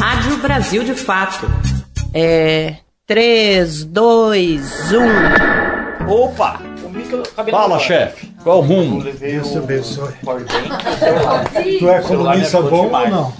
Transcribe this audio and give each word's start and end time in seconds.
Rádio 0.00 0.36
Brasil 0.38 0.82
de 0.84 0.94
Fato. 0.94 1.46
É. 2.14 2.76
3, 3.06 3.84
2, 3.84 4.92
1. 6.06 6.10
Opa! 6.10 6.60
Fala, 7.50 7.78
chefe. 7.78 8.32
Qual 8.42 8.58
o 8.58 8.60
rumo? 8.62 9.02
Deus 9.02 9.50
te 9.50 9.58
abençoe. 9.58 10.12
Tu 11.78 11.88
é 11.88 12.00
comunista 12.00 12.62
bom 12.62 12.90
ou 12.90 13.10
não? 13.10 13.32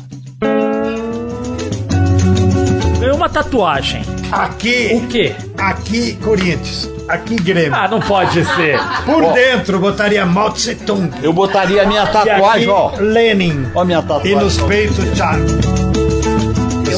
Ganhou 2.99 3.17
uma 3.17 3.29
tatuagem. 3.29 4.03
Aqui, 4.31 4.91
O 4.95 5.07
quê? 5.09 5.35
aqui 5.59 6.15
Corinthians, 6.23 6.89
aqui 7.09 7.37
Grêmio. 7.37 7.75
Ah, 7.75 7.89
não 7.89 8.01
pode 8.01 8.45
ser. 8.45 8.79
Por 9.07 9.33
dentro 9.33 9.79
botaria 9.81 10.27
Mao 10.27 10.51
Tse 10.53 10.75
Tung. 10.75 11.11
Eu 11.23 11.33
botaria 11.33 11.83
a 11.83 11.87
minha 11.87 12.03
E 12.03 12.05
aqui 12.05 12.13
tatuagem, 12.13 12.69
ó. 12.69 12.93
Lenin. 12.99 13.67
Ó 13.75 13.81
a 13.81 13.85
minha 13.85 13.99
E 13.99 14.03
tatuagem. 14.03 14.37
nos 14.37 14.59
peitos 14.63 15.17
Chaco. 15.17 15.41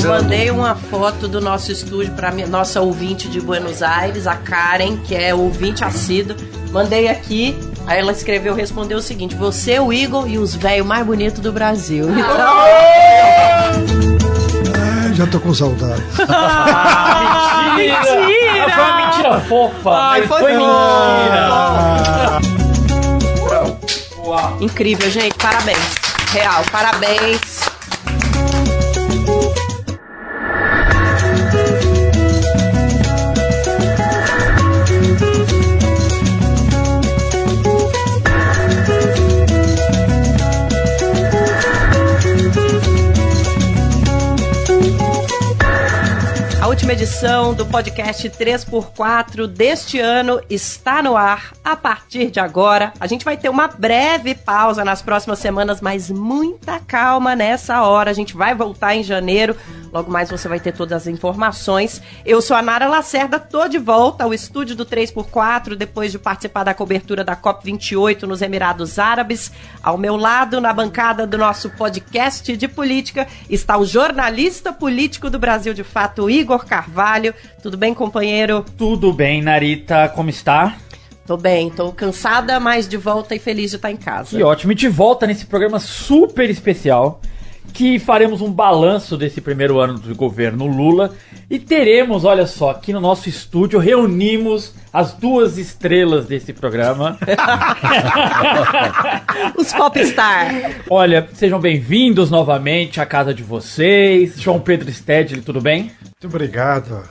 Eu 0.03 0.09
mandei 0.09 0.51
uma 0.51 0.75
foto 0.75 1.29
do 1.29 1.41
nosso 1.41 1.71
estúdio 1.71 2.13
para 2.15 2.33
nossa 2.47 2.81
ouvinte 2.81 3.29
de 3.29 3.41
Buenos 3.41 3.83
Aires, 3.83 4.27
a 4.27 4.35
Karen, 4.35 4.97
que 4.97 5.15
é 5.15 5.33
ouvinte 5.33 5.85
assíduo. 5.85 6.37
Mandei 6.73 7.09
aqui, 7.09 7.57
aí 7.87 8.01
ela 8.01 8.11
escreveu, 8.11 8.53
respondeu 8.55 8.99
o 8.99 9.03
seguinte: 9.03 9.37
Você, 9.37 9.79
o 9.79 9.93
Igor 9.93 10.29
e 10.29 10.39
os 10.39 10.55
velhos 10.57 10.87
mais 10.87 11.07
bonitos 11.07 11.41
do 11.41 11.53
Brasil. 11.53 12.09
Então, 12.11 12.25
Ah, 14.75 15.13
já 15.15 15.27
tô 15.27 15.39
com 15.39 15.55
saudade. 15.55 16.03
Ah, 16.29 17.75
mentira! 17.77 18.01
Mentira! 18.27 18.75
Foi 18.75 18.85
uma 18.85 18.97
mentira 19.07 19.41
fofa. 19.43 19.91
Ai, 19.91 20.27
foi 20.27 20.41
foi 20.41 20.53
mentira. 20.53 21.53
incrível, 24.61 25.11
gente. 25.11 25.35
Parabéns. 25.35 25.95
Real, 26.33 26.63
parabéns. 26.71 27.52
Última 46.83 46.95
edição 46.95 47.55
do 47.55 47.65
podcast 47.65 48.29
3x4 48.29 49.47
deste 49.47 50.01
ano 50.01 50.41
está 50.51 51.01
no 51.01 51.17
ar 51.17 51.53
a 51.65 51.77
partir 51.77 52.29
de 52.29 52.41
agora. 52.41 52.93
A 52.99 53.07
gente 53.07 53.25
vai 53.25 53.37
ter 53.37 53.49
uma 53.49 53.69
breve 53.69 54.35
pausa 54.35 54.85
nas 54.85 55.01
próximas 55.01 55.39
semanas, 55.39 55.81
mas 55.81 56.11
muita 56.11 56.81
calma 56.81 57.37
nessa 57.37 57.83
hora. 57.83 58.11
A 58.11 58.13
gente 58.13 58.35
vai 58.35 58.53
voltar 58.53 58.97
em 58.97 59.05
janeiro. 59.05 59.57
Logo 59.93 60.11
mais 60.11 60.31
você 60.31 60.49
vai 60.49 60.59
ter 60.59 60.73
todas 60.73 61.03
as 61.03 61.07
informações. 61.07 62.01
Eu 62.25 62.41
sou 62.41 62.57
a 62.57 62.63
Nara 62.63 62.89
Lacerda, 62.89 63.39
tô 63.39 63.69
de 63.69 63.77
volta 63.77 64.25
ao 64.25 64.33
estúdio 64.33 64.75
do 64.75 64.87
3x4 64.87 65.75
depois 65.75 66.11
de 66.11 66.19
participar 66.19 66.65
da 66.65 66.73
cobertura 66.73 67.23
da 67.23 67.37
COP28 67.37 68.23
nos 68.23 68.41
Emirados 68.41 68.99
Árabes. 68.99 69.53
Ao 69.83 69.99
meu 69.99 70.17
lado, 70.17 70.63
na 70.63 70.73
bancada 70.73 71.27
do 71.27 71.37
nosso 71.37 71.69
podcast 71.69 72.57
de 72.57 72.67
política, 72.67 73.29
está 73.51 73.77
o 73.77 73.85
jornalista 73.85 74.73
político 74.73 75.29
do 75.29 75.39
Brasil 75.39 75.75
de 75.75 75.85
Fato, 75.85 76.31
Igor 76.31 76.65
Carvalho. 76.65 77.35
Tudo 77.63 77.77
bem, 77.77 77.93
companheiro? 77.93 78.65
Tudo 78.79 79.13
bem, 79.13 79.43
Narita, 79.43 80.09
como 80.09 80.31
está? 80.31 80.75
Tô 81.27 81.37
bem, 81.37 81.69
tô 81.69 81.93
cansada, 81.93 82.59
mas 82.59 82.89
de 82.89 82.97
volta 82.97 83.35
e 83.35 83.39
feliz 83.39 83.71
de 83.71 83.77
estar 83.77 83.91
em 83.91 83.97
casa. 83.97 84.37
Que 84.37 84.43
ótimo. 84.43 84.73
E 84.73 84.75
de 84.75 84.89
volta 84.89 85.27
nesse 85.27 85.45
programa 85.45 85.79
super 85.79 86.49
especial 86.49 87.21
que 87.73 87.99
faremos 87.99 88.41
um 88.41 88.53
balanço 88.53 89.17
desse 89.17 89.41
primeiro 89.41 89.81
ano 89.81 89.99
do 89.99 90.15
governo 90.15 90.67
Lula 90.67 91.15
e 91.51 91.59
teremos, 91.59 92.25
olha 92.25 92.47
só, 92.47 92.71
aqui 92.71 92.93
no 92.93 93.01
nosso 93.01 93.29
estúdio 93.29 93.79
reunimos 93.79 94.75
as 94.93 95.15
duas 95.15 95.57
estrelas 95.57 96.27
desse 96.27 96.53
programa. 96.53 97.19
Os 99.57 99.73
Popstar. 99.73 100.83
Olha, 100.91 101.27
sejam 101.33 101.59
bem-vindos 101.59 102.31
novamente 102.31 103.01
à 103.01 103.07
casa 103.07 103.33
de 103.33 103.43
vocês. 103.43 104.39
João 104.39 104.61
Pedro 104.61 104.93
Stedley, 104.93 105.41
tudo 105.41 105.61
bem? 105.61 105.91
Muito 106.03 106.27
obrigado. 106.27 107.03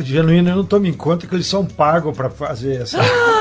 Genuíno, 0.00 0.50
eu 0.50 0.56
não 0.56 0.64
tomo 0.64 0.86
em 0.86 0.92
conta 0.92 1.26
que 1.26 1.34
eles 1.34 1.46
são 1.46 1.64
pagos 1.64 2.16
pra 2.16 2.28
fazer 2.28 2.82
essa. 2.82 3.00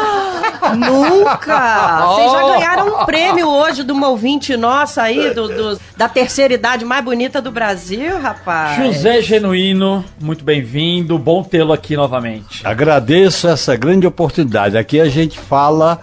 Nunca! 0.75 2.06
Vocês 2.08 2.31
já 2.31 2.42
ganharam 2.53 2.88
um 3.02 3.06
prêmio 3.06 3.47
hoje 3.47 3.84
de 3.84 3.92
uma 3.92 4.08
ouvinte 4.09 4.56
nossa 4.58 5.02
aí, 5.03 5.34
do, 5.34 5.47
do- 5.47 5.80
da 5.97 6.08
terceira 6.09 6.53
idade 6.53 6.86
mais 6.86 7.03
bonita 7.03 7.42
do 7.42 7.52
Brasil, 7.52 8.20
rapaz. 8.20 8.78
José 8.78 9.22
Genuíno, 9.22 10.03
muito 10.22 10.44
bem-vindo. 10.44 11.18
Bom 11.18 11.44
tê-lo 11.44 11.74
aqui 11.74 11.96
novamente. 11.96 12.66
Agradeço 12.66 13.48
essa 13.48 13.75
grande 13.75 14.06
oportunidade. 14.08 14.78
Aqui 14.78 15.00
a 15.00 15.08
gente 15.09 15.40
fala 15.40 16.00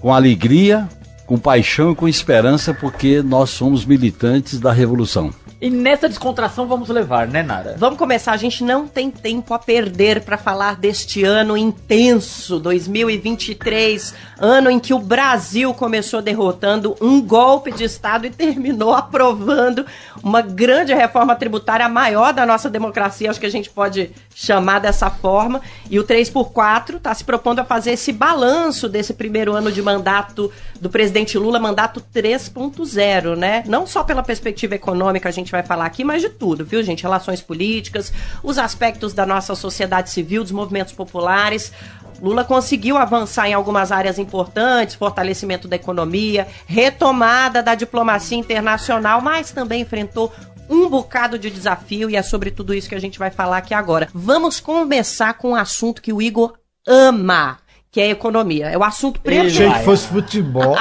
com 0.00 0.12
alegria, 0.12 0.88
com 1.26 1.36
paixão 1.38 1.92
e 1.92 1.94
com 1.94 2.08
esperança, 2.08 2.72
porque 2.72 3.22
nós 3.22 3.50
somos 3.50 3.84
militantes 3.84 4.58
da 4.60 4.72
revolução. 4.72 5.30
E 5.60 5.70
nessa 5.70 6.08
descontração 6.08 6.68
vamos 6.68 6.88
levar, 6.88 7.26
né, 7.26 7.42
Nara? 7.42 7.74
Vamos 7.76 7.98
começar, 7.98 8.30
a 8.30 8.36
gente 8.36 8.62
não 8.62 8.86
tem 8.86 9.10
tempo 9.10 9.52
a 9.52 9.58
perder 9.58 10.20
para 10.20 10.38
falar 10.38 10.76
deste 10.76 11.24
ano 11.24 11.56
intenso, 11.56 12.60
2023, 12.60 14.14
ano 14.38 14.70
em 14.70 14.78
que 14.78 14.94
o 14.94 15.00
Brasil 15.00 15.74
começou 15.74 16.22
derrotando 16.22 16.96
um 17.00 17.20
golpe 17.20 17.72
de 17.72 17.82
Estado 17.82 18.24
e 18.24 18.30
terminou 18.30 18.94
aprovando 18.94 19.84
uma 20.22 20.40
grande 20.40 20.94
reforma 20.94 21.34
tributária, 21.34 21.86
a 21.86 21.88
maior 21.88 22.32
da 22.32 22.46
nossa 22.46 22.70
democracia, 22.70 23.28
acho 23.28 23.40
que 23.40 23.46
a 23.46 23.50
gente 23.50 23.68
pode 23.68 24.12
chamar 24.32 24.78
dessa 24.78 25.10
forma. 25.10 25.60
E 25.90 25.98
o 25.98 26.04
3x4 26.04 26.98
está 26.98 27.12
se 27.12 27.24
propondo 27.24 27.58
a 27.58 27.64
fazer 27.64 27.92
esse 27.92 28.12
balanço 28.12 28.88
desse 28.88 29.12
primeiro 29.12 29.54
ano 29.54 29.72
de 29.72 29.82
mandato 29.82 30.52
do 30.80 30.88
presidente 30.88 31.36
Lula, 31.36 31.58
mandato 31.58 32.00
3.0, 32.14 33.36
né? 33.36 33.64
Não 33.66 33.88
só 33.88 34.04
pela 34.04 34.22
perspectiva 34.22 34.76
econômica 34.76 35.28
a 35.28 35.32
gente 35.32 35.47
vai 35.52 35.62
falar 35.62 35.86
aqui, 35.86 36.04
mas 36.04 36.22
de 36.22 36.28
tudo, 36.28 36.64
viu, 36.64 36.82
gente? 36.82 37.02
Relações 37.02 37.40
políticas, 37.40 38.12
os 38.42 38.58
aspectos 38.58 39.12
da 39.12 39.26
nossa 39.26 39.54
sociedade 39.54 40.10
civil, 40.10 40.42
dos 40.42 40.52
movimentos 40.52 40.92
populares. 40.92 41.72
Lula 42.20 42.44
conseguiu 42.44 42.96
avançar 42.96 43.48
em 43.48 43.54
algumas 43.54 43.92
áreas 43.92 44.18
importantes, 44.18 44.96
fortalecimento 44.96 45.68
da 45.68 45.76
economia, 45.76 46.48
retomada 46.66 47.62
da 47.62 47.74
diplomacia 47.74 48.36
internacional, 48.36 49.20
mas 49.20 49.52
também 49.52 49.82
enfrentou 49.82 50.32
um 50.68 50.88
bocado 50.88 51.38
de 51.38 51.50
desafio 51.50 52.10
e 52.10 52.16
é 52.16 52.22
sobre 52.22 52.50
tudo 52.50 52.74
isso 52.74 52.88
que 52.88 52.94
a 52.94 53.00
gente 53.00 53.18
vai 53.18 53.30
falar 53.30 53.58
aqui 53.58 53.72
agora. 53.72 54.08
Vamos 54.12 54.60
começar 54.60 55.34
com 55.34 55.50
um 55.50 55.56
assunto 55.56 56.02
que 56.02 56.12
o 56.12 56.20
Igor 56.20 56.54
ama, 56.86 57.58
que 57.90 58.00
é 58.00 58.10
economia. 58.10 58.66
É 58.66 58.76
o 58.76 58.84
assunto 58.84 59.18
Achei 59.24 59.40
predileto. 59.40 59.78
que 59.78 59.84
fosse 59.84 60.08
futebol. 60.08 60.76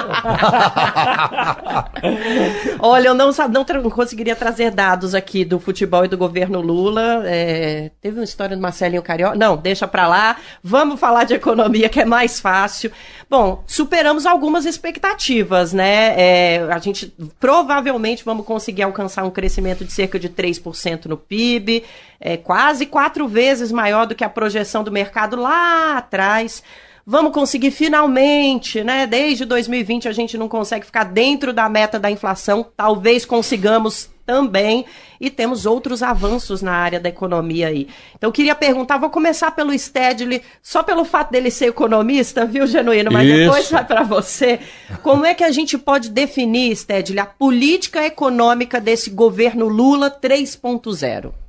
Olha, 2.80 3.08
eu 3.08 3.14
não, 3.14 3.32
não 3.32 3.66
conseguiria 3.90 4.36
trazer 4.36 4.72
dados 4.72 5.16
aqui 5.16 5.46
do 5.46 5.58
futebol 5.60 6.04
e 6.04 6.08
do 6.10 6.18
governo 6.18 6.60
Lula. 6.60 7.24
É, 7.26 7.92
teve 8.02 8.20
uma 8.20 8.26
história 8.26 8.58
do 8.58 8.62
Marcelinho 8.62 9.02
Carioca. 9.02 9.38
Não, 9.38 9.56
deixa 9.56 9.88
pra 9.88 10.08
lá. 10.08 10.36
Vamos 10.62 11.00
falar 11.00 11.24
de 11.24 11.34
economia, 11.34 11.88
que 11.88 12.02
é 12.02 12.06
mais 12.06 12.42
fácil. 12.42 12.92
Bom, 13.30 13.64
superamos 13.66 14.26
algumas 14.26 14.66
expectativas, 14.66 15.72
né? 15.74 16.14
É, 16.18 16.68
a 16.70 16.80
gente 16.80 17.14
provavelmente 17.40 18.24
vamos 18.24 18.46
conseguir 18.46 18.84
alcançar 18.84 19.24
um 19.24 19.32
crescimento 19.32 19.86
de 19.86 19.92
cerca 19.92 20.20
de 20.20 20.30
3% 20.30 21.06
no 21.06 21.18
PIB, 21.18 21.84
é, 22.20 22.38
quase 22.38 22.86
quatro 22.86 23.28
vezes 23.28 23.72
maior 23.72 24.06
do 24.06 24.16
que 24.16 24.24
a 24.24 24.30
projeção 24.30 24.84
do 24.84 24.92
mercado 24.92 25.36
lá 25.36 25.98
atrás. 25.98 26.64
Vamos 27.10 27.32
conseguir 27.32 27.72
finalmente, 27.72 28.84
né? 28.84 29.08
Desde 29.08 29.46
2020 29.46 30.10
a 30.10 30.12
gente 30.12 30.38
não 30.38 30.50
consegue 30.50 30.86
ficar 30.86 31.06
dentro 31.06 31.54
da 31.54 31.70
meta 31.70 31.98
da 31.98 32.12
inflação. 32.12 32.66
Talvez 32.76 33.26
consigamos 33.26 34.10
também. 34.26 34.86
E 35.20 35.30
temos 35.30 35.66
outros 35.66 36.04
avanços 36.04 36.62
na 36.62 36.74
área 36.74 37.00
da 37.00 37.08
economia 37.08 37.70
aí. 37.70 37.88
Então 38.14 38.28
eu 38.28 38.34
queria 38.34 38.54
perguntar, 38.54 38.98
vou 38.98 39.10
começar 39.10 39.52
pelo 39.52 39.76
Stedley, 39.80 40.44
só 40.62 40.84
pelo 40.84 41.06
fato 41.06 41.32
dele 41.32 41.50
ser 41.50 41.68
economista, 41.68 42.46
viu, 42.46 42.68
Genuíno? 42.68 43.10
Mas 43.10 43.26
Isso. 43.26 43.38
depois 43.38 43.72
vai 43.72 43.86
para 43.86 44.04
você. 44.04 44.60
Como 45.02 45.26
é 45.26 45.34
que 45.34 45.46
a 45.46 45.50
gente 45.50 45.78
pode 45.78 46.10
definir, 46.10 46.76
Stedley, 46.76 47.20
a 47.20 47.26
política 47.26 48.06
econômica 48.06 48.82
desse 48.82 49.10
governo 49.10 49.68
Lula 49.68 50.12
3.0? 50.12 51.47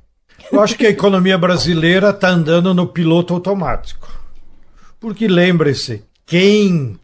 Eu 0.51 0.61
acho 0.61 0.75
que 0.75 0.85
a 0.85 0.89
economia 0.89 1.37
brasileira 1.37 2.09
está 2.09 2.29
andando 2.29 2.73
no 2.73 2.87
piloto 2.87 3.33
automático. 3.33 4.07
Porque 4.99 5.27
lembre-se, 5.27 6.03
quem 6.25 6.99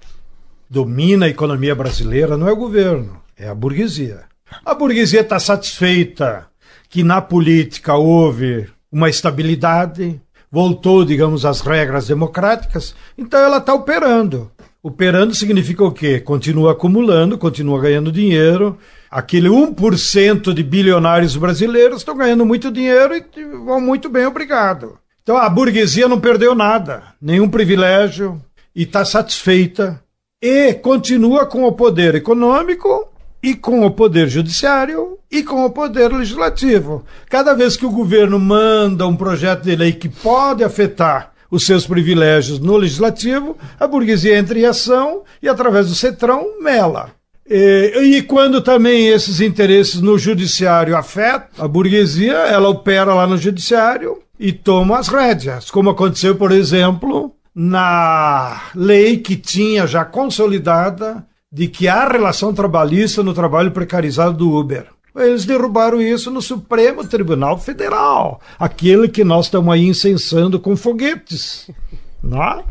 domina 0.69 1.25
a 1.25 1.29
economia 1.29 1.75
brasileira 1.75 2.35
não 2.37 2.47
é 2.47 2.51
o 2.51 2.57
governo, 2.57 3.21
é 3.37 3.47
a 3.47 3.55
burguesia. 3.55 4.23
A 4.65 4.73
burguesia 4.73 5.21
está 5.21 5.39
satisfeita 5.39 6.47
que 6.89 7.03
na 7.03 7.21
política 7.21 7.95
houve 7.95 8.67
uma 8.91 9.09
estabilidade, 9.09 10.19
voltou, 10.51 11.03
digamos, 11.03 11.45
às 11.45 11.61
regras 11.61 12.07
democráticas, 12.07 12.95
então 13.17 13.39
ela 13.39 13.57
está 13.57 13.73
operando. 13.73 14.51
Operando 14.81 15.33
significa 15.33 15.83
o 15.83 15.91
quê? 15.91 16.19
Continua 16.19 16.73
acumulando, 16.73 17.37
continua 17.37 17.81
ganhando 17.81 18.11
dinheiro, 18.11 18.77
aquele 19.15 19.47
1% 19.47 20.53
de 20.53 20.61
bilionários 20.61 21.37
brasileiros 21.37 21.99
estão 21.99 22.17
ganhando 22.17 22.45
muito 22.45 22.69
dinheiro 22.69 23.15
e 23.15 23.45
vão 23.45 23.79
muito 23.79 24.09
bem, 24.09 24.25
obrigado. 24.25 24.99
Então 25.23 25.37
a 25.37 25.47
burguesia 25.47 26.05
não 26.09 26.19
perdeu 26.19 26.53
nada, 26.53 27.01
nenhum 27.21 27.47
privilégio, 27.47 28.41
e 28.75 28.83
está 28.83 29.05
satisfeita 29.05 30.03
e 30.43 30.73
continua 30.73 31.45
com 31.45 31.63
o 31.63 31.71
poder 31.71 32.13
econômico 32.15 33.07
e 33.41 33.55
com 33.55 33.85
o 33.85 33.91
poder 33.91 34.27
judiciário 34.27 35.17
e 35.31 35.41
com 35.43 35.63
o 35.63 35.69
poder 35.69 36.11
legislativo. 36.11 37.05
Cada 37.29 37.53
vez 37.53 37.77
que 37.77 37.85
o 37.85 37.91
governo 37.91 38.37
manda 38.37 39.07
um 39.07 39.15
projeto 39.15 39.63
de 39.63 39.77
lei 39.77 39.93
que 39.93 40.09
pode 40.09 40.61
afetar 40.61 41.31
os 41.49 41.65
seus 41.65 41.87
privilégios 41.87 42.59
no 42.59 42.75
legislativo, 42.75 43.57
a 43.79 43.87
burguesia 43.87 44.37
entra 44.37 44.59
em 44.59 44.65
ação 44.65 45.23
e, 45.41 45.47
através 45.47 45.87
do 45.87 45.95
Cetrão, 45.95 46.61
mela. 46.61 47.11
E, 47.47 48.17
e, 48.17 48.21
quando 48.23 48.59
também 48.59 49.07
esses 49.07 49.39
interesses 49.39 50.01
no 50.01 50.17
judiciário 50.17 50.97
afetam 50.97 51.63
a 51.63 51.67
burguesia, 51.67 52.33
ela 52.33 52.69
opera 52.69 53.13
lá 53.13 53.27
no 53.27 53.37
judiciário 53.37 54.19
e 54.39 54.51
toma 54.51 54.97
as 54.97 55.07
rédeas, 55.07 55.69
como 55.69 55.91
aconteceu, 55.91 56.35
por 56.35 56.51
exemplo, 56.51 57.35
na 57.53 58.63
lei 58.73 59.17
que 59.17 59.35
tinha 59.35 59.85
já 59.85 60.03
consolidada 60.03 61.25
de 61.51 61.67
que 61.67 61.87
há 61.87 62.07
relação 62.07 62.53
trabalhista 62.53 63.21
no 63.21 63.33
trabalho 63.33 63.71
precarizado 63.71 64.35
do 64.35 64.51
Uber. 64.51 64.87
Eles 65.15 65.45
derrubaram 65.45 66.01
isso 66.01 66.29
no 66.29 66.41
Supremo 66.41 67.07
Tribunal 67.07 67.57
Federal, 67.57 68.41
aquele 68.59 69.07
que 69.07 69.23
nós 69.23 69.45
estamos 69.45 69.73
aí 69.73 69.85
incensando 69.85 70.59
com 70.59 70.75
foguetes. 70.75 71.69
Não? 72.21 72.43
É? 72.43 72.63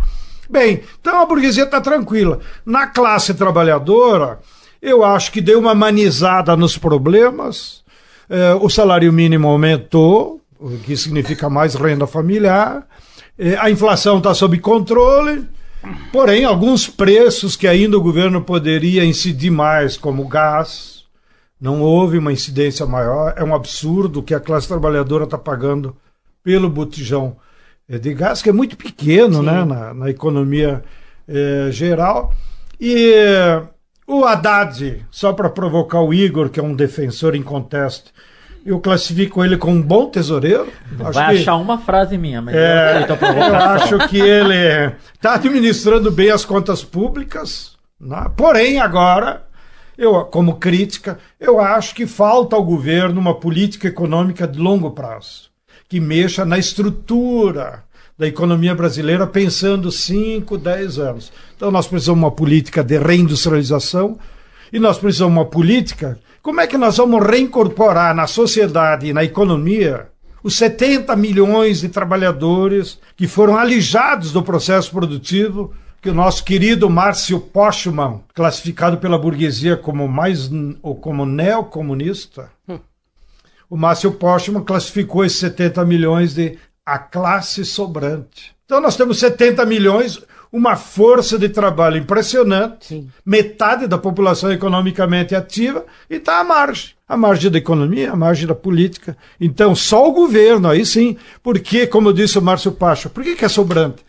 Bem, 0.51 0.83
então 1.01 1.23
a 1.23 1.27
burguesia 1.27 1.65
está 1.65 1.81
tranquila. 1.81 2.41
Na 2.67 2.87
classe 2.87 3.33
trabalhadora, 3.33 4.41
eu 4.85 5.03
acho 5.03 5.33
que 5.33 5.41
deu 5.41 5.59
uma 5.59 5.75
manizada 5.75 6.55
nos 6.55 6.77
problemas. 6.77 7.83
É, 8.29 8.55
o 8.55 8.69
salário 8.69 9.11
mínimo 9.11 9.49
aumentou, 9.49 10.43
o 10.61 10.77
que 10.79 10.95
significa 10.95 11.49
mais 11.49 11.75
renda 11.75 12.07
familiar. 12.07 12.87
É, 13.39 13.57
a 13.57 13.71
inflação 13.71 14.19
está 14.19 14.35
sob 14.35 14.59
controle. 14.59 15.49
Porém, 16.13 16.45
alguns 16.45 16.87
preços 16.87 17.57
que 17.57 17.67
ainda 17.67 17.97
o 17.97 18.03
governo 18.03 18.43
poderia 18.43 19.05
incidir 19.05 19.51
mais, 19.51 19.97
como 19.97 20.29
gás, 20.29 21.05
não 21.59 21.81
houve 21.81 22.19
uma 22.19 22.33
incidência 22.33 22.85
maior. 22.85 23.33
É 23.39 23.43
um 23.43 23.55
absurdo 23.55 24.23
que 24.23 24.35
a 24.35 24.41
classe 24.41 24.69
trabalhadora 24.69 25.25
está 25.25 25.39
pagando 25.39 25.97
pelo 26.43 26.69
botijão 26.69 27.39
é, 27.89 27.99
de 27.99 28.13
gás, 28.13 28.43
que 28.43 28.51
é 28.51 28.53
muito 28.53 28.77
pequeno 28.77 29.43
né, 29.43 29.65
na, 29.65 29.95
na 29.95 30.11
economia 30.11 30.85
geral. 31.71 32.35
E 32.79 33.15
o 34.07 34.25
Haddad, 34.25 35.05
só 35.11 35.33
para 35.33 35.49
provocar 35.49 36.01
o 36.01 36.13
Igor, 36.13 36.51
que 36.51 36.61
é 36.61 36.63
um 36.63 36.75
defensor 36.75 37.35
inconteste, 37.35 38.13
eu 38.65 38.81
classifico 38.81 39.45
ele 39.45 39.59
como 39.59 39.75
um 39.75 39.83
bom 39.83 40.09
tesoureiro. 40.09 40.73
Vai 40.91 41.37
achar 41.37 41.57
uma 41.57 41.79
frase 41.79 42.17
minha, 42.17 42.41
mas 42.41 42.55
é, 42.55 43.07
eu, 43.09 43.27
eu 43.37 43.55
acho 43.57 44.09
que 44.09 44.19
ele 44.19 44.95
está 45.15 45.35
administrando 45.35 46.11
bem 46.11 46.31
as 46.31 46.45
contas 46.45 46.83
públicas. 46.83 47.77
Né? 48.01 48.27
Porém, 48.37 48.81
agora, 48.81 49.45
eu, 49.99 50.25
como 50.25 50.57
crítica, 50.57 51.19
eu 51.39 51.61
acho 51.61 51.95
que 51.95 52.07
falta 52.07 52.57
ao 52.57 52.65
governo 52.65 53.21
uma 53.21 53.35
política 53.35 53.89
econômica 53.89 54.49
de 54.49 54.59
longo 54.59 54.91
prazo, 54.93 55.51
que 55.89 56.01
mexa 56.01 56.45
na 56.45 56.59
estrutura 56.59 57.84
da 58.19 58.27
economia 58.27 58.75
brasileira 58.75 59.27
pensando 59.27 59.91
5, 59.91 60.57
10 60.57 60.99
anos. 60.99 61.33
Então 61.57 61.71
nós 61.71 61.87
precisamos 61.87 62.21
de 62.21 62.25
uma 62.25 62.31
política 62.31 62.83
de 62.83 62.99
reindustrialização 62.99 64.19
e 64.73 64.79
nós 64.79 64.99
precisamos 64.99 65.35
de 65.35 65.39
uma 65.41 65.47
política. 65.47 66.19
Como 66.41 66.61
é 66.61 66.67
que 66.67 66.79
nós 66.79 66.97
vamos 66.97 67.27
reincorporar 67.27 68.15
na 68.15 68.27
sociedade 68.27 69.07
e 69.07 69.13
na 69.13 69.25
economia 69.25 70.09
os 70.43 70.57
70 70.57 71.17
milhões 71.17 71.81
de 71.81 71.89
trabalhadores 71.89 72.99
que 73.17 73.27
foram 73.27 73.57
alijados 73.57 74.31
do 74.31 74.43
processo 74.43 74.91
produtivo 74.91 75.73
que 76.03 76.11
o 76.11 76.15
nosso 76.15 76.45
querido 76.45 76.91
Márcio 76.91 77.41
Postman, 77.41 78.21
classificado 78.35 78.99
pela 78.99 79.19
burguesia 79.19 79.75
como 79.75 80.07
mais 80.07 80.51
ou 80.83 80.95
como 80.95 81.25
neocomunista, 81.25 82.51
hum. 82.69 82.79
o 83.71 83.77
Márcio 83.77 84.13
Postman 84.13 84.63
classificou 84.63 85.25
esses 85.25 85.39
70 85.39 85.83
milhões 85.87 86.35
de 86.35 86.59
a 86.85 86.99
classe 86.99 87.65
sobrante. 87.65 88.55
Então 88.65 88.81
nós 88.81 88.97
temos 88.97 89.19
70 89.19 89.65
milhões, 89.67 90.21
uma 90.53 90.77
força 90.77 91.39
de 91.39 91.49
trabalho 91.49 91.97
impressionante, 91.97 92.87
Sim. 92.87 93.09
metade 93.25 93.87
da 93.87 93.99
população 93.99 94.53
economicamente 94.53 95.35
ativa 95.35 95.85
e 96.09 96.17
está 96.17 96.41
à 96.41 96.45
margem. 96.45 96.91
A 97.07 97.17
margem 97.17 97.51
da 97.51 97.59
economia, 97.59 98.13
a 98.13 98.17
margem 98.17 98.47
da 98.47 98.55
política. 98.55 99.17
Então, 99.39 99.75
só 99.75 100.09
o 100.09 100.13
governo, 100.13 100.69
aí 100.69 100.87
sim, 100.87 101.17
porque, 101.43 101.87
como 101.87 102.13
disse 102.15 102.39
o 102.39 102.43
Márcio 102.43 102.73
Pacha, 102.73 103.11
por 103.11 103.23
que, 103.23 103.37
que 103.37 103.45
é 103.45 103.49
sobrante? 103.49 104.03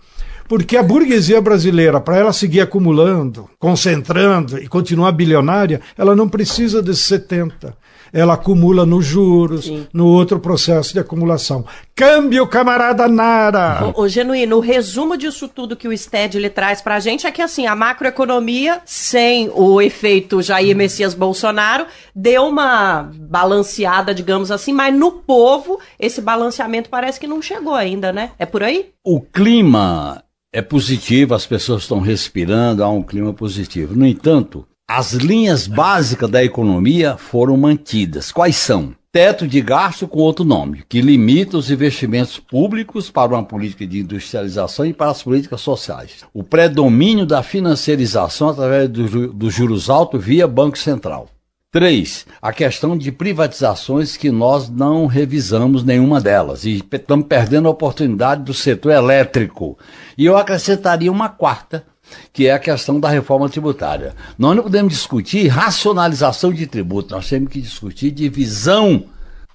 Porque 0.48 0.78
a 0.78 0.84
burguesia 0.84 1.42
brasileira, 1.42 2.00
para 2.00 2.18
ela 2.18 2.32
seguir 2.32 2.62
acumulando, 2.62 3.50
concentrando 3.58 4.60
e 4.60 4.68
continuar 4.68 5.12
bilionária, 5.12 5.82
ela 5.98 6.16
não 6.16 6.30
precisa 6.30 6.82
desses 6.82 7.06
70 7.06 7.76
ela 8.16 8.36
acumula 8.36 8.86
nos 8.86 9.06
juros, 9.06 9.66
Sim. 9.66 9.86
no 9.92 10.08
outro 10.08 10.40
processo 10.40 10.94
de 10.94 11.02
acumulação. 11.02 11.66
Câmbio, 11.94 12.48
camarada 12.48 13.10
Nara! 13.10 13.92
O, 13.94 14.04
o 14.04 14.08
Genuíno, 14.08 14.56
o 14.56 14.62
resumo 14.62 15.18
disso 15.18 15.50
tudo 15.50 15.76
que 15.76 15.86
o 15.86 15.98
STED 15.98 16.38
ele 16.38 16.50
traz 16.50 16.82
para 16.82 16.96
a 16.96 17.00
gente 17.02 17.28
é 17.28 17.32
que 17.32 17.42
assim, 17.42 17.68
a 17.68 17.76
macroeconomia, 17.76 18.82
sem 18.86 19.52
o 19.54 19.82
efeito 19.82 20.42
Jair 20.42 20.74
Messias 20.78 21.14
Bolsonaro, 21.14 21.88
deu 22.16 22.46
uma 22.46 23.12
balanceada, 23.14 24.16
digamos 24.16 24.50
assim, 24.50 24.72
mas 24.72 24.96
no 24.96 25.12
povo 25.12 25.78
esse 26.00 26.22
balanceamento 26.22 26.90
parece 26.90 27.20
que 27.20 27.28
não 27.28 27.42
chegou 27.42 27.76
ainda, 27.76 28.14
né? 28.14 28.32
É 28.40 28.46
por 28.46 28.64
aí? 28.64 28.92
O 29.04 29.20
clima 29.20 30.24
é 30.54 30.62
positivo, 30.62 31.36
as 31.36 31.46
pessoas 31.46 31.82
estão 31.82 32.00
respirando, 32.00 32.82
há 32.82 32.88
um 32.88 33.04
clima 33.04 33.34
positivo. 33.34 33.94
No 33.94 34.08
entanto, 34.08 34.66
as 34.88 35.14
linhas 35.14 35.66
básicas 35.66 36.30
da 36.30 36.44
economia 36.44 37.18
foram 37.18 37.58
mantidas. 37.58 38.32
Quais 38.32 38.56
são? 38.56 38.94
Teto 39.12 39.48
de 39.48 39.60
gasto 39.60 40.08
com 40.08 40.20
outro 40.20 40.46
nome, 40.46 40.84
que 40.88 41.02
limita 41.02 41.58
os 41.58 41.72
investimentos 41.72 42.38
públicos 42.38 43.10
para 43.10 43.34
uma 43.34 43.44
política 43.44 43.88
de 43.88 44.02
industrialização 44.02 44.86
e 44.86 44.94
para 44.94 45.10
as 45.10 45.24
políticas 45.24 45.62
sociais. 45.62 46.24
O 46.34 46.44
predomínio 46.44 47.26
da 47.26 47.42
financiarização 47.42 48.50
através 48.50 48.90
dos 48.90 49.10
do 49.34 49.50
juros 49.50 49.90
altos 49.90 50.24
via 50.24 50.48
Banco 50.48 50.78
Central. 50.78 51.30
Três, 51.72 52.26
a 52.42 52.54
questão 52.54 52.98
de 52.98 53.12
privatizações 53.12 54.16
que 54.16 54.30
nós 54.30 54.70
não 54.70 55.08
revisamos 55.08 55.84
nenhuma 55.84 56.22
delas 56.22 56.64
e 56.64 56.84
estamos 56.92 57.26
perdendo 57.28 57.68
a 57.68 57.72
oportunidade 57.72 58.44
do 58.44 58.54
setor 58.54 58.92
elétrico. 58.92 59.78
E 60.18 60.26
eu 60.26 60.38
acrescentaria 60.38 61.12
uma 61.12 61.28
quarta, 61.28 61.86
que 62.32 62.48
é 62.48 62.54
a 62.54 62.60
questão 62.60 63.00
da 63.00 63.10
reforma 63.10 63.50
tributária. 63.50 64.16
Nós 64.38 64.56
não 64.56 64.64
podemos 64.64 64.94
discutir 64.94 65.48
racionalização 65.48 66.52
de 66.54 66.68
tributo, 66.68 67.14
nós 67.14 67.30
temos 67.30 67.52
que 67.52 67.62
discutir 67.62 68.12
divisão 68.12 69.06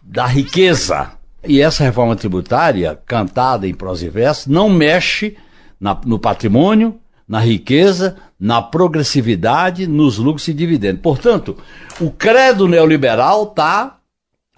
da 0.02 0.26
riqueza. 0.26 1.12
E 1.46 1.60
essa 1.60 1.84
reforma 1.84 2.16
tributária, 2.16 2.98
cantada 3.06 3.66
em 3.66 3.74
prosa 3.74 4.04
e 4.04 4.10
verso, 4.10 4.50
não 4.52 4.68
mexe 4.68 5.36
na, 5.80 5.98
no 6.04 6.18
patrimônio, 6.18 7.00
na 7.26 7.40
riqueza, 7.40 8.16
na 8.38 8.60
progressividade, 8.60 9.86
nos 9.86 10.18
lucros 10.18 10.48
e 10.48 10.52
dividendos. 10.52 11.00
Portanto, 11.00 11.56
o 12.00 12.10
credo 12.10 12.66
neoliberal 12.66 13.44
está 13.44 13.98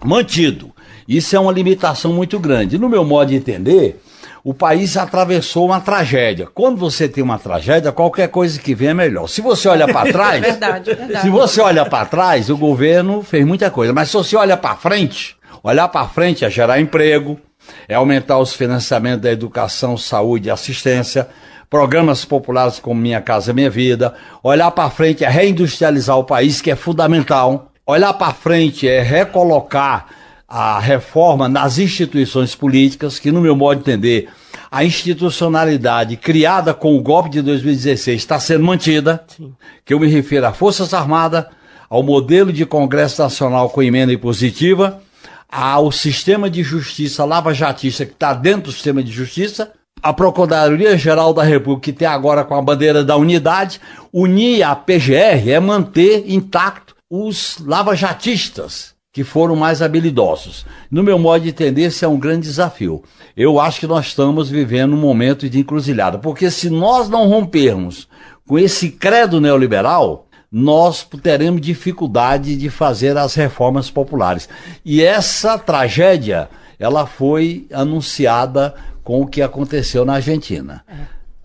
mantido. 0.03 0.71
Isso 1.07 1.35
é 1.35 1.39
uma 1.39 1.51
limitação 1.51 2.13
muito 2.13 2.39
grande. 2.39 2.77
No 2.77 2.89
meu 2.89 3.03
modo 3.03 3.29
de 3.29 3.35
entender, 3.35 4.01
o 4.43 4.53
país 4.53 4.97
atravessou 4.97 5.67
uma 5.67 5.79
tragédia. 5.79 6.47
Quando 6.53 6.77
você 6.77 7.07
tem 7.07 7.23
uma 7.23 7.39
tragédia, 7.39 7.93
qualquer 7.93 8.27
coisa 8.27 8.59
que 8.59 8.75
vem 8.75 8.89
é 8.89 8.93
melhor. 8.93 9.27
Se 9.27 9.39
você 9.39 9.69
olha 9.69 9.87
para 9.87 10.07
trás, 10.11 10.41
verdade, 10.41 10.93
verdade. 10.93 11.21
se 11.21 11.29
você 11.29 11.61
olha 11.61 11.85
para 11.85 12.05
trás, 12.05 12.49
o 12.49 12.57
governo 12.57 13.23
fez 13.23 13.45
muita 13.45 13.71
coisa. 13.71 13.93
Mas 13.93 14.09
se 14.09 14.17
você 14.17 14.35
olha 14.35 14.57
para 14.57 14.75
frente, 14.75 15.37
olhar 15.63 15.87
para 15.87 16.09
frente 16.09 16.43
é 16.43 16.49
gerar 16.49 16.81
emprego, 16.81 17.39
é 17.87 17.95
aumentar 17.95 18.37
os 18.37 18.53
financiamentos 18.53 19.21
da 19.21 19.31
educação, 19.31 19.95
saúde 19.95 20.49
e 20.49 20.51
assistência, 20.51 21.29
programas 21.69 22.25
populares 22.25 22.79
como 22.79 22.99
Minha 22.99 23.21
Casa 23.21 23.53
Minha 23.53 23.69
Vida. 23.69 24.13
Olhar 24.43 24.71
para 24.71 24.89
frente 24.89 25.23
é 25.23 25.29
reindustrializar 25.29 26.17
o 26.17 26.25
país, 26.25 26.59
que 26.59 26.69
é 26.69 26.75
fundamental. 26.75 27.71
Olhar 27.87 28.13
para 28.13 28.33
frente 28.33 28.89
é 28.89 29.01
recolocar 29.01 30.07
a 30.55 30.79
reforma 30.79 31.49
nas 31.49 31.79
instituições 31.79 32.53
políticas, 32.53 33.17
que, 33.17 33.31
no 33.31 33.41
meu 33.41 33.55
modo 33.55 33.77
de 33.77 33.89
entender, 33.89 34.29
a 34.69 34.85
institucionalidade 34.85 36.15
criada 36.15 36.75
com 36.75 36.95
o 36.95 37.01
golpe 37.01 37.31
de 37.31 37.41
2016 37.41 38.21
está 38.21 38.39
sendo 38.39 38.63
mantida, 38.63 39.23
Sim. 39.35 39.51
que 39.83 39.91
eu 39.95 39.99
me 39.99 40.05
refiro 40.05 40.45
às 40.45 40.55
Forças 40.55 40.93
Armadas, 40.93 41.45
ao 41.89 42.03
modelo 42.03 42.53
de 42.53 42.67
Congresso 42.67 43.19
Nacional 43.19 43.67
com 43.71 43.81
emenda 43.81 44.13
impositiva, 44.13 45.01
ao 45.49 45.91
sistema 45.91 46.51
de 46.51 46.61
justiça 46.61 47.25
lava-jatista 47.25 48.05
que 48.05 48.13
está 48.13 48.31
dentro 48.31 48.65
do 48.65 48.71
sistema 48.71 49.01
de 49.01 49.11
justiça, 49.11 49.71
a 50.03 50.13
Procuradoria-Geral 50.13 51.33
da 51.33 51.41
República, 51.41 51.85
que 51.85 51.97
tem 51.97 52.07
agora 52.07 52.43
com 52.43 52.53
a 52.53 52.61
bandeira 52.61 53.03
da 53.03 53.17
unidade, 53.17 53.81
unir 54.13 54.61
a 54.61 54.75
PGR 54.75 55.49
é 55.49 55.59
manter 55.59 56.31
intacto 56.31 56.93
os 57.09 57.57
lavajatistas, 57.59 58.92
que 59.13 59.23
foram 59.23 59.55
mais 59.55 59.83
habilidosos. 59.83 60.65
No 60.89 61.03
meu 61.03 61.19
modo 61.19 61.43
de 61.43 61.49
entender, 61.49 61.83
esse 61.83 62.03
é 62.03 62.07
um 62.07 62.17
grande 62.17 62.47
desafio. 62.47 63.03
Eu 63.37 63.59
acho 63.59 63.79
que 63.79 63.85
nós 63.85 64.07
estamos 64.07 64.49
vivendo 64.49 64.93
um 64.93 64.99
momento 64.99 65.47
de 65.47 65.59
encruzilhada, 65.59 66.17
porque 66.17 66.49
se 66.49 66.67
nós 66.67 67.07
não 67.07 67.29
rompermos 67.29 68.09
com 68.47 68.57
esse 68.57 68.89
credo 68.89 69.39
neoliberal, 69.39 70.27
nós 70.51 71.07
teremos 71.21 71.61
dificuldade 71.61 72.55
de 72.55 72.71
fazer 72.71 73.15
as 73.15 73.35
reformas 73.35 73.89
populares. 73.91 74.49
E 74.83 75.03
essa 75.03 75.59
tragédia, 75.59 76.49
ela 76.79 77.05
foi 77.05 77.67
anunciada 77.71 78.73
com 79.03 79.21
o 79.21 79.27
que 79.27 79.43
aconteceu 79.43 80.03
na 80.03 80.15
Argentina. 80.15 80.83
É. 80.87 80.93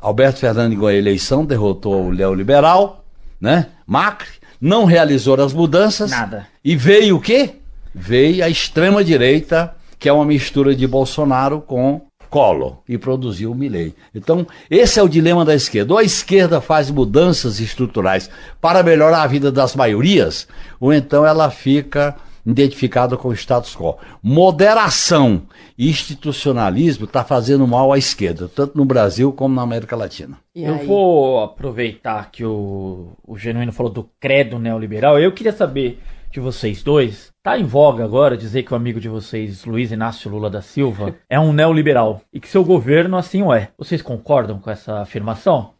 Alberto 0.00 0.38
Fernandes 0.38 0.78
ganhou 0.78 0.88
a 0.88 0.94
eleição, 0.94 1.44
derrotou 1.44 2.06
o 2.06 2.14
neoliberal, 2.14 3.04
né? 3.38 3.66
Macri, 3.86 4.28
não 4.60 4.84
realizou 4.84 5.40
as 5.40 5.52
mudanças. 5.52 6.10
Nada. 6.10 6.46
E 6.64 6.76
veio 6.76 7.16
o 7.16 7.20
quê? 7.20 7.57
Veio 8.00 8.44
a 8.44 8.48
extrema 8.48 9.02
direita, 9.02 9.74
que 9.98 10.08
é 10.08 10.12
uma 10.12 10.24
mistura 10.24 10.74
de 10.74 10.86
Bolsonaro 10.86 11.60
com 11.60 12.00
Collor 12.30 12.78
e 12.88 12.96
produziu 12.96 13.50
o 13.50 13.54
Milley. 13.54 13.94
Então, 14.14 14.46
esse 14.70 15.00
é 15.00 15.02
o 15.02 15.08
dilema 15.08 15.44
da 15.44 15.54
esquerda. 15.54 15.94
Ou 15.94 15.98
a 15.98 16.04
esquerda 16.04 16.60
faz 16.60 16.90
mudanças 16.90 17.58
estruturais 17.58 18.30
para 18.60 18.82
melhorar 18.82 19.22
a 19.22 19.26
vida 19.26 19.50
das 19.50 19.74
maiorias, 19.74 20.46
ou 20.78 20.92
então 20.92 21.26
ela 21.26 21.50
fica 21.50 22.14
identificada 22.46 23.16
com 23.16 23.28
o 23.28 23.32
status 23.32 23.74
quo. 23.74 23.98
Moderação 24.22 25.42
e 25.76 25.90
institucionalismo 25.90 27.04
está 27.04 27.24
fazendo 27.24 27.66
mal 27.66 27.92
à 27.92 27.98
esquerda, 27.98 28.48
tanto 28.48 28.76
no 28.76 28.84
Brasil 28.84 29.32
como 29.32 29.54
na 29.54 29.62
América 29.62 29.96
Latina. 29.96 30.38
Eu 30.54 30.78
vou 30.78 31.42
aproveitar 31.42 32.30
que 32.30 32.44
o, 32.44 33.12
o 33.26 33.36
Genuíno 33.36 33.72
falou 33.72 33.92
do 33.92 34.08
credo 34.20 34.58
neoliberal. 34.58 35.18
Eu 35.18 35.32
queria 35.32 35.52
saber 35.52 36.00
de 36.30 36.40
vocês 36.40 36.82
dois. 36.82 37.30
Tá 37.48 37.58
em 37.58 37.64
voga 37.64 38.04
agora 38.04 38.36
dizer 38.36 38.62
que 38.62 38.74
o 38.74 38.76
amigo 38.76 39.00
de 39.00 39.08
vocês, 39.08 39.64
Luiz 39.64 39.90
Inácio 39.90 40.30
Lula 40.30 40.50
da 40.50 40.60
Silva, 40.60 41.14
é 41.30 41.40
um 41.40 41.50
neoliberal 41.50 42.20
e 42.30 42.38
que 42.38 42.46
seu 42.46 42.62
governo 42.62 43.16
assim 43.16 43.42
o 43.42 43.54
é. 43.54 43.70
Vocês 43.78 44.02
concordam 44.02 44.58
com 44.58 44.70
essa 44.70 45.00
afirmação? 45.00 45.70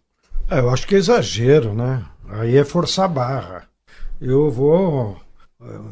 É, 0.50 0.60
eu 0.60 0.70
acho 0.70 0.86
que 0.86 0.94
é 0.94 0.98
exagero, 0.98 1.74
né? 1.74 2.00
Aí 2.26 2.56
é 2.56 2.64
forçar 2.64 3.04
a 3.04 3.08
barra. 3.08 3.64
Eu 4.18 4.50
vou 4.50 5.18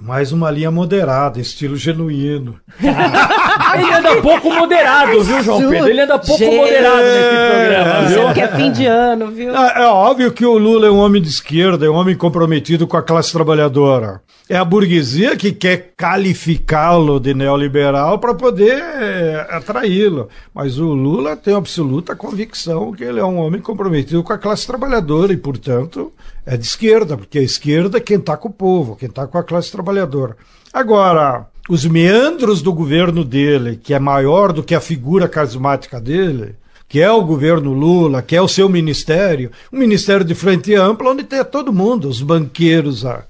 mais 0.01 0.31
uma 0.33 0.51
linha 0.51 0.71
moderada, 0.71 1.41
estilo 1.41 1.77
genuíno. 1.77 2.59
Ele 2.81 3.93
anda 3.93 4.23
pouco 4.23 4.49
moderado, 4.49 5.23
viu, 5.25 5.43
João 5.43 5.69
Pedro? 5.69 5.89
Ele 5.89 6.01
anda 6.01 6.19
pouco 6.19 6.39
Gente. 6.39 6.57
moderado 6.57 7.03
nesse 7.03 7.51
programa, 7.51 8.03
viu? 8.09 8.33
que 8.33 8.41
é 8.41 8.49
fim 8.49 8.73
de 8.73 8.87
ano, 8.87 9.31
viu? 9.33 9.55
É, 9.55 9.83
é, 9.83 9.87
óbvio 9.87 10.33
que 10.33 10.47
o 10.47 10.57
Lula 10.57 10.87
é 10.87 10.91
um 10.91 11.01
homem 11.01 11.21
de 11.21 11.29
esquerda, 11.29 11.85
é 11.85 11.91
um 11.91 11.97
homem 11.97 12.17
comprometido 12.17 12.87
com 12.87 12.97
a 12.97 13.03
classe 13.03 13.33
trabalhadora. 13.33 14.23
É 14.49 14.57
a 14.57 14.65
burguesia 14.65 15.37
que 15.37 15.51
quer 15.51 15.93
qualificá-lo 15.99 17.19
de 17.19 17.35
neoliberal 17.35 18.21
para 18.21 18.33
poder 18.33 18.81
é, 18.81 19.45
atraí-lo. 19.51 20.29
Mas 20.55 20.79
o 20.79 20.95
Lula 20.95 21.37
tem 21.37 21.53
absoluta 21.53 22.15
convicção 22.15 22.93
que 22.93 23.03
ele 23.03 23.19
é 23.19 23.25
um 23.25 23.39
homem 23.39 23.61
comprometido 23.61 24.23
com 24.23 24.33
a 24.33 24.39
classe 24.39 24.65
trabalhadora 24.65 25.33
e, 25.33 25.37
portanto, 25.37 26.13
é 26.47 26.57
de 26.57 26.65
esquerda, 26.65 27.17
porque 27.17 27.41
a 27.41 27.43
esquerda 27.43 27.99
é 27.99 28.01
quem 28.01 28.19
está 28.19 28.37
com 28.37 28.47
o 28.47 28.53
povo, 28.53 28.95
quem 28.95 29.09
está 29.09 29.27
com 29.27 29.37
a 29.37 29.43
classe 29.43 29.73
trabalhadora. 29.73 30.37
Agora, 30.73 31.49
os 31.69 31.85
meandros 31.85 32.63
do 32.63 32.73
governo 32.73 33.25
dele, 33.25 33.81
que 33.83 33.93
é 33.93 33.99
maior 33.99 34.53
do 34.53 34.63
que 34.63 34.77
a 34.77 34.81
figura 34.81 35.29
carismática 35.29 36.01
dele, 36.01 36.55
que 36.89 37.01
é 37.01 37.11
o 37.11 37.25
governo 37.25 37.73
Lula, 37.73 38.23
que 38.23 38.37
é 38.37 38.41
o 38.41 38.47
seu 38.47 38.69
ministério, 38.69 39.51
um 39.73 39.79
ministério 39.79 40.25
de 40.25 40.37
frente 40.37 40.73
ampla, 40.73 41.11
onde 41.11 41.25
tem 41.25 41.45
todo 41.45 41.73
mundo, 41.73 42.09
os 42.09 42.23
banqueiros, 42.23 43.05
a, 43.05 43.25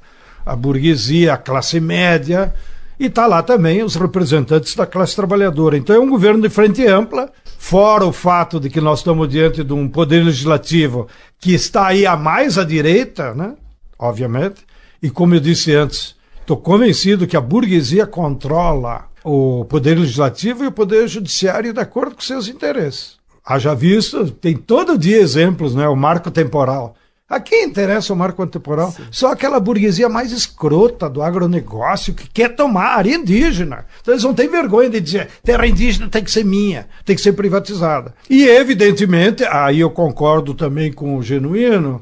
a 0.46 0.54
burguesia, 0.54 1.34
a 1.34 1.36
classe 1.36 1.80
média, 1.80 2.54
e 2.98 3.06
está 3.06 3.26
lá 3.26 3.42
também 3.42 3.82
os 3.82 3.96
representantes 3.96 4.74
da 4.76 4.86
classe 4.86 5.16
trabalhadora. 5.16 5.76
Então 5.76 5.96
é 5.96 5.98
um 5.98 6.08
governo 6.08 6.40
de 6.40 6.48
frente 6.48 6.86
ampla, 6.86 7.30
fora 7.58 8.06
o 8.06 8.12
fato 8.12 8.60
de 8.60 8.70
que 8.70 8.80
nós 8.80 9.00
estamos 9.00 9.28
diante 9.28 9.64
de 9.64 9.72
um 9.72 9.88
poder 9.88 10.24
legislativo 10.24 11.08
que 11.40 11.52
está 11.52 11.88
aí 11.88 12.06
a 12.06 12.16
mais 12.16 12.56
à 12.56 12.64
direita, 12.64 13.34
né? 13.34 13.54
obviamente, 13.98 14.64
e 15.02 15.10
como 15.10 15.34
eu 15.34 15.40
disse 15.40 15.74
antes, 15.74 16.14
estou 16.40 16.56
convencido 16.56 17.26
que 17.26 17.36
a 17.36 17.40
burguesia 17.40 18.06
controla 18.06 19.08
o 19.24 19.64
poder 19.64 19.98
legislativo 19.98 20.62
e 20.62 20.68
o 20.68 20.72
poder 20.72 21.08
judiciário 21.08 21.72
de 21.72 21.80
acordo 21.80 22.14
com 22.14 22.20
seus 22.20 22.46
interesses. 22.46 23.16
Haja 23.44 23.74
visto, 23.74 24.30
tem 24.30 24.56
todo 24.56 24.98
dia 24.98 25.18
exemplos, 25.18 25.74
né? 25.74 25.86
O 25.88 25.96
marco 25.96 26.30
temporal. 26.30 26.96
A 27.28 27.40
quem 27.40 27.64
interessa 27.64 28.12
o 28.12 28.16
marco 28.16 28.46
temporal? 28.46 28.92
Sim. 28.92 29.02
Só 29.10 29.32
aquela 29.32 29.58
burguesia 29.58 30.08
mais 30.08 30.30
escrota 30.30 31.10
do 31.10 31.20
agronegócio 31.20 32.14
que 32.14 32.28
quer 32.28 32.54
tomar 32.54 32.96
área 32.96 33.16
indígena. 33.16 33.84
Então 34.00 34.14
eles 34.14 34.22
não 34.22 34.32
têm 34.32 34.48
vergonha 34.48 34.88
de 34.88 35.00
dizer 35.00 35.28
terra 35.42 35.66
indígena 35.66 36.08
tem 36.08 36.22
que 36.22 36.30
ser 36.30 36.44
minha, 36.44 36.86
tem 37.04 37.16
que 37.16 37.22
ser 37.22 37.32
privatizada. 37.32 38.14
E 38.30 38.46
evidentemente, 38.46 39.44
aí 39.44 39.80
eu 39.80 39.90
concordo 39.90 40.54
também 40.54 40.92
com 40.92 41.16
o 41.16 41.22
Genuíno, 41.22 42.00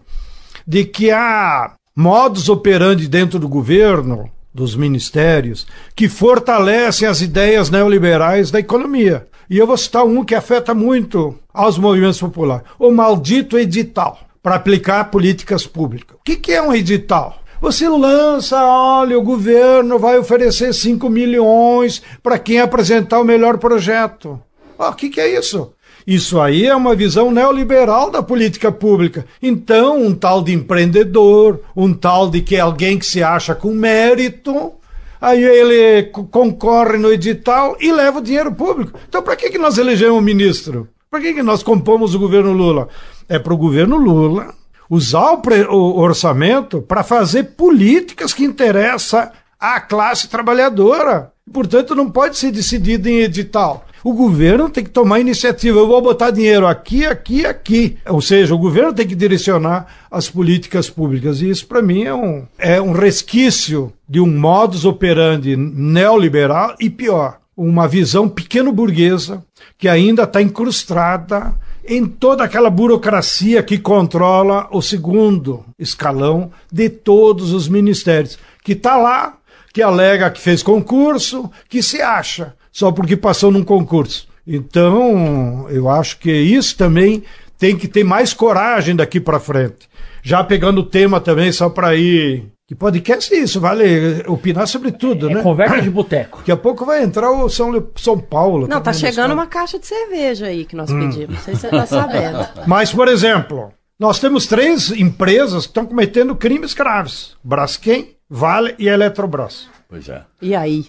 de 0.67 0.85
que 0.85 1.11
há 1.11 1.73
modos 1.97 2.51
operandi 2.51 3.09
dentro 3.09 3.39
do 3.39 3.49
governo, 3.49 4.31
dos 4.53 4.77
ministérios, 4.77 5.67
que 5.97 6.07
fortalecem 6.07 7.09
as 7.09 7.23
ideias 7.23 7.71
neoliberais 7.71 8.51
da 8.51 8.61
economia. 8.61 9.27
E 9.49 9.57
eu 9.57 9.67
vou 9.67 9.79
citar 9.79 10.05
um 10.05 10.23
que 10.23 10.35
afeta 10.35 10.75
muito 10.75 11.35
aos 11.53 11.79
movimentos 11.79 12.21
populares: 12.21 12.67
o 12.79 12.91
maldito 12.91 13.59
edital 13.59 14.19
para 14.45 14.57
aplicar 14.57 15.11
políticas 15.11 15.67
públicas. 15.67 16.19
O 16.21 16.23
que, 16.23 16.37
que 16.37 16.53
é 16.53 16.61
um 16.61 16.75
edital? 16.75 17.41
Você 17.63 17.89
lança, 17.89 18.63
olha, 18.63 19.19
o 19.19 19.23
governo 19.23 19.99
vai 19.99 20.19
oferecer 20.19 20.75
5 20.75 21.09
milhões 21.09 22.03
para 22.23 22.39
quem 22.39 22.61
apresentar 22.61 23.21
o 23.21 23.25
melhor 23.25 23.57
projeto. 23.57 24.39
O 24.79 24.93
que, 24.93 25.09
que 25.09 25.19
é 25.19 25.39
isso? 25.39 25.73
Isso 26.07 26.39
aí 26.39 26.67
é 26.67 26.77
uma 26.77 26.95
visão 26.95 27.31
neoliberal 27.31 28.11
da 28.11 28.23
política 28.23 28.71
pública. 28.71 29.25
Então, 29.41 30.05
um 30.05 30.15
tal 30.15 30.43
de 30.43 30.53
empreendedor, 30.53 31.61
um 31.75 31.95
tal 31.95 32.29
de 32.29 32.43
que 32.43 32.57
é 32.57 32.61
alguém 32.61 32.99
que 32.99 33.07
se 33.07 33.23
acha 33.23 33.55
com 33.55 33.73
mérito, 33.73 34.75
aí 35.19 35.43
ele 35.43 36.11
concorre 36.31 36.99
no 36.99 37.11
edital 37.11 37.79
e 37.81 37.91
leva 37.91 38.19
o 38.19 38.23
dinheiro 38.23 38.53
público. 38.53 38.99
Então, 39.09 39.23
para 39.23 39.37
que, 39.37 39.49
que 39.49 39.57
nós 39.57 39.79
elegemos 39.79 40.19
um 40.19 40.21
ministro? 40.21 40.87
Para 41.15 41.23
que, 41.23 41.35
que 41.35 41.45
nós 41.45 41.63
compomos 41.63 42.13
o 42.13 42.19
governo 42.19 42.53
Lula? 42.53 42.89
É 43.29 43.39
para 43.39 43.55
o 43.55 43.57
governo 43.57 43.97
Lula 43.97 44.53
usar 44.91 45.35
o, 45.35 45.73
o 45.73 46.01
orçamento 46.01 46.83
para 46.83 47.05
fazer 47.05 47.55
políticas 47.57 48.35
que 48.35 48.43
interessam 48.43 49.31
à 49.61 49.81
classe 49.81 50.29
trabalhadora. 50.29 51.31
Portanto, 51.53 51.95
não 51.95 52.11
pode 52.11 52.37
ser 52.37 52.51
decidido 52.51 53.09
em 53.09 53.21
edital 53.21 53.87
o 54.03 54.13
governo 54.13 54.69
tem 54.69 54.85
que 54.85 54.91
tomar 54.91 55.19
iniciativa. 55.19 55.79
Eu 55.79 55.87
vou 55.87 56.03
botar 56.03 56.31
dinheiro 56.31 56.67
aqui, 56.67 57.07
aqui, 57.07 57.47
aqui. 57.47 57.97
Ou 58.07 58.21
seja, 58.21 58.55
o 58.55 58.59
governo 58.59 58.93
tem 58.93 59.07
que 59.07 59.15
direcionar 59.15 59.87
as 60.11 60.29
políticas 60.29 60.91
públicas. 60.91 61.41
E 61.41 61.49
isso, 61.49 61.67
para 61.67 61.81
mim, 61.81 62.05
é 62.05 62.13
um, 62.13 62.47
é 62.59 62.83
um 62.83 62.93
resquício 62.93 63.91
de 64.07 64.21
um 64.21 64.27
modus 64.27 64.85
operandi 64.85 65.57
neoliberal 65.57 66.77
e 66.79 66.91
pior, 66.91 67.39
uma 67.57 67.87
visão 67.87 68.29
pequeno-burguesa 68.29 69.45
que 69.79 69.89
ainda 69.89 70.25
está 70.25 70.43
incrustada 70.43 71.55
em 71.87 72.07
toda 72.07 72.45
aquela 72.45 72.71
burocracia 72.71 73.63
que 73.63 73.79
controla 73.79 74.69
o 74.73 74.81
segundo 74.81 75.65
escalão 75.79 76.51
de 76.73 76.89
todos 76.89 77.53
os 77.53 77.69
ministérios, 77.69 78.39
que 78.63 78.73
está 78.73 78.97
lá, 78.97 79.37
que 79.73 79.83
alega 79.83 80.31
que 80.31 80.41
fez 80.41 80.63
concurso, 80.63 81.51
que 81.69 81.83
se 81.83 82.01
acha 82.01 82.55
só 82.73 82.91
porque 82.91 83.17
passou 83.17 83.53
num 83.53 83.63
concurso. 83.63 84.27
Então, 84.47 85.67
eu 85.71 85.89
acho 85.89 86.19
que 86.19 86.33
isso 86.33 86.77
também 86.77 87.23
tem 87.59 87.77
que 87.77 87.89
ter 87.89 88.05
mais 88.05 88.35
coragem 88.35 88.97
daqui 88.97 89.21
para 89.21 89.41
frente. 89.41 89.89
Já 90.23 90.43
pegando 90.43 90.81
o 90.81 90.87
tema 90.87 91.21
também, 91.21 91.53
só 91.53 91.69
para 91.69 91.95
ir. 91.95 92.47
Que 92.75 92.79
podcast 92.79 93.33
é 93.33 93.39
isso? 93.39 93.61
Vale 93.61 94.25
opinar 94.27 94.67
sobre 94.67 94.91
tudo, 94.91 95.31
é, 95.31 95.35
né? 95.35 95.43
Conversa 95.43 95.81
de 95.81 95.89
boteco. 95.91 96.39
Daqui 96.39 96.51
a 96.51 96.57
pouco 96.57 96.85
vai 96.85 97.05
entrar 97.05 97.31
o 97.31 97.49
São, 97.49 97.71
São 97.95 98.19
Paulo. 98.19 98.67
Não, 98.67 98.81
tá 98.81 98.93
chegando 98.93 99.33
uma 99.33 99.47
caixa 99.47 99.79
de 99.79 99.87
cerveja 99.87 100.47
aí 100.47 100.65
que 100.65 100.75
nós 100.75 100.91
hum. 100.91 100.99
pedimos. 100.99 101.37
Não 101.37 101.43
sei 101.43 101.55
se 101.55 101.61
você 101.61 101.71
tá 101.71 101.87
sabendo. 101.87 102.45
Mas, 102.67 102.93
por 102.93 103.07
exemplo, 103.07 103.73
nós 103.99 104.19
temos 104.19 104.49
três 104.49 104.91
empresas 104.91 105.67
que 105.67 105.71
estão 105.71 105.87
cometendo 105.87 106.35
crimes 106.35 106.75
graves: 106.75 107.37
Braskem, 107.45 108.17
Vale 108.29 108.75
e 108.77 108.89
Eletrobras. 108.89 109.69
Pois 109.89 110.09
é. 110.09 110.23
E 110.43 110.55
aí? 110.57 110.87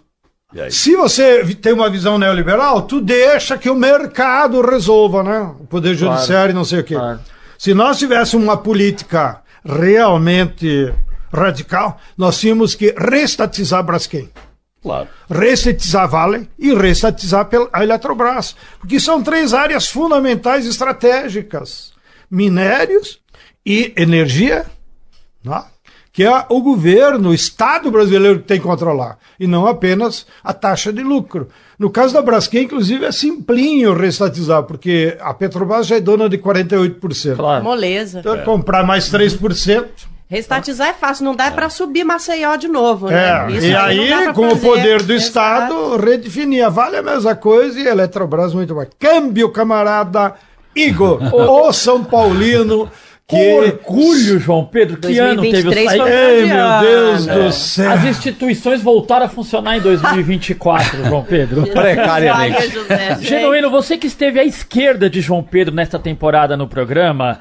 Se 0.71 0.95
você 0.95 1.43
tem 1.55 1.73
uma 1.73 1.89
visão 1.89 2.17
neoliberal, 2.17 2.81
tu 2.83 2.99
deixa 2.99 3.57
que 3.57 3.69
o 3.69 3.75
mercado 3.75 4.61
resolva, 4.61 5.21
né? 5.21 5.53
O 5.59 5.67
poder 5.67 5.93
judiciário 5.93 6.51
e 6.51 6.55
não 6.55 6.65
sei 6.65 6.79
o 6.79 6.83
quê. 6.83 6.95
Claro. 6.95 7.19
Se 7.59 7.73
nós 7.75 7.99
tivéssemos 7.99 8.43
uma 8.43 8.57
política 8.57 9.41
realmente 9.63 10.91
radical, 11.35 11.99
nós 12.17 12.39
tínhamos 12.39 12.73
que 12.75 12.93
restatizar 12.97 13.83
Braskem. 13.83 14.29
Claro. 14.81 15.07
Restatizar 15.29 16.07
Vale 16.07 16.47
e 16.59 16.73
restatizar 16.73 17.49
a 17.73 17.83
Eletrobras. 17.83 18.55
Porque 18.79 18.99
são 18.99 19.23
três 19.23 19.51
áreas 19.51 19.89
fundamentais 19.89 20.67
estratégicas: 20.67 21.91
minérios 22.29 23.19
e 23.65 23.91
energia, 23.97 24.65
né? 25.43 25.63
que 26.13 26.23
é 26.23 26.45
o 26.47 26.61
governo, 26.61 27.29
o 27.29 27.33
Estado 27.33 27.91
brasileiro 27.91 28.39
que 28.39 28.45
tem 28.45 28.57
que 28.57 28.63
controlar, 28.63 29.17
e 29.37 29.45
não 29.47 29.67
apenas 29.67 30.25
a 30.41 30.53
taxa 30.53 30.93
de 30.93 31.03
lucro. 31.03 31.49
No 31.77 31.89
caso 31.89 32.13
da 32.13 32.21
Braskem, 32.21 32.63
inclusive, 32.63 33.03
é 33.05 33.11
simplinho 33.11 33.93
restatizar, 33.93 34.63
porque 34.63 35.17
a 35.19 35.33
Petrobras 35.33 35.87
já 35.87 35.97
é 35.97 35.99
dona 35.99 36.29
de 36.29 36.37
48%. 36.37 37.35
Claro. 37.35 37.63
Moleza. 37.63 38.19
Então, 38.19 38.37
comprar 38.43 38.85
mais 38.85 39.11
3%. 39.11 39.87
Restatizar 40.35 40.89
é 40.89 40.93
fácil, 40.93 41.23
não 41.23 41.33
dá 41.33 41.49
pra 41.49 41.69
subir 41.69 42.03
Maceió 42.03 42.57
de 42.57 42.67
novo, 42.67 43.07
né? 43.07 43.45
É, 43.47 43.51
Isso 43.51 43.67
e 43.67 43.73
aí, 43.75 44.33
com 44.33 44.47
o 44.47 44.49
fazer. 44.49 44.67
poder 44.67 45.01
do 45.01 45.13
Exato. 45.13 45.25
Estado, 45.27 45.95
redefinir. 45.97 46.69
Vale 46.69 46.97
a 46.97 47.01
mesma 47.01 47.33
coisa 47.35 47.79
e 47.79 47.87
Eletrobras 47.87 48.53
muito 48.53 48.75
mais. 48.75 48.89
Câmbio, 48.99 49.49
camarada 49.49 50.33
Igor, 50.75 51.19
o 51.33 51.71
São 51.71 52.03
Paulino, 52.03 52.91
Com 53.27 53.37
que... 53.37 53.53
orgulho, 53.53 54.39
João 54.39 54.63
Pedro, 54.63 54.97
que 54.97 55.17
ano 55.17 55.41
teve 55.41 55.67
o 55.67 55.71
2023 55.71 55.89
site? 55.89 56.13
Ei, 56.13 56.45
meu. 56.45 56.79
Deus 56.79 57.25
do 57.25 57.51
céu. 57.51 57.89
As 57.91 58.03
instituições 58.05 58.83
voltaram 58.83 59.25
a 59.25 59.29
funcionar 59.29 59.77
em 59.77 59.81
2024, 59.81 61.05
João 61.09 61.23
Pedro. 61.23 61.65
Precariamente. 61.73 62.71
Genuíno, 63.25 63.71
você 63.71 63.97
que 63.97 64.05
esteve 64.05 64.39
à 64.39 64.43
esquerda 64.45 65.09
de 65.09 65.21
João 65.21 65.41
Pedro 65.41 65.73
nesta 65.73 65.97
temporada 65.97 66.55
no 66.55 66.67
programa, 66.67 67.39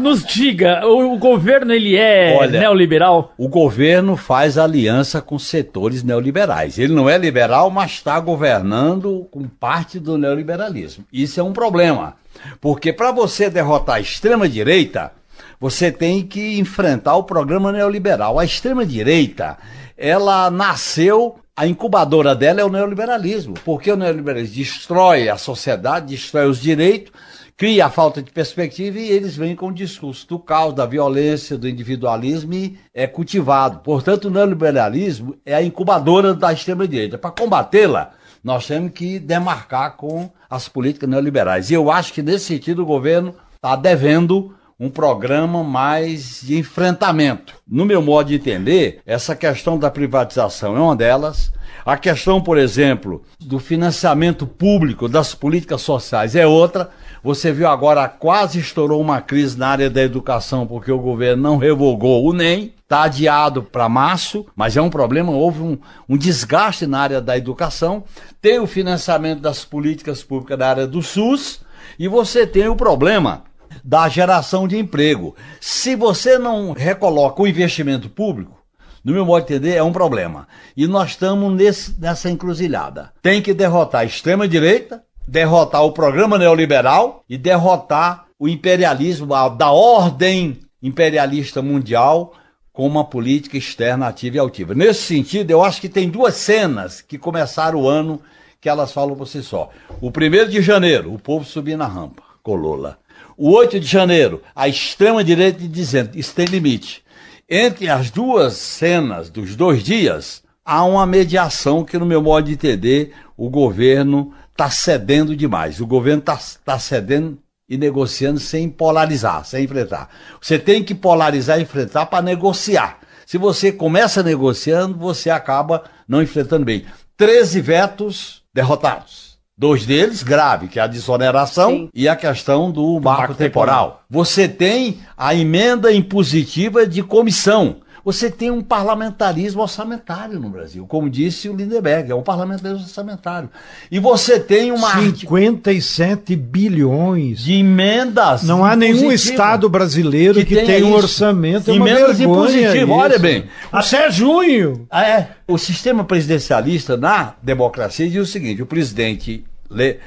nos 0.00 0.22
diga, 0.24 0.86
o, 0.86 1.12
o 1.12 1.18
governo 1.18 1.72
ele 1.72 1.96
é 1.96 2.36
Olha, 2.38 2.60
neoliberal? 2.60 3.34
O 3.36 3.48
governo 3.48 4.16
faz 4.16 4.56
aliança 4.56 5.20
com 5.20 5.36
setores 5.36 6.04
neoliberais. 6.04 6.78
Ele 6.78 6.94
não 6.94 7.10
é 7.10 7.18
liberal, 7.18 7.70
mas 7.70 7.90
está 7.90 8.20
governando 8.20 9.26
com 9.32 9.42
parte 9.48 9.98
do 9.98 10.16
neoliberalismo. 10.16 11.04
Isso 11.12 11.40
é 11.40 11.42
um 11.42 11.52
problema. 11.52 12.14
Porque 12.60 12.92
para 12.92 13.12
você 13.12 13.50
derrotar 13.50 13.96
a 13.96 14.00
extrema-direita, 14.00 15.12
você 15.60 15.90
tem 15.90 16.26
que 16.26 16.58
enfrentar 16.58 17.16
o 17.16 17.24
programa 17.24 17.72
neoliberal. 17.72 18.38
A 18.38 18.44
extrema-direita, 18.44 19.58
ela 19.96 20.50
nasceu, 20.50 21.38
a 21.56 21.66
incubadora 21.66 22.34
dela 22.34 22.60
é 22.60 22.64
o 22.64 22.70
neoliberalismo. 22.70 23.54
Porque 23.64 23.90
o 23.90 23.96
neoliberalismo 23.96 24.56
destrói 24.56 25.28
a 25.28 25.36
sociedade, 25.36 26.14
destrói 26.14 26.48
os 26.48 26.60
direitos, 26.60 27.12
cria 27.56 27.86
a 27.86 27.90
falta 27.90 28.22
de 28.22 28.30
perspectiva 28.30 28.98
e 28.98 29.10
eles 29.10 29.36
vêm 29.36 29.56
com 29.56 29.66
o 29.66 29.74
discurso 29.74 30.28
do 30.28 30.38
caos, 30.38 30.74
da 30.74 30.86
violência, 30.86 31.58
do 31.58 31.68
individualismo 31.68 32.54
e 32.54 32.78
é 32.94 33.08
cultivado. 33.08 33.80
Portanto, 33.80 34.26
o 34.26 34.30
neoliberalismo 34.30 35.34
é 35.44 35.56
a 35.56 35.62
incubadora 35.62 36.34
da 36.34 36.52
extrema-direita. 36.52 37.18
Para 37.18 37.32
combatê-la, 37.32 38.12
nós 38.48 38.66
temos 38.66 38.92
que 38.92 39.18
demarcar 39.18 39.94
com 39.94 40.30
as 40.48 40.70
políticas 40.70 41.06
neoliberais. 41.06 41.70
E 41.70 41.74
eu 41.74 41.90
acho 41.90 42.14
que, 42.14 42.22
nesse 42.22 42.46
sentido, 42.46 42.82
o 42.82 42.86
governo 42.86 43.34
está 43.54 43.76
devendo 43.76 44.54
um 44.80 44.88
programa 44.88 45.62
mais 45.62 46.40
de 46.40 46.56
enfrentamento. 46.56 47.56
No 47.68 47.84
meu 47.84 48.00
modo 48.00 48.28
de 48.28 48.36
entender, 48.36 49.02
essa 49.04 49.36
questão 49.36 49.78
da 49.78 49.90
privatização 49.90 50.78
é 50.78 50.80
uma 50.80 50.96
delas. 50.96 51.52
A 51.84 51.98
questão, 51.98 52.40
por 52.40 52.56
exemplo, 52.56 53.22
do 53.38 53.58
financiamento 53.58 54.46
público 54.46 55.10
das 55.10 55.34
políticas 55.34 55.82
sociais 55.82 56.34
é 56.34 56.46
outra. 56.46 56.88
Você 57.22 57.52
viu 57.52 57.68
agora, 57.68 58.08
quase 58.08 58.58
estourou 58.58 59.00
uma 59.00 59.20
crise 59.20 59.58
na 59.58 59.68
área 59.68 59.90
da 59.90 60.02
educação 60.02 60.66
porque 60.66 60.90
o 60.90 60.98
governo 60.98 61.42
não 61.42 61.56
revogou 61.56 62.24
o 62.24 62.32
NEM. 62.32 62.74
Está 62.82 63.02
adiado 63.02 63.62
para 63.62 63.88
março, 63.88 64.46
mas 64.56 64.76
é 64.76 64.80
um 64.80 64.88
problema. 64.88 65.30
Houve 65.32 65.60
um, 65.60 65.78
um 66.08 66.16
desgaste 66.16 66.86
na 66.86 67.00
área 67.00 67.20
da 67.20 67.36
educação. 67.36 68.04
Tem 68.40 68.58
o 68.58 68.66
financiamento 68.66 69.40
das 69.40 69.64
políticas 69.64 70.22
públicas 70.22 70.58
da 70.58 70.68
área 70.68 70.86
do 70.86 71.02
SUS. 71.02 71.60
E 71.98 72.08
você 72.08 72.46
tem 72.46 72.68
o 72.68 72.76
problema 72.76 73.44
da 73.84 74.08
geração 74.08 74.66
de 74.66 74.78
emprego. 74.78 75.34
Se 75.60 75.94
você 75.94 76.38
não 76.38 76.72
recoloca 76.72 77.42
o 77.42 77.46
investimento 77.46 78.08
público, 78.08 78.58
no 79.04 79.12
meu 79.12 79.24
modo 79.24 79.46
de 79.46 79.54
entender, 79.54 79.74
é 79.74 79.82
um 79.82 79.92
problema. 79.92 80.46
E 80.76 80.86
nós 80.86 81.10
estamos 81.10 81.52
nesse, 81.54 81.98
nessa 82.00 82.30
encruzilhada. 82.30 83.12
Tem 83.22 83.40
que 83.40 83.54
derrotar 83.54 84.02
a 84.02 84.04
extrema-direita, 84.04 85.02
derrotar 85.28 85.84
o 85.84 85.92
programa 85.92 86.38
neoliberal 86.38 87.22
e 87.28 87.36
derrotar 87.36 88.24
o 88.38 88.48
imperialismo 88.48 89.34
a- 89.34 89.50
da 89.50 89.70
ordem 89.70 90.58
imperialista 90.82 91.60
mundial 91.60 92.32
com 92.72 92.86
uma 92.86 93.04
política 93.04 93.58
externa 93.58 94.06
ativa 94.06 94.36
e 94.36 94.38
altiva. 94.38 94.74
Nesse 94.74 95.02
sentido, 95.02 95.50
eu 95.50 95.62
acho 95.62 95.80
que 95.82 95.88
tem 95.88 96.08
duas 96.08 96.34
cenas 96.36 97.02
que 97.02 97.18
começaram 97.18 97.80
o 97.82 97.88
ano 97.88 98.22
que 98.60 98.68
elas 98.68 98.90
falam 98.90 99.14
por 99.16 99.26
si 99.28 99.42
só. 99.42 99.68
O 100.00 100.10
primeiro 100.10 100.48
de 100.48 100.62
janeiro, 100.62 101.12
o 101.12 101.18
povo 101.18 101.44
subir 101.44 101.76
na 101.76 101.86
rampa, 101.86 102.22
com 102.42 102.54
Lula. 102.54 102.98
O 103.36 103.50
8 103.50 103.78
de 103.78 103.86
janeiro, 103.86 104.42
a 104.56 104.66
extrema-direita 104.66 105.58
dizendo 105.68 106.10
isso 106.18 106.34
tem 106.34 106.46
limite. 106.46 107.02
Entre 107.48 107.88
as 107.88 108.10
duas 108.10 108.54
cenas 108.54 109.28
dos 109.28 109.54
dois 109.54 109.82
dias, 109.82 110.42
há 110.64 110.84
uma 110.84 111.06
mediação 111.06 111.84
que, 111.84 111.98
no 111.98 112.06
meu 112.06 112.22
modo 112.22 112.46
de 112.46 112.52
entender, 112.54 113.12
o 113.36 113.48
governo 113.50 114.32
está 114.58 114.68
cedendo 114.68 115.36
demais. 115.36 115.80
O 115.80 115.86
governo 115.86 116.20
está 116.20 116.78
cedendo 116.80 117.38
e 117.68 117.78
negociando 117.78 118.40
sem 118.40 118.68
polarizar, 118.68 119.44
sem 119.44 119.64
enfrentar. 119.64 120.08
Você 120.40 120.58
tem 120.58 120.82
que 120.82 120.96
polarizar 120.96 121.60
e 121.60 121.62
enfrentar 121.62 122.06
para 122.06 122.22
negociar. 122.22 122.98
Se 123.24 123.38
você 123.38 123.70
começa 123.70 124.20
negociando, 124.20 124.98
você 124.98 125.30
acaba 125.30 125.84
não 126.08 126.20
enfrentando 126.20 126.64
bem. 126.64 126.84
13 127.16 127.60
vetos 127.60 128.42
derrotados. 128.52 129.38
Dois 129.56 129.84
deles 129.84 130.22
grave, 130.22 130.66
que 130.68 130.78
é 130.78 130.82
a 130.82 130.86
desoneração 130.86 131.70
Sim. 131.70 131.90
e 131.94 132.08
a 132.08 132.16
questão 132.16 132.70
do 132.70 132.94
marco, 132.94 133.20
marco 133.20 133.34
temporal. 133.34 133.84
temporal. 133.84 134.04
Você 134.08 134.48
tem 134.48 135.00
a 135.16 135.34
emenda 135.34 135.92
impositiva 135.92 136.86
de 136.86 137.02
comissão. 137.02 137.76
Você 138.08 138.30
tem 138.30 138.50
um 138.50 138.62
parlamentarismo 138.62 139.60
orçamentário 139.60 140.40
no 140.40 140.48
Brasil, 140.48 140.86
como 140.86 141.10
disse 141.10 141.46
o 141.46 141.54
Lindeberg, 141.54 142.10
é 142.10 142.14
um 142.14 142.22
parlamentarismo 142.22 142.82
orçamentário. 142.82 143.50
E 143.90 143.98
você 143.98 144.40
tem 144.40 144.72
uma 144.72 144.88
arte 144.88 145.20
57 145.20 146.34
bilhões. 146.34 147.40
de 147.40 147.52
emendas. 147.52 148.44
Não 148.44 148.64
há 148.64 148.74
nenhum 148.74 149.12
estado 149.12 149.68
brasileiro 149.68 150.36
que, 150.36 150.46
Que 150.46 150.62
tenha 150.62 150.86
um 150.86 150.94
orçamento. 150.94 151.70
É 151.70 151.74
Emendas 151.74 152.18
impositivas, 152.18 152.88
olha 152.88 153.18
bem. 153.18 153.44
Até 153.70 154.10
junho. 154.10 154.86
Ah, 154.90 155.06
é. 155.06 155.28
O 155.46 155.58
sistema 155.58 156.02
presidencialista 156.02 156.96
na 156.96 157.34
democracia 157.42 158.08
diz 158.08 158.22
o 158.22 158.32
seguinte: 158.32 158.62
o 158.62 158.66
presidente 158.66 159.44
lê, 159.68 159.98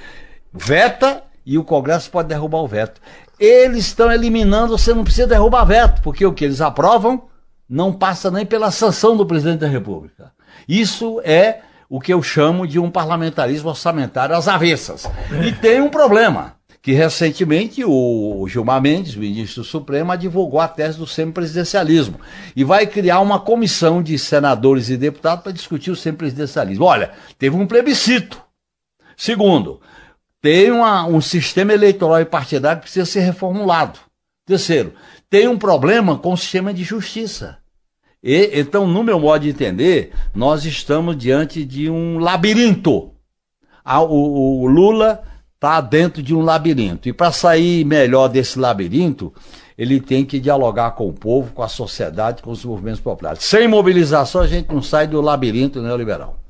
veta 0.51 1.21
e 1.45 1.55
o 1.55 1.63
Congresso 1.63 2.09
pode 2.09 2.29
derrubar 2.29 2.63
o 2.63 2.67
veto. 2.67 2.99
Eles 3.39 3.85
estão 3.85 4.11
eliminando, 4.11 4.75
você 4.75 4.91
não 4.91 5.03
precisa 5.03 5.27
derrubar 5.27 5.65
veto, 5.65 6.01
porque 6.01 6.25
o 6.25 6.33
que 6.33 6.45
eles 6.45 6.61
aprovam 6.61 7.29
não 7.71 7.93
passa 7.93 8.29
nem 8.29 8.45
pela 8.45 8.69
sanção 8.69 9.15
do 9.15 9.25
presidente 9.25 9.59
da 9.61 9.67
República. 9.67 10.33
Isso 10.67 11.21
é 11.23 11.61
o 11.89 11.99
que 12.01 12.13
eu 12.13 12.21
chamo 12.21 12.67
de 12.67 12.77
um 12.77 12.91
parlamentarismo 12.91 13.69
orçamentário 13.69 14.35
às 14.35 14.49
avessas. 14.49 15.09
E 15.47 15.53
tem 15.53 15.81
um 15.81 15.89
problema. 15.89 16.59
Que 16.81 16.93
recentemente 16.93 17.83
o 17.85 18.43
Gilmar 18.49 18.81
Mendes, 18.81 19.15
ministro 19.15 19.63
Supremo, 19.63 20.11
advogou 20.11 20.59
a 20.59 20.67
tese 20.67 20.97
do 20.97 21.05
semipresidencialismo. 21.05 22.19
E 22.55 22.63
vai 22.63 22.87
criar 22.87 23.19
uma 23.19 23.39
comissão 23.39 24.01
de 24.01 24.17
senadores 24.17 24.89
e 24.89 24.97
deputados 24.97 25.43
para 25.43 25.51
discutir 25.51 25.91
o 25.91 25.95
semipresidencialismo. 25.95 26.83
Olha, 26.83 27.11
teve 27.37 27.55
um 27.55 27.67
plebiscito. 27.67 28.41
Segundo, 29.15 29.79
tem 30.41 30.71
uma- 30.71 31.05
um 31.05 31.21
sistema 31.21 31.71
eleitoral 31.71 32.19
e 32.19 32.25
partidário 32.25 32.79
que 32.79 32.85
precisa 32.85 33.05
ser 33.05 33.19
reformulado. 33.19 33.99
Terceiro, 34.43 34.93
tem 35.29 35.47
um 35.47 35.59
problema 35.59 36.17
com 36.17 36.33
o 36.33 36.37
sistema 36.37 36.73
de 36.73 36.83
justiça. 36.83 37.60
E, 38.23 38.59
então, 38.59 38.85
no 38.85 39.03
meu 39.03 39.19
modo 39.19 39.41
de 39.41 39.49
entender, 39.49 40.11
nós 40.33 40.63
estamos 40.65 41.17
diante 41.17 41.65
de 41.65 41.89
um 41.89 42.19
labirinto. 42.19 43.11
Ah, 43.83 44.01
o, 44.01 44.61
o 44.61 44.67
Lula 44.67 45.23
está 45.55 45.81
dentro 45.81 46.21
de 46.21 46.33
um 46.33 46.41
labirinto. 46.41 47.09
E 47.09 47.13
para 47.13 47.31
sair 47.31 47.85
melhor 47.85 48.27
desse 48.27 48.59
labirinto, 48.59 49.33
ele 49.77 49.99
tem 49.99 50.25
que 50.25 50.39
dialogar 50.39 50.91
com 50.91 51.07
o 51.07 51.13
povo, 51.13 51.53
com 51.53 51.63
a 51.63 51.67
sociedade, 51.67 52.41
com 52.41 52.51
os 52.51 52.63
movimentos 52.63 53.01
populares. 53.01 53.43
Sem 53.43 53.67
mobilização, 53.67 54.41
a 54.41 54.47
gente 54.47 54.73
não 54.73 54.81
sai 54.81 55.07
do 55.07 55.21
labirinto 55.21 55.81
neoliberal. 55.81 56.40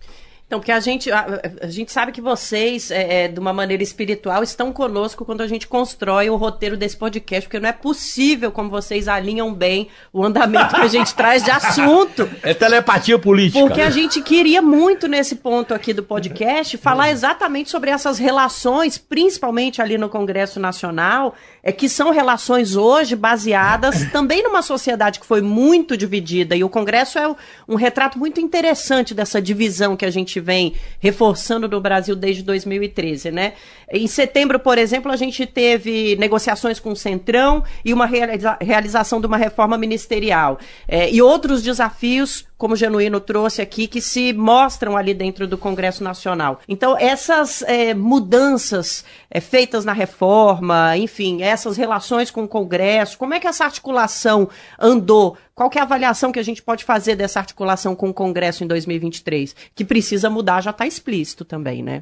Então, 0.51 0.59
porque 0.59 0.73
a 0.73 0.81
gente, 0.81 1.09
a, 1.09 1.25
a 1.61 1.67
gente 1.67 1.93
sabe 1.93 2.11
que 2.11 2.19
vocês, 2.19 2.91
é, 2.91 3.23
é, 3.23 3.27
de 3.29 3.39
uma 3.39 3.53
maneira 3.53 3.81
espiritual, 3.81 4.43
estão 4.43 4.73
conosco 4.73 5.23
quando 5.23 5.39
a 5.39 5.47
gente 5.47 5.65
constrói 5.65 6.29
o 6.29 6.35
roteiro 6.35 6.75
desse 6.75 6.97
podcast, 6.97 7.47
porque 7.47 7.57
não 7.57 7.69
é 7.69 7.71
possível 7.71 8.51
como 8.51 8.69
vocês 8.69 9.07
alinham 9.07 9.53
bem 9.53 9.87
o 10.11 10.21
andamento 10.21 10.75
que 10.75 10.81
a 10.81 10.87
gente 10.87 11.15
traz 11.15 11.41
de 11.41 11.51
assunto. 11.51 12.29
É 12.43 12.53
telepatia 12.53 13.17
política. 13.19 13.61
Porque 13.61 13.81
a 13.81 13.89
gente 13.89 14.21
queria 14.21 14.61
muito 14.61 15.07
nesse 15.07 15.35
ponto 15.35 15.73
aqui 15.73 15.93
do 15.93 16.03
podcast 16.03 16.75
falar 16.77 17.11
exatamente 17.11 17.69
sobre 17.69 17.91
essas 17.91 18.17
relações, 18.17 18.97
principalmente 18.97 19.81
ali 19.81 19.97
no 19.97 20.09
Congresso 20.09 20.59
Nacional, 20.59 21.35
é 21.63 21.71
que 21.71 21.87
são 21.87 22.11
relações 22.11 22.75
hoje 22.75 23.15
baseadas 23.15 24.05
também 24.11 24.43
numa 24.43 24.61
sociedade 24.61 25.19
que 25.19 25.25
foi 25.25 25.41
muito 25.41 25.95
dividida 25.95 26.55
e 26.55 26.63
o 26.63 26.69
Congresso 26.69 27.19
é 27.19 27.35
um 27.67 27.75
retrato 27.75 28.17
muito 28.17 28.41
interessante 28.41 29.13
dessa 29.13 29.41
divisão 29.41 29.95
que 29.95 30.05
a 30.05 30.11
gente 30.11 30.40
vem 30.41 30.73
reforçando 30.99 31.67
no 31.67 31.79
Brasil 31.79 32.15
desde 32.15 32.43
2013, 32.43 33.31
né? 33.31 33.53
Em 33.91 34.07
setembro, 34.07 34.59
por 34.59 34.77
exemplo, 34.77 35.11
a 35.11 35.15
gente 35.15 35.45
teve 35.45 36.15
negociações 36.17 36.79
com 36.79 36.91
o 36.91 36.95
Centrão 36.95 37.63
e 37.83 37.93
uma 37.93 38.05
realiza 38.05 38.57
realização 38.59 39.19
de 39.19 39.27
uma 39.27 39.37
reforma 39.37 39.77
ministerial. 39.77 40.59
É, 40.87 41.11
e 41.11 41.21
outros 41.21 41.61
desafios, 41.61 42.45
como 42.57 42.73
o 42.73 42.77
Genuíno 42.77 43.19
trouxe 43.19 43.61
aqui, 43.61 43.87
que 43.87 44.01
se 44.01 44.33
mostram 44.33 44.95
ali 44.95 45.13
dentro 45.13 45.47
do 45.47 45.57
Congresso 45.57 46.03
Nacional. 46.03 46.59
Então, 46.67 46.97
essas 46.97 47.61
é, 47.63 47.93
mudanças 47.93 49.03
é, 49.29 49.39
feitas 49.39 49.83
na 49.83 49.93
reforma, 49.93 50.95
enfim, 50.97 51.41
essas 51.41 51.77
relações 51.77 52.31
com 52.31 52.43
o 52.43 52.47
Congresso, 52.47 53.17
como 53.17 53.33
é 53.33 53.39
que 53.39 53.47
essa 53.47 53.65
articulação 53.65 54.49
andou? 54.79 55.37
Qual 55.61 55.69
que 55.69 55.77
é 55.77 55.81
a 55.81 55.83
avaliação 55.83 56.31
que 56.31 56.39
a 56.39 56.43
gente 56.43 56.59
pode 56.59 56.83
fazer 56.83 57.15
dessa 57.15 57.37
articulação 57.37 57.95
com 57.95 58.09
o 58.09 58.13
Congresso 58.15 58.63
em 58.63 58.67
2023? 58.67 59.55
Que 59.75 59.85
precisa 59.85 60.27
mudar, 60.27 60.59
já 60.59 60.71
está 60.71 60.87
explícito 60.87 61.45
também, 61.45 61.83
né? 61.83 62.01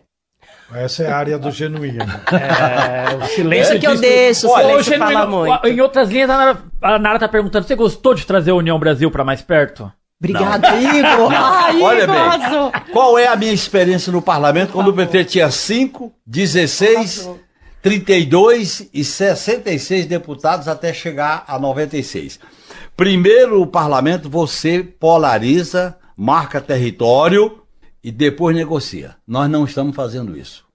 Essa 0.73 1.03
é 1.03 1.11
a 1.11 1.17
área 1.17 1.37
do 1.37 1.51
genuíno. 1.51 2.01
É, 2.01 3.15
o 3.17 3.27
silêncio 3.27 3.73
Isso 3.73 3.79
que 3.81 3.85
eu 3.85 3.91
diz- 3.91 3.99
deixo, 3.99 4.47
o 4.47 4.51
Olha, 4.51 4.63
silêncio 4.63 4.79
o 4.79 4.83
genuíno- 4.95 5.13
fala 5.13 5.29
muito. 5.29 5.67
Em 5.67 5.81
outras 5.81 6.09
linhas, 6.09 6.29
a 6.29 6.37
Nara, 6.37 6.63
a 6.81 6.99
Nara 6.99 7.19
tá 7.19 7.27
perguntando: 7.27 7.67
você 7.67 7.75
gostou 7.75 8.13
de 8.13 8.25
trazer 8.25 8.51
a 8.51 8.55
União 8.55 8.79
Brasil 8.79 9.11
pra 9.11 9.25
mais 9.25 9.41
perto? 9.41 9.91
Obrigada, 10.17 10.79
Igor. 10.79 11.29
Ai, 11.33 11.81
Olha 11.81 12.03
Igor, 12.03 12.15
bem, 12.15 12.93
qual 12.93 13.19
é 13.19 13.27
a 13.27 13.35
minha 13.35 13.51
experiência 13.51 14.09
no 14.09 14.21
parlamento 14.21 14.71
quando 14.71 14.87
o 14.87 14.93
PT 14.93 15.25
tinha 15.25 15.51
5, 15.51 16.13
16, 16.25 17.29
32 17.81 18.89
e 18.93 19.03
66 19.03 20.05
deputados 20.05 20.69
até 20.69 20.93
chegar 20.93 21.43
a 21.45 21.59
96. 21.59 22.39
Primeiro 22.99 23.61
o 23.61 23.65
parlamento 23.65 24.29
você 24.29 24.83
polariza, 24.83 25.95
marca 26.17 26.59
território 26.59 27.61
e 28.03 28.11
depois 28.11 28.53
negocia. 28.53 29.15
Nós 29.25 29.49
não 29.49 29.63
estamos 29.63 29.95
fazendo 29.95 30.37
isso. 30.37 30.65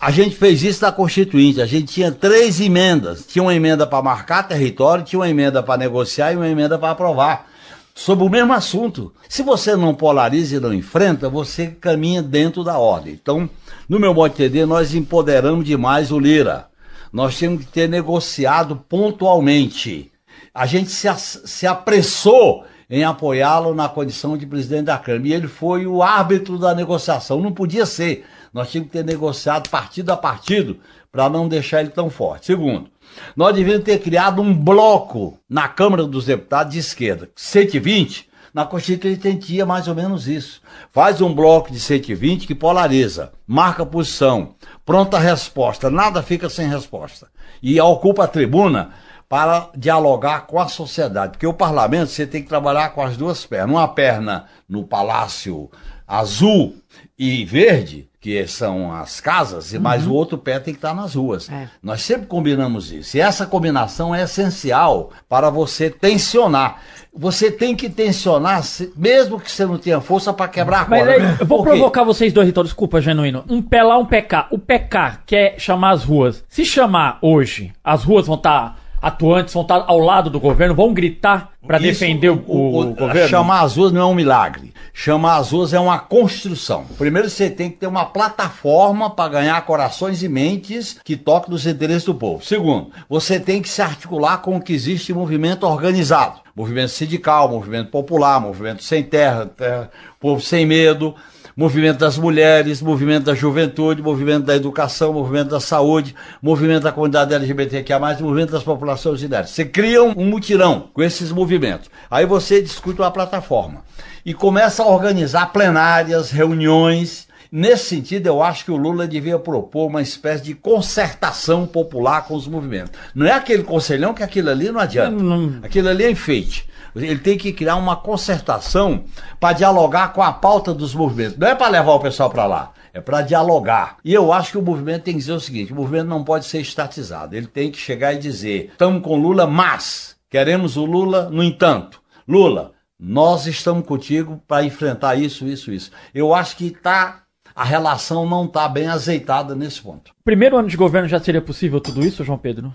A 0.00 0.10
gente 0.10 0.34
fez 0.34 0.64
isso 0.64 0.82
na 0.82 0.90
Constituinte. 0.90 1.62
A 1.62 1.66
gente 1.66 1.92
tinha 1.92 2.10
três 2.10 2.60
emendas. 2.60 3.24
Tinha 3.24 3.44
uma 3.44 3.54
emenda 3.54 3.86
para 3.86 4.02
marcar 4.02 4.42
território, 4.42 5.04
tinha 5.04 5.20
uma 5.20 5.30
emenda 5.30 5.62
para 5.62 5.78
negociar 5.78 6.32
e 6.32 6.36
uma 6.36 6.48
emenda 6.48 6.76
para 6.76 6.90
aprovar. 6.90 7.46
Sobre 7.94 8.24
o 8.24 8.28
mesmo 8.28 8.52
assunto. 8.52 9.14
Se 9.28 9.44
você 9.44 9.76
não 9.76 9.94
polariza 9.94 10.56
e 10.56 10.60
não 10.60 10.74
enfrenta, 10.74 11.28
você 11.28 11.68
caminha 11.68 12.24
dentro 12.24 12.64
da 12.64 12.76
ordem. 12.76 13.12
Então, 13.12 13.48
no 13.88 14.00
meu 14.00 14.12
modo 14.12 14.34
de 14.34 14.42
entender, 14.42 14.66
nós 14.66 14.96
empoderamos 14.96 15.64
demais 15.64 16.10
o 16.10 16.18
Lira. 16.18 16.66
Nós 17.12 17.38
temos 17.38 17.64
que 17.64 17.70
ter 17.70 17.88
negociado 17.88 18.82
pontualmente. 18.88 20.11
A 20.54 20.66
gente 20.66 20.90
se, 20.90 21.08
se 21.16 21.66
apressou 21.66 22.64
em 22.92 23.04
apoiá-lo 23.04 23.74
na 23.74 23.88
condição 23.88 24.36
de 24.36 24.44
presidente 24.44 24.84
da 24.84 24.98
Câmara. 24.98 25.26
E 25.26 25.32
ele 25.32 25.48
foi 25.48 25.86
o 25.86 26.02
árbitro 26.02 26.58
da 26.58 26.74
negociação. 26.74 27.40
Não 27.40 27.50
podia 27.50 27.86
ser. 27.86 28.26
Nós 28.52 28.70
tínhamos 28.70 28.92
que 28.92 28.98
ter 28.98 29.04
negociado 29.04 29.70
partido 29.70 30.10
a 30.10 30.16
partido 30.16 30.78
para 31.10 31.26
não 31.30 31.48
deixar 31.48 31.80
ele 31.80 31.88
tão 31.88 32.10
forte. 32.10 32.46
Segundo, 32.46 32.90
nós 33.34 33.54
devíamos 33.54 33.84
ter 33.84 33.98
criado 33.98 34.42
um 34.42 34.54
bloco 34.54 35.38
na 35.48 35.68
Câmara 35.68 36.04
dos 36.04 36.26
Deputados 36.26 36.74
de 36.74 36.80
esquerda. 36.80 37.30
120, 37.34 38.28
na 38.52 38.66
Constituinte 38.66 39.38
tinha 39.38 39.64
mais 39.64 39.88
ou 39.88 39.94
menos 39.94 40.28
isso. 40.28 40.60
Faz 40.90 41.22
um 41.22 41.34
bloco 41.34 41.72
de 41.72 41.80
120 41.80 42.46
que 42.46 42.54
polariza, 42.54 43.32
marca 43.46 43.86
posição, 43.86 44.54
pronta 44.84 45.18
resposta, 45.18 45.88
nada 45.88 46.22
fica 46.22 46.50
sem 46.50 46.68
resposta. 46.68 47.28
E 47.62 47.80
ocupa 47.80 48.24
a 48.24 48.28
tribuna 48.28 48.90
para 49.32 49.70
dialogar 49.74 50.42
com 50.42 50.60
a 50.60 50.68
sociedade. 50.68 51.32
Porque 51.32 51.46
o 51.46 51.54
parlamento 51.54 52.10
você 52.10 52.26
tem 52.26 52.42
que 52.42 52.50
trabalhar 52.50 52.90
com 52.90 53.00
as 53.00 53.16
duas 53.16 53.46
pernas. 53.46 53.70
Uma 53.70 53.88
perna 53.88 54.44
no 54.68 54.84
Palácio 54.84 55.70
Azul 56.06 56.76
e 57.18 57.42
Verde, 57.42 58.10
que 58.20 58.46
são 58.46 58.92
as 58.92 59.22
casas, 59.22 59.72
e 59.72 59.78
mais 59.78 60.06
o 60.06 60.12
outro 60.12 60.36
pé 60.36 60.60
tem 60.60 60.74
que 60.74 60.78
estar 60.78 60.94
nas 60.94 61.14
ruas. 61.14 61.48
É. 61.48 61.66
Nós 61.82 62.02
sempre 62.02 62.26
combinamos 62.26 62.92
isso. 62.92 63.16
E 63.16 63.22
essa 63.22 63.46
combinação 63.46 64.14
é 64.14 64.24
essencial 64.24 65.10
para 65.30 65.48
você 65.48 65.88
tensionar. 65.88 66.82
Você 67.14 67.50
tem 67.50 67.74
que 67.74 67.88
tensionar, 67.88 68.62
mesmo 68.94 69.40
que 69.40 69.50
você 69.50 69.64
não 69.64 69.78
tenha 69.78 70.02
força 70.02 70.30
para 70.30 70.46
quebrar 70.46 70.84
a 70.84 70.88
Mas 70.90 71.06
corda. 71.06 71.12
aí, 71.14 71.36
eu 71.40 71.46
vou 71.46 71.62
provocar 71.62 72.04
vocês 72.04 72.34
dois, 72.34 72.50
então, 72.50 72.62
desculpa, 72.62 73.00
genuíno. 73.00 73.46
Um 73.48 73.62
pé 73.62 73.82
lá, 73.82 73.96
um 73.96 74.04
pé 74.04 74.20
cá. 74.20 74.46
O 74.50 74.58
pé 74.58 74.78
cá 74.78 75.20
quer 75.24 75.58
chamar 75.58 75.92
as 75.92 76.04
ruas. 76.04 76.44
Se 76.50 76.66
chamar 76.66 77.16
hoje, 77.22 77.72
as 77.82 78.04
ruas 78.04 78.26
vão 78.26 78.36
estar 78.36 78.81
atuantes, 79.02 79.52
vão 79.52 79.62
estar 79.62 79.84
ao 79.86 79.98
lado 79.98 80.30
do 80.30 80.38
governo, 80.40 80.74
vão 80.74 80.94
gritar 80.94 81.50
Isso, 81.78 82.00
defender 82.00 82.30
o, 82.30 82.42
o- 82.46 82.80
o 82.80 82.94
governo? 82.94 83.28
Chamar 83.28 83.60
as 83.62 83.76
ruas 83.76 83.92
não 83.92 84.00
é 84.00 84.06
um 84.06 84.14
milagre. 84.14 84.72
Chamar 84.94 85.36
as 85.38 85.50
ruas 85.52 85.72
é 85.74 85.80
uma 85.80 85.98
construção. 85.98 86.84
Primeiro 86.96 87.28
você 87.28 87.50
tem 87.50 87.70
que 87.70 87.76
ter 87.78 87.86
uma 87.86 88.04
plataforma 88.04 89.10
para 89.10 89.28
ganhar 89.30 89.60
corações 89.64 90.22
e 90.22 90.28
mentes 90.28 90.98
que 91.04 91.16
toquem 91.16 91.50
nos 91.50 91.66
interesses 91.66 92.04
do 92.04 92.14
povo. 92.14 92.44
Segundo, 92.44 92.90
você 93.08 93.40
tem 93.40 93.60
que 93.62 93.68
se 93.68 93.82
articular 93.82 94.38
com 94.38 94.56
o 94.56 94.60
que 94.60 94.72
existe 94.72 95.10
em 95.10 95.14
movimento 95.14 95.66
organizado. 95.66 96.40
Movimento 96.54 96.90
sindical, 96.90 97.48
movimento 97.48 97.90
popular, 97.90 98.38
movimento 98.38 98.82
sem 98.82 99.02
terra, 99.02 99.46
terra 99.46 99.90
povo 100.20 100.40
sem 100.42 100.66
medo 100.66 101.14
movimento 101.56 101.98
das 101.98 102.16
mulheres, 102.16 102.80
movimento 102.82 103.24
da 103.24 103.34
juventude, 103.34 104.02
movimento 104.02 104.44
da 104.44 104.56
educação, 104.56 105.12
movimento 105.12 105.50
da 105.50 105.60
saúde, 105.60 106.14
movimento 106.40 106.84
da 106.84 106.92
comunidade 106.92 107.34
LGBTQIA+, 107.34 107.98
movimento 108.20 108.52
das 108.52 108.62
populações 108.62 109.22
ideias. 109.22 109.50
Você 109.50 109.64
cria 109.64 110.02
um, 110.02 110.14
um 110.16 110.26
mutirão 110.26 110.88
com 110.92 111.02
esses 111.02 111.30
movimentos. 111.30 111.90
Aí 112.10 112.26
você 112.26 112.60
discute 112.60 113.00
uma 113.00 113.10
plataforma 113.10 113.82
e 114.24 114.32
começa 114.32 114.82
a 114.82 114.86
organizar 114.86 115.52
plenárias, 115.52 116.30
reuniões. 116.30 117.28
Nesse 117.50 117.84
sentido, 117.84 118.28
eu 118.28 118.42
acho 118.42 118.64
que 118.64 118.70
o 118.70 118.76
Lula 118.76 119.06
devia 119.06 119.38
propor 119.38 119.88
uma 119.88 120.00
espécie 120.00 120.42
de 120.42 120.54
concertação 120.54 121.66
popular 121.66 122.26
com 122.26 122.34
os 122.34 122.48
movimentos. 122.48 122.92
Não 123.14 123.26
é 123.26 123.32
aquele 123.32 123.62
conselhão 123.62 124.14
que 124.14 124.22
aquilo 124.22 124.48
ali 124.48 124.70
não 124.70 124.80
adianta. 124.80 125.22
Aquilo 125.62 125.88
ali 125.90 126.04
é 126.04 126.10
enfeite. 126.10 126.66
Ele 126.94 127.18
tem 127.18 127.38
que 127.38 127.52
criar 127.52 127.76
uma 127.76 127.96
concertação 127.96 129.04
para 129.40 129.54
dialogar 129.54 130.12
com 130.12 130.22
a 130.22 130.32
pauta 130.32 130.74
dos 130.74 130.94
movimentos. 130.94 131.38
Não 131.38 131.48
é 131.48 131.54
para 131.54 131.68
levar 131.68 131.92
o 131.92 132.00
pessoal 132.00 132.30
para 132.30 132.46
lá, 132.46 132.72
é 132.92 133.00
para 133.00 133.22
dialogar. 133.22 133.96
E 134.04 134.12
eu 134.12 134.32
acho 134.32 134.52
que 134.52 134.58
o 134.58 134.62
movimento 134.62 135.04
tem 135.04 135.14
que 135.14 135.20
dizer 135.20 135.32
o 135.32 135.40
seguinte: 135.40 135.72
o 135.72 135.76
movimento 135.76 136.08
não 136.08 136.24
pode 136.24 136.44
ser 136.44 136.60
estatizado. 136.60 137.34
Ele 137.34 137.46
tem 137.46 137.70
que 137.70 137.78
chegar 137.78 138.12
e 138.12 138.18
dizer: 138.18 138.70
estamos 138.72 139.02
com 139.02 139.16
Lula, 139.16 139.46
mas 139.46 140.16
queremos 140.28 140.76
o 140.76 140.84
Lula, 140.84 141.30
no 141.30 141.42
entanto. 141.42 142.00
Lula, 142.28 142.72
nós 142.98 143.46
estamos 143.46 143.84
contigo 143.84 144.40
para 144.46 144.64
enfrentar 144.64 145.16
isso, 145.16 145.46
isso, 145.46 145.72
isso. 145.72 145.90
Eu 146.14 146.32
acho 146.32 146.56
que 146.56 146.70
tá, 146.70 147.22
a 147.54 147.64
relação 147.64 148.28
não 148.28 148.44
está 148.44 148.68
bem 148.68 148.86
azeitada 148.86 149.56
nesse 149.56 149.80
ponto. 149.82 150.12
Primeiro 150.24 150.56
ano 150.56 150.68
de 150.68 150.76
governo 150.76 151.08
já 151.08 151.18
seria 151.18 151.42
possível 151.42 151.80
tudo 151.80 152.04
isso, 152.04 152.22
João 152.22 152.38
Pedro? 152.38 152.72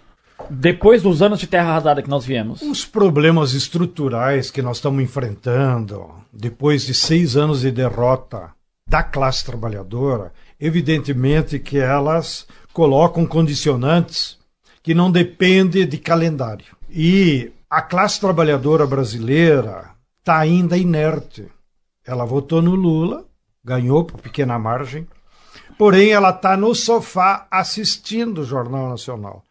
Depois 0.50 1.02
dos 1.02 1.21
anos 1.21 1.39
de 1.39 1.47
terra 1.47 1.71
arrasada 1.71 2.02
que 2.02 2.10
nós 2.10 2.26
viemos. 2.26 2.62
Os 2.62 2.86
problemas 2.86 3.54
estruturais 3.54 4.52
que 4.52 4.62
nós 4.62 4.78
estamos 4.78 5.04
enfrentando, 5.04 6.10
depois 6.32 6.86
de 6.86 6.93
seis 6.93 7.36
anos 7.36 7.62
de 7.62 7.71
derrota 7.71 8.52
da 8.88 9.04
classe 9.04 9.43
trabalhadora, 9.43 10.32
evidentemente 10.60 11.60
que 11.60 11.78
elas 11.78 12.47
colocam 12.71 13.26
condicionantes 13.26 14.38
que 14.82 14.93
não 14.93 15.12
dependem 15.12 15.86
de 15.86 15.97
calendário. 15.97 16.78
E 16.89 17.52
a 17.69 17.82
classe 17.82 18.19
trabalhadora 18.19 18.88
brasileira 18.88 19.91
está 20.19 20.38
ainda 20.38 20.78
inerte. 20.78 21.47
Ela 22.06 22.23
votou 22.23 22.62
no 22.62 22.76
Lula, 22.76 23.26
ganhou 23.63 24.06
por 24.06 24.21
pequena 24.21 24.58
margem, 24.58 25.06
porém 25.78 26.12
ela 26.12 26.30
está 26.30 26.56
no 26.56 26.73
sofá 26.73 27.45
assistindo 27.52 28.39
o 28.39 28.45
Jornal 28.45 28.89
Nacional. 28.89 29.43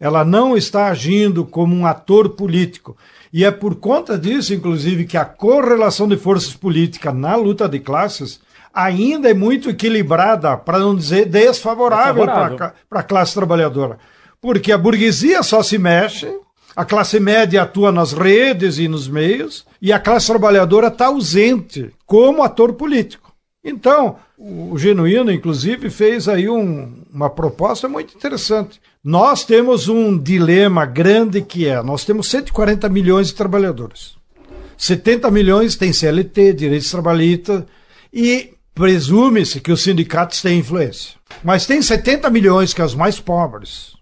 Ela 0.00 0.24
não 0.24 0.56
está 0.56 0.86
agindo 0.88 1.44
como 1.44 1.74
um 1.74 1.86
ator 1.86 2.30
político. 2.30 2.96
E 3.32 3.44
é 3.44 3.50
por 3.50 3.74
conta 3.76 4.18
disso, 4.18 4.54
inclusive, 4.54 5.04
que 5.04 5.16
a 5.16 5.24
correlação 5.24 6.06
de 6.08 6.16
forças 6.16 6.54
políticas 6.54 7.14
na 7.14 7.34
luta 7.36 7.68
de 7.68 7.78
classes 7.80 8.40
ainda 8.72 9.28
é 9.28 9.34
muito 9.34 9.68
equilibrada, 9.70 10.56
para 10.56 10.78
não 10.78 10.94
dizer 10.94 11.26
desfavorável 11.26 12.24
Desfavorável. 12.24 12.72
para 12.88 13.00
a 13.00 13.02
classe 13.02 13.34
trabalhadora. 13.34 13.98
Porque 14.40 14.70
a 14.70 14.78
burguesia 14.78 15.42
só 15.42 15.62
se 15.62 15.78
mexe, 15.78 16.32
a 16.76 16.84
classe 16.84 17.18
média 17.18 17.62
atua 17.62 17.90
nas 17.90 18.12
redes 18.12 18.78
e 18.78 18.86
nos 18.86 19.08
meios, 19.08 19.66
e 19.82 19.92
a 19.92 19.98
classe 19.98 20.28
trabalhadora 20.28 20.86
está 20.86 21.06
ausente 21.06 21.90
como 22.06 22.42
ator 22.42 22.74
político. 22.74 23.32
Então, 23.64 24.16
o 24.38 24.78
Genuíno, 24.78 25.32
inclusive, 25.32 25.90
fez 25.90 26.28
aí 26.28 26.48
um- 26.48 27.02
uma 27.12 27.28
proposta 27.28 27.88
muito 27.88 28.14
interessante. 28.14 28.80
Nós 29.10 29.42
temos 29.42 29.88
um 29.88 30.18
dilema 30.18 30.84
grande 30.84 31.40
que 31.40 31.66
é: 31.66 31.82
nós 31.82 32.04
temos 32.04 32.28
140 32.28 32.90
milhões 32.90 33.28
de 33.28 33.34
trabalhadores. 33.36 34.18
70 34.76 35.30
milhões 35.30 35.76
têm 35.76 35.94
CLT, 35.94 36.52
direitos 36.52 36.90
trabalhistas, 36.90 37.64
e 38.12 38.50
presume-se 38.74 39.62
que 39.62 39.72
os 39.72 39.82
sindicatos 39.82 40.42
têm 40.42 40.58
influência. 40.58 41.14
Mas 41.42 41.64
tem 41.64 41.80
70 41.80 42.28
milhões, 42.28 42.74
que 42.74 42.82
é 42.82 42.84
os 42.84 42.94
mais 42.94 43.18
pobres, 43.18 43.94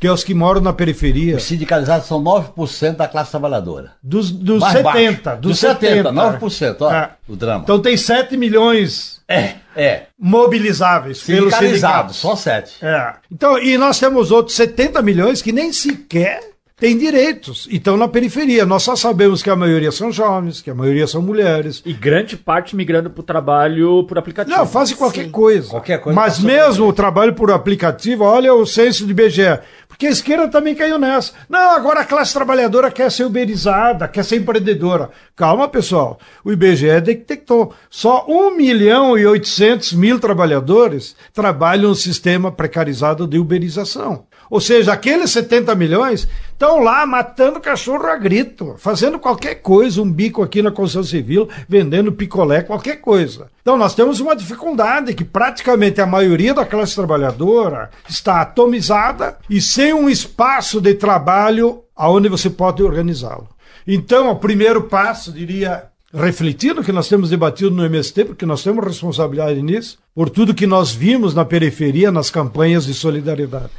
que 0.00 0.06
é 0.06 0.12
os 0.12 0.24
que 0.24 0.32
moram 0.32 0.62
na 0.62 0.72
periferia. 0.72 1.36
Os 1.36 1.42
sindicalizados 1.42 2.06
são 2.08 2.22
9% 2.22 2.96
da 2.96 3.06
classe 3.06 3.30
trabalhadora. 3.30 3.92
Dos, 4.02 4.30
dos 4.30 4.60
Mais 4.60 4.72
70. 4.72 5.22
baixo. 5.22 5.40
Dos 5.42 5.50
Dos 5.50 5.58
70, 5.60 6.08
70. 6.08 6.12
9%, 6.12 6.76
ó, 6.80 6.90
É. 6.92 7.10
o 7.28 7.36
drama. 7.36 7.62
Então 7.64 7.78
tem 7.78 7.96
7 7.98 8.34
milhões 8.36 9.20
é, 9.28 9.56
é. 9.76 10.02
mobilizáveis 10.18 11.22
pelos 11.22 11.54
sindicatos. 11.54 12.16
só 12.16 12.34
7. 12.34 12.76
É. 12.82 13.12
Então, 13.30 13.58
e 13.58 13.76
nós 13.76 13.98
temos 14.00 14.30
outros 14.30 14.56
70 14.56 15.02
milhões 15.02 15.42
que 15.42 15.52
nem 15.52 15.70
sequer 15.72 16.49
têm 16.80 16.96
direitos 16.96 17.68
e 17.70 17.76
estão 17.76 17.96
na 17.96 18.08
periferia. 18.08 18.64
Nós 18.64 18.82
só 18.82 18.96
sabemos 18.96 19.42
que 19.42 19.50
a 19.50 19.54
maioria 19.54 19.92
são 19.92 20.10
jovens, 20.10 20.62
que 20.62 20.70
a 20.70 20.74
maioria 20.74 21.06
são 21.06 21.20
mulheres. 21.20 21.82
E 21.84 21.92
grande 21.92 22.36
parte 22.36 22.74
migrando 22.74 23.10
pro 23.10 23.22
trabalho 23.22 24.04
por 24.04 24.18
aplicativo. 24.18 24.56
Não, 24.56 24.66
fazem 24.66 24.96
qualquer 24.96 25.30
coisa. 25.30 25.68
Qualquer 25.68 26.00
coisa 26.00 26.18
Mas 26.18 26.40
mesmo 26.40 26.88
o 26.88 26.92
trabalho 26.92 27.34
por 27.34 27.52
aplicativo, 27.52 28.24
olha 28.24 28.54
o 28.54 28.66
censo 28.66 29.04
de 29.04 29.10
IBGE. 29.10 29.60
Porque 29.86 30.06
a 30.06 30.10
esquerda 30.10 30.48
também 30.48 30.74
caiu 30.74 30.98
nessa. 30.98 31.34
Não, 31.48 31.72
agora 31.72 32.00
a 32.00 32.04
classe 32.06 32.32
trabalhadora 32.32 32.90
quer 32.90 33.10
ser 33.10 33.24
uberizada, 33.24 34.08
quer 34.08 34.24
ser 34.24 34.36
empreendedora. 34.36 35.10
Calma, 35.36 35.68
pessoal. 35.68 36.18
O 36.42 36.50
IBGE 36.50 37.00
detectou. 37.02 37.74
Só 37.90 38.24
1 38.26 38.56
milhão 38.56 39.18
e 39.18 39.26
800 39.26 39.92
mil 39.92 40.18
trabalhadores 40.18 41.14
trabalham 41.34 41.90
no 41.90 41.94
sistema 41.94 42.50
precarizado 42.50 43.26
de 43.26 43.38
uberização. 43.38 44.24
Ou 44.50 44.60
seja, 44.60 44.92
aqueles 44.92 45.30
70 45.30 45.74
milhões 45.76 46.28
estão 46.52 46.80
lá 46.80 47.06
matando 47.06 47.60
cachorro 47.60 48.06
a 48.06 48.16
grito, 48.16 48.74
fazendo 48.78 49.18
qualquer 49.18 49.56
coisa, 49.56 50.02
um 50.02 50.10
bico 50.10 50.42
aqui 50.42 50.60
na 50.60 50.72
construção 50.72 51.04
civil, 51.04 51.48
vendendo 51.68 52.10
picolé, 52.10 52.62
qualquer 52.62 52.96
coisa. 52.96 53.46
Então 53.62 53.78
nós 53.78 53.94
temos 53.94 54.18
uma 54.18 54.34
dificuldade 54.34 55.14
que 55.14 55.24
praticamente 55.24 56.00
a 56.00 56.06
maioria 56.06 56.52
da 56.52 56.66
classe 56.66 56.96
trabalhadora 56.96 57.90
está 58.08 58.40
atomizada 58.40 59.38
e 59.48 59.60
sem 59.60 59.94
um 59.94 60.10
espaço 60.10 60.80
de 60.80 60.94
trabalho 60.94 61.84
aonde 61.94 62.28
você 62.28 62.50
pode 62.50 62.82
organizá-lo. 62.82 63.48
Então, 63.86 64.30
o 64.30 64.36
primeiro 64.36 64.82
passo, 64.82 65.32
diria, 65.32 65.84
refletindo 66.12 66.82
que 66.82 66.92
nós 66.92 67.08
temos 67.08 67.30
debatido 67.30 67.70
no 67.70 67.84
MST, 67.84 68.24
porque 68.24 68.46
nós 68.46 68.62
temos 68.62 68.84
responsabilidade 68.84 69.62
nisso, 69.62 69.98
por 70.14 70.28
tudo 70.28 70.54
que 70.54 70.66
nós 70.66 70.92
vimos 70.92 71.34
na 71.34 71.44
periferia, 71.44 72.10
nas 72.10 72.30
campanhas 72.30 72.84
de 72.84 72.94
solidariedade. 72.94 73.70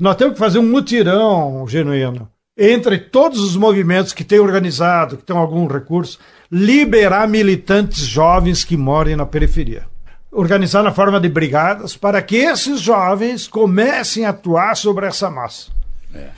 Nós 0.00 0.16
temos 0.16 0.34
que 0.34 0.38
fazer 0.38 0.58
um 0.58 0.68
mutirão 0.70 1.66
genuíno 1.68 2.28
entre 2.56 2.98
todos 2.98 3.40
os 3.40 3.56
movimentos 3.56 4.12
que 4.12 4.24
têm 4.24 4.38
organizado, 4.38 5.16
que 5.16 5.22
têm 5.24 5.36
algum 5.36 5.66
recurso, 5.66 6.18
liberar 6.50 7.26
militantes 7.26 8.00
jovens 8.00 8.62
que 8.64 8.76
morem 8.76 9.16
na 9.16 9.24
periferia. 9.24 9.84
Organizar 10.30 10.82
na 10.82 10.92
forma 10.92 11.18
de 11.20 11.28
brigadas 11.28 11.96
para 11.96 12.20
que 12.22 12.36
esses 12.36 12.80
jovens 12.80 13.46
comecem 13.48 14.24
a 14.24 14.30
atuar 14.30 14.76
sobre 14.76 15.06
essa 15.06 15.30
massa. 15.30 15.70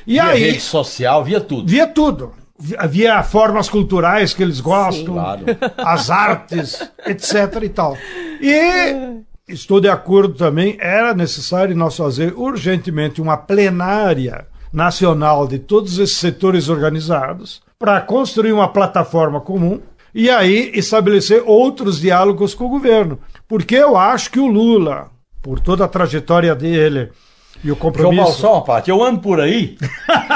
E 0.06 0.12
via 0.14 0.24
aí, 0.26 0.40
rede 0.44 0.60
social, 0.60 1.24
via 1.24 1.40
tudo. 1.40 1.68
via 1.68 1.86
tudo. 1.86 2.32
Havia 2.78 3.20
formas 3.24 3.68
culturais 3.68 4.32
que 4.32 4.42
eles 4.42 4.60
gostam, 4.60 5.14
Claro. 5.14 5.44
as 5.78 6.10
artes, 6.10 6.80
etc. 7.06 7.60
e 7.62 7.68
tal. 7.68 7.96
E 8.40 9.20
estou 9.48 9.80
de 9.80 9.88
acordo 9.88 10.34
também, 10.34 10.76
era 10.80 11.14
necessário 11.14 11.76
nós 11.76 11.96
fazer 11.96 12.32
urgentemente 12.34 13.20
uma 13.20 13.36
plenária 13.36 14.46
nacional 14.72 15.46
de 15.46 15.58
todos 15.58 15.98
esses 15.98 16.16
setores 16.16 16.68
organizados 16.68 17.62
para 17.78 18.00
construir 18.00 18.52
uma 18.52 18.68
plataforma 18.68 19.40
comum 19.40 19.80
e 20.14 20.30
aí 20.30 20.70
estabelecer 20.74 21.42
outros 21.44 22.00
diálogos 22.00 22.54
com 22.54 22.64
o 22.64 22.70
governo. 22.70 23.18
Porque 23.46 23.74
eu 23.74 23.96
acho 23.96 24.30
que 24.30 24.40
o 24.40 24.46
Lula, 24.46 25.10
por 25.42 25.60
toda 25.60 25.84
a 25.84 25.88
trajetória 25.88 26.54
dele 26.54 27.10
e 27.62 27.70
o 27.70 27.74
João 27.74 27.78
compromisso. 27.78 28.32
Só 28.32 28.54
uma 28.54 28.64
parte. 28.64 28.90
Eu 28.90 29.02
ando 29.02 29.20
por 29.20 29.40
aí 29.40 29.76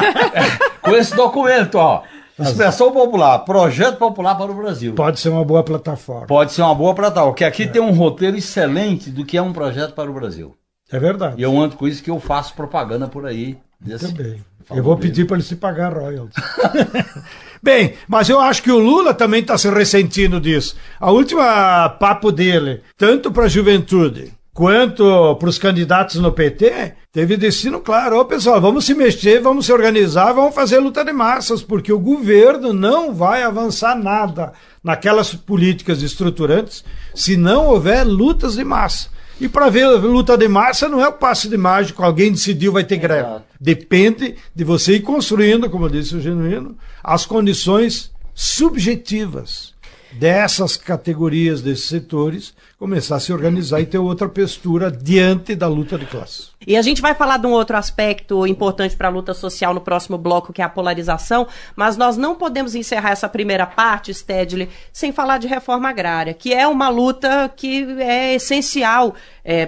com 0.82 0.90
esse 0.92 1.14
documento, 1.14 1.76
ó. 1.76 2.02
Expressão 2.38 2.92
Popular, 2.92 3.38
Projeto 3.40 3.96
Popular 3.98 4.35
para 4.37 4.51
o 4.51 4.55
Brasil. 4.55 4.94
Pode 4.94 5.18
ser 5.20 5.29
uma 5.31 5.44
boa 5.44 5.62
plataforma. 5.62 6.27
Pode 6.27 6.53
ser 6.53 6.62
uma 6.62 6.74
boa 6.74 6.94
plataforma, 6.94 7.33
porque 7.33 7.44
aqui 7.44 7.66
tem 7.66 7.83
um 7.83 7.90
roteiro 7.92 8.37
excelente 8.37 9.11
do 9.11 9.24
que 9.24 9.37
é 9.37 9.42
um 9.42 9.53
projeto 9.53 9.92
para 9.94 10.11
o 10.11 10.14
Brasil. 10.14 10.55
É 10.90 10.98
verdade. 10.98 11.35
E 11.38 11.42
eu 11.42 11.59
ando 11.59 11.77
com 11.77 11.87
isso 11.87 12.03
que 12.03 12.11
eu 12.11 12.18
faço 12.20 12.55
propaganda 12.55 13.07
por 13.09 13.27
aí. 13.27 13.59
desse- 13.81 14.12
Também. 14.12 14.42
Eu 14.70 14.83
vou 14.83 14.96
dele. 14.96 15.09
pedir 15.09 15.24
para 15.27 15.37
ele 15.37 15.44
se 15.44 15.57
pagar 15.57 15.92
royalties. 15.94 16.35
Bem, 17.62 17.94
mas 18.07 18.29
eu 18.29 18.38
acho 18.40 18.62
que 18.62 18.70
o 18.70 18.79
Lula 18.79 19.14
também 19.14 19.40
está 19.40 19.57
se 19.57 19.68
ressentindo 19.70 20.40
disso. 20.40 20.77
A 21.01 21.11
última 21.11 21.88
papo 21.88 22.31
dele, 22.31 22.83
tanto 22.96 23.31
para 23.33 23.44
a 23.44 23.48
juventude 23.48 24.33
quanto 24.58 25.36
para 25.36 25.48
os 25.48 25.56
candidatos 25.56 26.16
no 26.16 26.32
PT, 26.32 26.94
teve 27.12 27.36
destino 27.36 27.78
claro. 27.78 28.18
Ô 28.18 28.24
pessoal, 28.24 28.60
vamos 28.60 28.86
se 28.86 28.92
mexer, 28.92 29.40
vamos 29.40 29.66
se 29.66 29.72
organizar, 29.72 30.32
vamos 30.32 30.52
fazer 30.52 30.80
luta 30.80 31.04
de 31.04 31.12
massas, 31.12 31.62
porque 31.62 31.92
o 31.92 31.98
governo 32.00 32.72
não 32.72 33.14
vai 33.14 33.44
avançar 33.44 33.96
nada 33.96 34.52
naquelas 34.82 35.32
políticas 35.32 36.02
estruturantes 36.02 36.84
se 37.14 37.36
não 37.36 37.68
houver 37.68 38.02
lutas 38.02 38.56
de 38.56 38.64
massa. 38.64 39.10
E 39.40 39.48
para 39.48 39.70
ver 39.70 39.86
luta 39.90 40.36
de 40.36 40.48
massa 40.48 40.88
não 40.88 41.00
é 41.00 41.06
o 41.06 41.12
passe 41.12 41.48
de 41.48 41.56
mágico, 41.56 42.02
alguém 42.02 42.32
decidiu 42.32 42.72
vai 42.72 42.82
ter 42.82 42.96
greve. 42.96 43.28
Depende 43.60 44.34
de 44.52 44.64
você 44.64 44.94
ir 44.94 45.02
construindo, 45.02 45.70
como 45.70 45.88
disse 45.88 46.16
o 46.16 46.20
Genuíno, 46.20 46.76
as 47.04 47.24
condições 47.24 48.10
subjetivas 48.34 49.77
dessas 50.12 50.76
categorias, 50.76 51.60
desses 51.60 51.86
setores, 51.86 52.54
começar 52.78 53.16
a 53.16 53.20
se 53.20 53.32
organizar 53.32 53.80
e 53.80 53.86
ter 53.86 53.98
outra 53.98 54.28
postura 54.28 54.90
diante 54.90 55.54
da 55.54 55.66
luta 55.66 55.98
de 55.98 56.06
classe. 56.06 56.48
E 56.66 56.76
a 56.76 56.82
gente 56.82 57.00
vai 57.00 57.14
falar 57.14 57.36
de 57.38 57.46
um 57.46 57.50
outro 57.50 57.76
aspecto 57.76 58.46
importante 58.46 58.96
para 58.96 59.08
a 59.08 59.10
luta 59.10 59.34
social 59.34 59.74
no 59.74 59.80
próximo 59.80 60.18
bloco, 60.18 60.52
que 60.52 60.62
é 60.62 60.64
a 60.64 60.68
polarização, 60.68 61.46
mas 61.74 61.96
nós 61.96 62.16
não 62.16 62.34
podemos 62.34 62.74
encerrar 62.74 63.10
essa 63.10 63.28
primeira 63.28 63.66
parte, 63.66 64.12
Stedley, 64.12 64.68
sem 64.92 65.12
falar 65.12 65.38
de 65.38 65.46
reforma 65.46 65.88
agrária, 65.88 66.34
que 66.34 66.52
é 66.52 66.66
uma 66.66 66.88
luta 66.88 67.52
que 67.54 67.84
é 68.00 68.34
essencial 68.34 69.14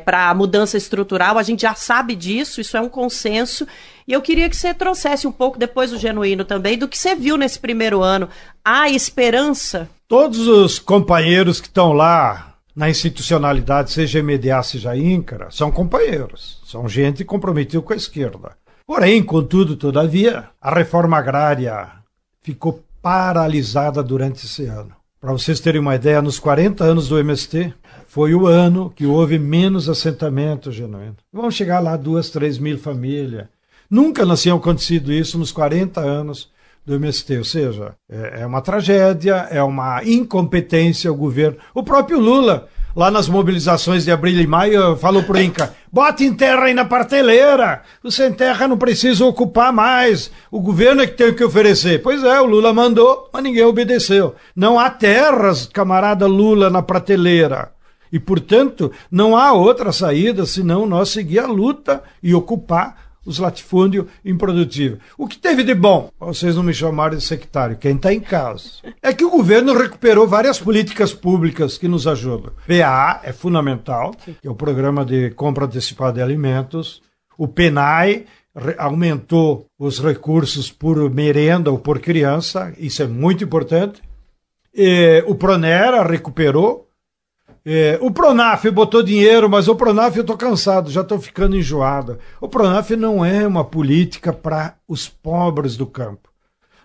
para 0.05 0.29
a 0.29 0.35
mudança 0.35 0.77
estrutural. 0.77 1.39
A 1.39 1.43
gente 1.43 1.63
já 1.63 1.75
sabe 1.75 2.15
disso, 2.15 2.61
isso 2.61 2.77
é 2.77 2.81
um 2.81 2.89
consenso. 2.89 3.67
E 4.11 4.13
eu 4.13 4.21
queria 4.21 4.51
que 4.51 4.57
você 4.57 4.75
trouxesse 4.75 5.25
um 5.25 5.31
pouco, 5.31 5.57
depois 5.57 5.93
o 5.93 5.97
genuíno 5.97 6.45
também, 6.45 6.77
do 6.77 6.89
que 6.89 6.99
você 6.99 7.15
viu 7.15 7.37
nesse 7.37 7.61
primeiro 7.61 8.03
ano. 8.03 8.29
Há 8.65 8.91
esperança? 8.91 9.89
Todos 10.09 10.49
os 10.49 10.81
companheiros 10.81 11.61
que 11.61 11.69
estão 11.69 11.93
lá 11.93 12.57
na 12.75 12.91
institucionalidade, 12.91 13.93
seja 13.93 14.21
MDA, 14.21 14.61
seja 14.65 14.97
INCRA, 14.97 15.49
são 15.53 15.71
companheiros, 15.71 16.61
são 16.67 16.89
gente 16.89 17.25
comprometida 17.25 17.81
com 17.81 17.93
a 17.93 17.97
esquerda. 17.97 18.57
Porém, 18.85 19.23
contudo, 19.23 19.77
todavia, 19.77 20.49
a 20.61 20.75
reforma 20.75 21.17
agrária 21.17 21.93
ficou 22.43 22.83
paralisada 23.01 24.03
durante 24.03 24.45
esse 24.45 24.65
ano. 24.65 24.91
Para 25.21 25.31
vocês 25.31 25.61
terem 25.61 25.81
uma 25.81 25.95
ideia, 25.95 26.21
nos 26.21 26.41
40 26.41 26.83
anos 26.83 27.07
do 27.07 27.17
MST, 27.17 27.73
foi 28.09 28.35
o 28.35 28.49
ano 28.49 28.91
que 28.91 29.07
houve 29.07 29.39
menos 29.39 29.89
assentamento 29.89 30.73
genuíno. 30.73 31.15
Vamos 31.33 31.55
chegar 31.55 31.79
lá 31.79 31.97
duas, 31.97 32.29
três 32.29 32.59
mil 32.59 32.77
famílias. 32.77 33.47
Nunca 33.91 34.25
nos 34.25 34.43
tinha 34.43 34.55
acontecido 34.55 35.13
isso 35.13 35.37
nos 35.37 35.51
40 35.51 36.01
anos 36.01 36.49
do 36.87 36.95
MST, 36.95 37.39
ou 37.39 37.45
seja, 37.45 37.95
é, 38.09 38.43
é 38.43 38.47
uma 38.47 38.63
tragédia, 38.63 39.49
é 39.51 39.61
uma 39.63 40.03
incompetência 40.05 41.13
o 41.13 41.17
governo. 41.17 41.59
O 41.75 41.83
próprio 41.83 42.21
Lula, 42.21 42.69
lá 42.95 43.11
nas 43.11 43.29
mobilizações 43.29 44.05
de 44.05 44.13
abril 44.13 44.41
e 44.41 44.47
maio, 44.47 44.97
falou 44.97 45.25
pro 45.25 45.41
Inca: 45.41 45.75
bota 45.93 46.23
em 46.23 46.33
terra 46.33 46.67
aí 46.67 46.75
na 46.75 46.85
parteleira, 46.85 47.83
o 48.03 48.13
sem 48.13 48.33
terra 48.33 48.69
não 48.69 48.79
precisa 48.79 49.25
ocupar 49.25 49.73
mais, 49.73 50.31
o 50.53 50.61
governo 50.61 51.03
é 51.03 51.07
que 51.09 51.17
tem 51.17 51.35
que 51.35 51.45
oferecer. 51.45 52.01
Pois 52.01 52.23
é, 52.23 52.41
o 52.41 52.47
Lula 52.47 52.73
mandou, 52.73 53.29
mas 53.33 53.43
ninguém 53.43 53.65
obedeceu. 53.65 54.37
Não 54.55 54.79
há 54.79 54.89
terras, 54.89 55.67
camarada 55.67 56.29
Lula, 56.29 56.71
na 56.71 56.81
prateleira. 56.81 57.73
E, 58.13 58.19
portanto, 58.19 58.91
não 59.11 59.37
há 59.37 59.53
outra 59.53 59.93
saída 59.93 60.45
senão 60.45 60.87
nós 60.87 61.11
seguir 61.11 61.41
a 61.41 61.47
luta 61.47 62.03
e 62.23 62.35
ocupar 62.35 63.10
os 63.31 63.39
latifúndios 63.39 64.07
improdutivos. 64.25 64.99
O 65.17 65.27
que 65.27 65.39
teve 65.39 65.63
de 65.63 65.75
bom, 65.75 66.11
vocês 66.19 66.57
não 66.57 66.63
me 66.63 66.75
chamaram 66.75 67.17
de 67.17 67.23
sectário, 67.23 67.77
quem 67.77 67.97
está 67.97 68.13
em 68.13 68.21
casa, 68.21 68.69
é 69.01 69.13
que 69.13 69.25
o 69.25 69.31
governo 69.31 69.73
recuperou 69.77 70.27
várias 70.27 70.59
políticas 70.59 71.15
públicas 71.15 71.79
que 71.79 71.89
nos 71.89 72.07
ajudam. 72.07 72.53
PAA 72.67 73.21
é 73.25 73.33
fundamental, 73.33 74.15
que 74.25 74.47
é 74.47 74.51
o 74.51 74.55
Programa 74.55 75.05
de 75.05 75.31
Compra 75.31 75.65
Antecipada 75.65 76.15
de 76.15 76.23
Alimentos. 76.23 77.03
O 77.39 77.49
PENAI 77.49 78.27
aumentou 78.77 79.67
os 79.79 80.01
recursos 80.01 80.71
por 80.71 81.09
merenda 81.11 81.71
ou 81.71 81.79
por 81.79 82.01
criança, 82.01 82.75
isso 82.79 83.03
é 83.03 83.07
muito 83.07 83.45
importante. 83.45 84.03
E 84.75 85.23
o 85.27 85.35
Pronera 85.35 86.03
recuperou. 86.03 86.90
É, 87.65 87.99
o 88.01 88.11
Pronaf 88.11 88.65
botou 88.71 89.03
dinheiro, 89.03 89.49
mas 89.49 89.69
o 89.69 89.75
Pronaf 89.75 90.17
eu 90.17 90.23
estou 90.23 90.37
cansado, 90.37 90.91
já 90.91 91.03
estou 91.03 91.21
ficando 91.21 91.57
enjoado. 91.57 92.19
O 92.41 92.49
Pronaf 92.49 92.91
não 92.97 93.25
é 93.25 93.47
uma 93.47 93.65
política 93.65 94.33
para 94.33 94.77
os 94.89 95.09
pobres 95.09 95.77
do 95.77 95.87
campo. 95.87 96.31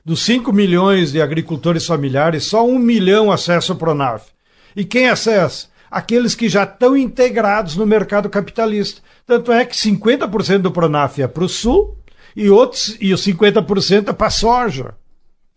Dos 0.04 0.22
5 0.24 0.52
milhões 0.52 1.12
de 1.14 1.22
agricultores 1.22 1.86
familiares, 1.86 2.44
só 2.44 2.66
um 2.66 2.78
milhão 2.78 3.32
acessa 3.32 3.74
o 3.74 3.76
Pronaf. 3.76 4.28
E 4.76 4.84
quem 4.84 5.10
acessa? 5.10 5.68
Aqueles 5.90 6.36
que 6.36 6.50
já 6.50 6.64
estão 6.64 6.98
integrados 6.98 7.78
no 7.78 7.86
mercado 7.86 8.30
capitalista. 8.30 9.02
Tanto 9.26 9.52
é 9.52 9.66
que 9.66 9.76
50% 9.76 10.60
do 10.60 10.72
Pronaf 10.72 11.20
é 11.20 11.28
para 11.28 11.46
o 11.46 11.50
Sul 11.50 11.98
e 12.36 12.50
outros 12.50 12.98
e 13.00 13.14
os 13.14 13.26
50% 13.26 14.10
é 14.10 14.14
para 14.14 14.30
soja. 14.30 14.94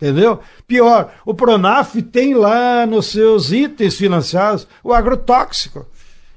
Entendeu? 0.00 0.38
Pior, 0.66 1.12
o 1.26 1.34
Pronaf 1.34 2.00
tem 2.02 2.32
lá 2.32 2.86
nos 2.86 3.06
seus 3.06 3.50
itens 3.50 3.96
financiados 3.96 4.68
o 4.82 4.94
agrotóxico 4.94 5.84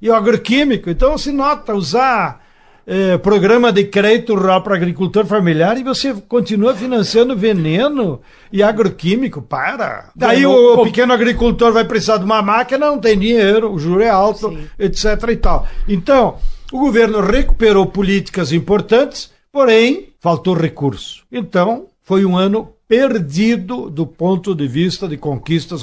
e 0.02 0.10
o 0.10 0.16
agroquímico. 0.16 0.90
Então 0.90 1.16
se 1.16 1.32
nota 1.32 1.76
usar 1.76 2.42
eh, 2.88 3.20
programa 3.20 3.72
de 3.72 3.84
crédito 3.84 4.34
rural 4.34 4.64
para 4.64 4.76
agricultor 4.76 5.28
familiar 5.28 5.78
e 5.78 5.84
você 5.84 6.12
continua 6.28 6.74
financiando 6.74 7.38
veneno 7.38 8.20
e 8.52 8.64
agroquímico. 8.64 9.44
Para! 9.44 10.10
Daí 10.16 10.44
o, 10.44 10.82
o 10.82 10.84
pequeno 10.84 11.14
agricultor 11.14 11.72
vai 11.72 11.86
precisar 11.86 12.18
de 12.18 12.26
uma 12.26 12.42
máquina, 12.42 12.88
não 12.88 12.98
tem 12.98 13.18
dinheiro, 13.18 13.72
o 13.72 13.78
juro 13.78 14.02
é 14.02 14.10
alto, 14.10 14.50
Sim. 14.50 14.68
etc. 14.80 15.06
e 15.30 15.36
tal. 15.36 15.68
Então, 15.88 16.38
o 16.72 16.80
governo 16.80 17.22
recuperou 17.22 17.86
políticas 17.86 18.52
importantes, 18.52 19.32
porém, 19.52 20.10
faltou 20.20 20.56
recurso. 20.56 21.24
Então, 21.32 21.86
foi 22.02 22.26
um 22.26 22.36
ano 22.36 22.74
perdido 22.92 23.90
do 23.90 24.06
ponto 24.06 24.54
de 24.54 24.68
vista 24.68 25.08
de 25.08 25.16
conquistas 25.16 25.82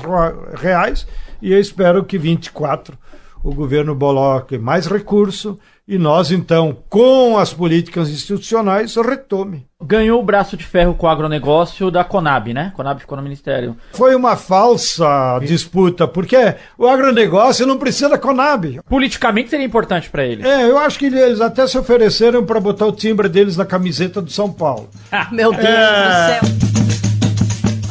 reais 0.53 1.07
e 1.41 1.55
eu 1.55 1.59
espero 1.59 2.05
que 2.05 2.19
24 2.19 2.99
o 3.43 3.55
governo 3.55 3.97
coloque 3.97 4.59
mais 4.59 4.85
recurso 4.87 5.59
e 5.89 5.97
nós, 5.97 6.31
então, 6.31 6.77
com 6.91 7.39
as 7.39 7.55
políticas 7.55 8.11
institucionais, 8.11 8.95
retome. 8.97 9.67
Ganhou 9.83 10.21
o 10.21 10.25
braço 10.25 10.55
de 10.55 10.65
ferro 10.65 10.95
com 10.95 11.07
o 11.07 11.09
agronegócio 11.09 11.91
da 11.91 12.05
Conab, 12.05 12.53
né? 12.53 12.73
Conab 12.77 13.01
ficou 13.01 13.17
no 13.17 13.23
Ministério. 13.23 13.75
Foi 13.93 14.15
uma 14.15 14.37
falsa 14.37 15.39
disputa, 15.41 16.07
porque 16.07 16.57
o 16.77 16.87
agronegócio 16.87 17.67
não 17.67 17.79
precisa 17.79 18.11
da 18.11 18.19
Conab. 18.19 18.81
Politicamente 18.87 19.49
seria 19.49 19.65
importante 19.65 20.11
para 20.11 20.27
eles. 20.27 20.45
É, 20.45 20.69
eu 20.69 20.77
acho 20.77 20.99
que 20.99 21.07
eles 21.07 21.41
até 21.41 21.67
se 21.67 21.79
ofereceram 21.79 22.45
para 22.45 22.61
botar 22.61 22.85
o 22.85 22.93
timbre 22.93 23.29
deles 23.29 23.57
na 23.57 23.65
camiseta 23.65 24.21
do 24.21 24.31
São 24.31 24.53
Paulo. 24.53 24.91
Meu 25.33 25.53
Deus 25.53 25.65
é... 25.65 26.41
do 26.41 26.47
céu. 26.47 27.08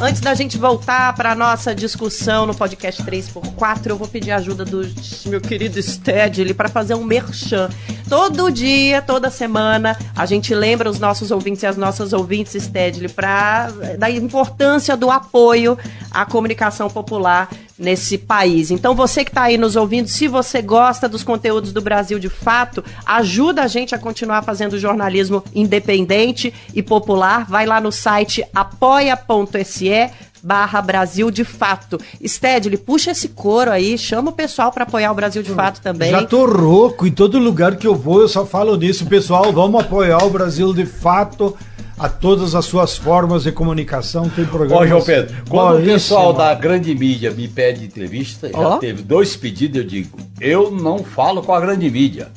Antes 0.00 0.20
da 0.20 0.32
gente 0.32 0.56
voltar 0.56 1.12
para 1.16 1.34
nossa 1.34 1.74
discussão 1.74 2.46
no 2.46 2.54
podcast 2.54 3.02
3x4, 3.02 3.88
eu 3.88 3.96
vou 3.96 4.06
pedir 4.06 4.30
a 4.30 4.36
ajuda 4.36 4.64
do 4.64 4.88
meu 5.26 5.40
querido 5.40 5.82
Stedley 5.82 6.54
para 6.54 6.68
fazer 6.68 6.94
um 6.94 7.02
merchan. 7.02 7.68
Todo 8.08 8.48
dia, 8.48 9.02
toda 9.02 9.28
semana, 9.28 9.98
a 10.14 10.24
gente 10.24 10.54
lembra 10.54 10.88
os 10.88 11.00
nossos 11.00 11.32
ouvintes 11.32 11.64
e 11.64 11.66
as 11.66 11.76
nossas 11.76 12.12
ouvintes, 12.12 12.62
Stedley, 12.62 13.08
para 13.08 13.72
da 13.98 14.08
importância 14.08 14.96
do 14.96 15.10
apoio 15.10 15.76
à 16.12 16.24
comunicação 16.24 16.88
popular 16.88 17.50
nesse 17.78 18.18
país. 18.18 18.70
Então 18.70 18.94
você 18.94 19.24
que 19.24 19.30
está 19.30 19.44
aí 19.44 19.56
nos 19.56 19.76
ouvindo, 19.76 20.08
se 20.08 20.26
você 20.26 20.60
gosta 20.60 21.08
dos 21.08 21.22
conteúdos 21.22 21.72
do 21.72 21.80
Brasil 21.80 22.18
de 22.18 22.28
fato, 22.28 22.84
ajuda 23.06 23.62
a 23.62 23.68
gente 23.68 23.94
a 23.94 23.98
continuar 23.98 24.42
fazendo 24.42 24.78
jornalismo 24.78 25.44
independente 25.54 26.52
e 26.74 26.82
popular. 26.82 27.46
Vai 27.48 27.66
lá 27.66 27.80
no 27.80 27.92
site 27.92 28.44
apoia.se 28.54 30.10
barra 30.42 30.80
Brasil 30.80 31.30
de 31.30 31.44
Fato. 31.44 31.98
Stedley, 32.24 32.76
puxa 32.76 33.10
esse 33.10 33.28
coro 33.28 33.70
aí, 33.70 33.98
chama 33.98 34.30
o 34.30 34.34
pessoal 34.34 34.70
para 34.72 34.84
apoiar 34.84 35.10
o 35.10 35.14
Brasil 35.14 35.42
de 35.42 35.50
Fato 35.50 35.80
também. 35.80 36.10
Já 36.10 36.24
tô 36.24 36.46
rouco, 36.46 37.06
em 37.06 37.10
todo 37.10 37.38
lugar 37.38 37.76
que 37.76 37.86
eu 37.86 37.94
vou 37.94 38.20
eu 38.20 38.28
só 38.28 38.46
falo 38.46 38.76
disso, 38.76 39.06
pessoal, 39.06 39.52
vamos 39.52 39.80
apoiar 39.80 40.24
o 40.24 40.30
Brasil 40.30 40.72
de 40.72 40.86
Fato 40.86 41.56
a 41.98 42.08
todas 42.08 42.54
as 42.54 42.64
suas 42.64 42.96
formas 42.96 43.42
de 43.42 43.52
comunicação. 43.52 44.28
Tem 44.28 44.44
programa. 44.44 44.82
Ó, 44.82 44.86
João 44.86 45.02
Pedro, 45.02 45.34
quando 45.48 45.80
o 45.80 45.84
pessoal 45.84 46.32
da 46.32 46.54
grande 46.54 46.94
mídia 46.94 47.30
me 47.30 47.48
pede 47.48 47.84
entrevista, 47.84 48.50
oh. 48.54 48.62
já 48.62 48.78
teve 48.78 49.02
dois 49.02 49.36
pedidos, 49.36 49.78
eu 49.78 49.84
digo, 49.84 50.18
eu 50.40 50.70
não 50.70 51.02
falo 51.02 51.42
com 51.42 51.52
a 51.52 51.60
grande 51.60 51.90
mídia. 51.90 52.28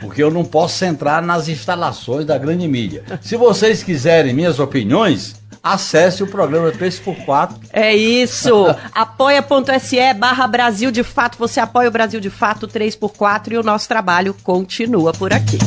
Porque 0.00 0.22
eu 0.22 0.30
não 0.30 0.44
posso 0.44 0.84
entrar 0.84 1.20
nas 1.20 1.48
instalações 1.48 2.24
da 2.24 2.38
grande 2.38 2.68
mídia. 2.68 3.02
Se 3.20 3.36
vocês 3.36 3.82
quiserem 3.82 4.32
minhas 4.32 4.60
opiniões, 4.60 5.34
acesse 5.62 6.22
o 6.22 6.26
programa 6.26 6.70
3x4. 6.70 7.54
É 7.72 7.94
isso. 7.96 8.66
apoia.se 8.94 10.14
barra 10.14 10.46
Brasil 10.46 10.92
de 10.92 11.02
Fato. 11.02 11.36
Você 11.38 11.58
apoia 11.58 11.88
o 11.88 11.92
Brasil 11.92 12.20
de 12.20 12.30
Fato 12.30 12.68
3x4 12.68 13.52
e 13.52 13.58
o 13.58 13.62
nosso 13.62 13.88
trabalho 13.88 14.34
continua 14.44 15.12
por 15.12 15.32
aqui. 15.32 15.58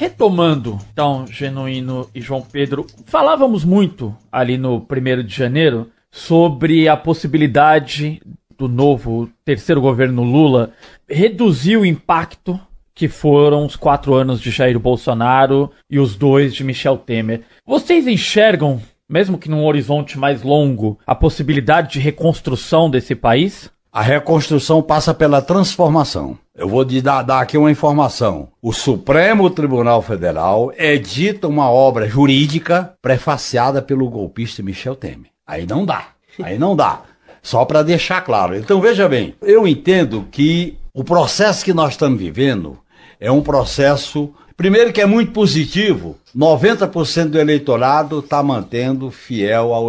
Retomando, 0.00 0.78
então, 0.90 1.26
Genuíno 1.26 2.08
e 2.14 2.22
João 2.22 2.40
Pedro, 2.40 2.86
falávamos 3.04 3.66
muito 3.66 4.16
ali 4.32 4.56
no 4.56 4.78
1 4.78 5.22
de 5.22 5.34
janeiro 5.34 5.90
sobre 6.10 6.88
a 6.88 6.96
possibilidade 6.96 8.18
do 8.56 8.66
novo 8.66 9.28
terceiro 9.44 9.78
governo 9.78 10.22
Lula 10.22 10.72
reduzir 11.06 11.76
o 11.76 11.84
impacto 11.84 12.58
que 12.94 13.08
foram 13.08 13.66
os 13.66 13.76
quatro 13.76 14.14
anos 14.14 14.40
de 14.40 14.50
Jair 14.50 14.78
Bolsonaro 14.78 15.70
e 15.90 15.98
os 15.98 16.16
dois 16.16 16.54
de 16.54 16.64
Michel 16.64 16.96
Temer. 16.96 17.42
Vocês 17.66 18.06
enxergam, 18.06 18.80
mesmo 19.06 19.36
que 19.36 19.50
num 19.50 19.66
horizonte 19.66 20.18
mais 20.18 20.42
longo, 20.42 20.98
a 21.06 21.14
possibilidade 21.14 21.92
de 21.92 21.98
reconstrução 21.98 22.88
desse 22.88 23.14
país? 23.14 23.70
A 23.92 24.00
reconstrução 24.00 24.80
passa 24.80 25.12
pela 25.12 25.42
transformação. 25.42 26.38
Eu 26.60 26.68
vou 26.68 26.84
te 26.84 27.00
dar, 27.00 27.22
dar, 27.22 27.40
aqui 27.40 27.56
uma 27.56 27.70
informação. 27.70 28.48
O 28.60 28.70
Supremo 28.70 29.48
Tribunal 29.48 30.02
Federal 30.02 30.70
edita 30.76 31.48
uma 31.48 31.70
obra 31.70 32.06
jurídica 32.06 32.92
prefaciada 33.00 33.80
pelo 33.80 34.10
golpista 34.10 34.62
Michel 34.62 34.94
Temer. 34.94 35.30
Aí 35.46 35.66
não 35.66 35.86
dá. 35.86 36.08
Aí 36.42 36.58
não 36.58 36.76
dá. 36.76 37.00
Só 37.42 37.64
para 37.64 37.82
deixar 37.82 38.20
claro. 38.20 38.54
Então 38.54 38.78
veja 38.78 39.08
bem, 39.08 39.34
eu 39.40 39.66
entendo 39.66 40.28
que 40.30 40.76
o 40.92 41.02
processo 41.02 41.64
que 41.64 41.72
nós 41.72 41.92
estamos 41.92 42.18
vivendo 42.18 42.78
é 43.18 43.32
um 43.32 43.40
processo, 43.40 44.30
primeiro 44.54 44.92
que 44.92 45.00
é 45.00 45.06
muito 45.06 45.32
positivo. 45.32 46.18
90% 46.36 47.30
do 47.30 47.38
eleitorado 47.38 48.18
está 48.18 48.42
mantendo 48.42 49.10
fiel 49.10 49.72
ao, 49.72 49.88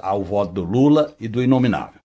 ao 0.00 0.22
voto 0.22 0.52
do 0.52 0.62
Lula 0.62 1.12
e 1.18 1.26
do 1.26 1.42
inominável. 1.42 2.01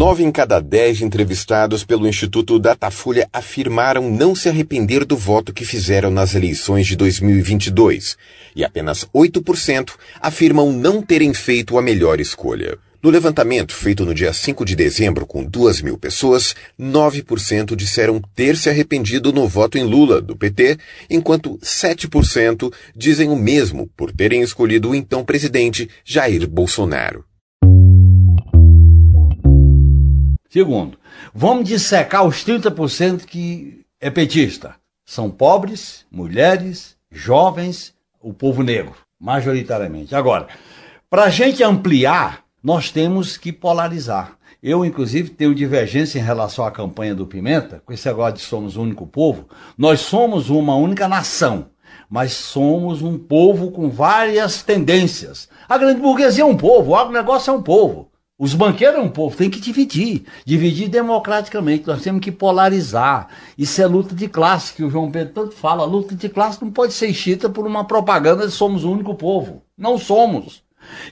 Nove 0.00 0.24
em 0.24 0.32
cada 0.32 0.60
dez 0.60 1.02
entrevistados 1.02 1.84
pelo 1.84 2.08
Instituto 2.08 2.58
Datafolha 2.58 3.28
afirmaram 3.30 4.10
não 4.10 4.34
se 4.34 4.48
arrepender 4.48 5.04
do 5.04 5.14
voto 5.14 5.52
que 5.52 5.62
fizeram 5.62 6.10
nas 6.10 6.34
eleições 6.34 6.86
de 6.86 6.96
2022. 6.96 8.16
E 8.56 8.64
apenas 8.64 9.04
8% 9.14 9.90
afirmam 10.18 10.72
não 10.72 11.02
terem 11.02 11.34
feito 11.34 11.76
a 11.76 11.82
melhor 11.82 12.18
escolha. 12.18 12.78
No 13.02 13.10
levantamento 13.10 13.74
feito 13.74 14.06
no 14.06 14.14
dia 14.14 14.32
5 14.32 14.64
de 14.64 14.74
dezembro 14.74 15.26
com 15.26 15.44
2 15.44 15.82
mil 15.82 15.98
pessoas, 15.98 16.54
9% 16.80 17.76
disseram 17.76 18.22
ter 18.34 18.56
se 18.56 18.70
arrependido 18.70 19.34
no 19.34 19.46
voto 19.46 19.76
em 19.76 19.84
Lula, 19.84 20.18
do 20.22 20.34
PT, 20.34 20.78
enquanto 21.10 21.58
7% 21.58 22.72
dizem 22.96 23.28
o 23.28 23.36
mesmo 23.36 23.86
por 23.94 24.10
terem 24.10 24.40
escolhido 24.40 24.88
o 24.88 24.94
então 24.94 25.22
presidente 25.22 25.90
Jair 26.06 26.48
Bolsonaro. 26.48 27.29
Segundo, 30.50 30.98
vamos 31.32 31.68
dissecar 31.68 32.26
os 32.26 32.44
30% 32.44 33.24
que 33.24 33.86
é 34.00 34.10
petista. 34.10 34.74
São 35.06 35.30
pobres, 35.30 36.04
mulheres, 36.10 36.96
jovens, 37.08 37.94
o 38.20 38.34
povo 38.34 38.60
negro, 38.64 38.96
majoritariamente. 39.18 40.12
Agora, 40.12 40.48
para 41.08 41.24
a 41.24 41.30
gente 41.30 41.62
ampliar, 41.62 42.44
nós 42.60 42.90
temos 42.90 43.36
que 43.36 43.52
polarizar. 43.52 44.36
Eu, 44.60 44.84
inclusive, 44.84 45.30
tenho 45.30 45.54
divergência 45.54 46.18
em 46.18 46.22
relação 46.22 46.64
à 46.64 46.70
campanha 46.72 47.14
do 47.14 47.28
Pimenta, 47.28 47.80
com 47.86 47.92
esse 47.92 48.08
negócio 48.08 48.34
de 48.34 48.40
somos 48.40 48.76
um 48.76 48.82
único 48.82 49.06
povo. 49.06 49.48
Nós 49.78 50.00
somos 50.00 50.50
uma 50.50 50.74
única 50.74 51.06
nação, 51.06 51.70
mas 52.08 52.32
somos 52.32 53.02
um 53.02 53.16
povo 53.16 53.70
com 53.70 53.88
várias 53.88 54.64
tendências. 54.64 55.48
A 55.68 55.78
grande 55.78 56.00
burguesia 56.00 56.42
é 56.42 56.46
um 56.46 56.56
povo, 56.56 56.90
o 56.90 56.96
agronegócio 56.96 57.52
é 57.52 57.54
um 57.54 57.62
povo. 57.62 58.09
Os 58.40 58.54
banqueiros 58.54 58.96
é 58.96 59.02
um 59.02 59.10
povo, 59.10 59.36
tem 59.36 59.50
que 59.50 59.60
dividir, 59.60 60.24
dividir 60.46 60.88
democraticamente. 60.88 61.86
Nós 61.86 62.00
temos 62.00 62.22
que 62.22 62.32
polarizar. 62.32 63.28
Isso 63.58 63.82
é 63.82 63.86
luta 63.86 64.14
de 64.14 64.26
classe, 64.28 64.72
que 64.72 64.82
o 64.82 64.88
João 64.88 65.10
Pedro 65.10 65.34
tanto 65.34 65.54
fala. 65.54 65.84
luta 65.84 66.14
de 66.14 66.26
classe 66.26 66.62
não 66.62 66.70
pode 66.70 66.94
ser 66.94 67.08
extinta 67.08 67.50
por 67.50 67.66
uma 67.66 67.84
propaganda 67.84 68.46
de 68.46 68.52
somos 68.54 68.82
o 68.82 68.90
único 68.90 69.14
povo. 69.14 69.60
Não 69.76 69.98
somos. 69.98 70.62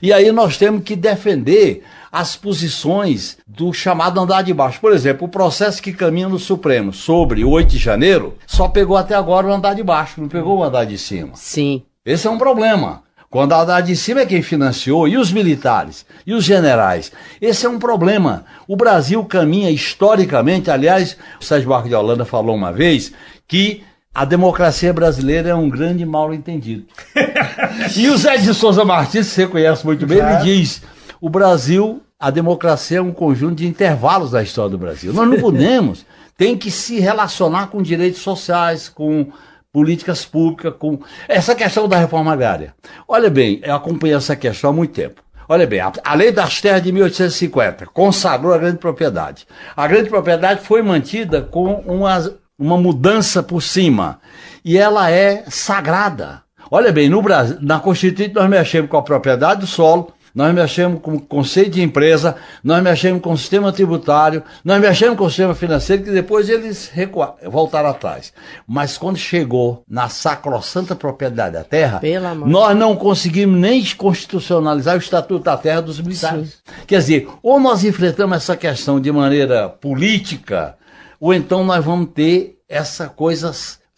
E 0.01 0.11
aí 0.11 0.31
nós 0.31 0.57
temos 0.57 0.83
que 0.83 0.95
defender 0.95 1.83
as 2.11 2.35
posições 2.35 3.37
do 3.45 3.71
chamado 3.71 4.19
andar 4.19 4.41
de 4.41 4.51
baixo. 4.51 4.81
Por 4.81 4.91
exemplo, 4.91 5.27
o 5.27 5.29
processo 5.29 5.83
que 5.83 5.93
caminha 5.93 6.27
no 6.27 6.39
Supremo 6.39 6.91
sobre 6.91 7.45
o 7.45 7.51
8 7.51 7.69
de 7.69 7.77
janeiro 7.77 8.37
só 8.47 8.67
pegou 8.67 8.97
até 8.97 9.13
agora 9.13 9.45
o 9.45 9.53
andar 9.53 9.75
de 9.75 9.83
baixo, 9.83 10.19
não 10.19 10.27
pegou 10.27 10.57
o 10.57 10.63
andar 10.63 10.85
de 10.85 10.97
cima. 10.97 11.35
Sim. 11.35 11.83
Esse 12.03 12.25
é 12.25 12.29
um 12.31 12.39
problema. 12.39 13.03
Quando 13.29 13.53
a 13.53 13.61
andar 13.61 13.81
de 13.81 13.95
cima 13.95 14.21
é 14.21 14.25
quem 14.25 14.41
financiou, 14.41 15.07
e 15.07 15.15
os 15.15 15.31
militares, 15.31 16.05
e 16.25 16.33
os 16.33 16.43
generais. 16.43 17.11
Esse 17.39 17.65
é 17.65 17.69
um 17.69 17.77
problema. 17.77 18.43
O 18.67 18.75
Brasil 18.75 19.23
caminha 19.23 19.69
historicamente, 19.69 20.71
aliás, 20.71 21.15
o 21.39 21.43
Sérgio 21.43 21.69
Barco 21.69 21.87
de 21.87 21.93
Holanda 21.93 22.25
falou 22.25 22.55
uma 22.55 22.73
vez 22.73 23.11
que 23.47 23.83
a 24.13 24.25
democracia 24.25 24.91
brasileira 24.91 25.49
é 25.49 25.55
um 25.55 25.69
grande 25.69 26.05
mal 26.05 26.33
entendido. 26.33 26.85
e 27.95 28.09
o 28.09 28.17
Zé 28.17 28.37
de 28.37 28.51
Souza 28.53 28.83
Martins, 28.83 29.27
você 29.27 29.45
conhece 29.45 29.85
muito 29.85 30.07
bem, 30.07 30.17
ele 30.17 30.37
diz: 30.37 30.81
o 31.21 31.29
Brasil, 31.29 32.01
a 32.19 32.31
democracia 32.31 32.97
é 32.97 33.01
um 33.01 33.11
conjunto 33.11 33.55
de 33.55 33.67
intervalos 33.67 34.31
da 34.31 34.41
história 34.41 34.71
do 34.71 34.77
Brasil. 34.77 35.13
Nós 35.13 35.29
não 35.29 35.39
podemos, 35.39 36.03
tem 36.35 36.57
que 36.57 36.71
se 36.71 36.99
relacionar 36.99 37.67
com 37.67 37.81
direitos 37.81 38.21
sociais, 38.21 38.89
com 38.89 39.27
políticas 39.71 40.25
públicas 40.25 40.73
com 40.77 40.99
essa 41.27 41.53
questão 41.55 41.87
da 41.87 41.97
reforma 41.97 42.33
agrária. 42.33 42.73
Olha 43.07 43.29
bem, 43.29 43.59
eu 43.63 43.75
acompanhei 43.75 44.15
essa 44.15 44.35
questão 44.35 44.71
há 44.71 44.73
muito 44.73 44.93
tempo. 44.93 45.21
Olha 45.47 45.65
bem, 45.65 45.79
a, 45.79 45.91
a 46.03 46.13
lei 46.13 46.31
das 46.31 46.61
terras 46.61 46.83
de 46.83 46.91
1850 46.91 47.87
consagrou 47.87 48.53
a 48.53 48.57
grande 48.57 48.77
propriedade. 48.77 49.47
A 49.75 49.87
grande 49.87 50.09
propriedade 50.09 50.61
foi 50.61 50.81
mantida 50.81 51.41
com 51.41 51.73
uma, 51.85 52.31
uma 52.57 52.77
mudança 52.77 53.41
por 53.41 53.61
cima. 53.61 54.19
E 54.63 54.77
ela 54.77 55.09
é 55.09 55.45
sagrada. 55.49 56.43
Olha 56.69 56.91
bem, 56.91 57.09
no 57.09 57.21
Brasil, 57.21 57.57
na 57.61 57.79
Constituinte 57.79 58.35
nós 58.35 58.47
mexemos 58.47 58.91
com 58.91 58.97
a 58.97 59.01
propriedade 59.01 59.61
do 59.61 59.67
solo, 59.67 60.13
nós 60.33 60.53
mexemos 60.53 61.01
com 61.01 61.15
o 61.15 61.21
conceito 61.21 61.71
de 61.71 61.81
empresa, 61.81 62.35
nós 62.63 62.81
mexemos 62.83 63.21
com 63.21 63.33
o 63.33 63.37
sistema 63.37 63.71
tributário, 63.71 64.43
nós 64.63 64.79
mexemos 64.81 65.17
com 65.17 65.25
o 65.25 65.29
sistema 65.29 65.55
financeiro, 65.55 66.03
que 66.03 66.11
depois 66.11 66.49
eles 66.49 66.89
recuaram, 66.89 67.35
voltaram 67.45 67.89
atrás. 67.89 68.33
Mas 68.67 68.97
quando 68.97 69.17
chegou 69.17 69.83
na 69.89 70.09
sacrossanta 70.09 70.95
propriedade 70.95 71.53
da 71.53 71.63
terra, 71.63 72.01
nós 72.45 72.77
não 72.77 72.95
conseguimos 72.95 73.59
nem 73.59 73.83
constitucionalizar 73.95 74.95
o 74.95 74.99
Estatuto 74.99 75.43
da 75.43 75.57
Terra 75.57 75.81
dos 75.81 75.99
militares. 75.99 76.49
Sim. 76.49 76.73
Quer 76.85 76.99
dizer, 76.99 77.29
ou 77.41 77.59
nós 77.59 77.83
enfrentamos 77.83 78.37
essa 78.37 78.55
questão 78.55 78.99
de 78.99 79.11
maneira 79.11 79.69
política, 79.69 80.75
ou 81.19 81.33
então 81.33 81.63
nós 81.63 81.83
vamos 81.83 82.09
ter 82.13 82.59
essa 82.67 83.09
coisa 83.09 83.51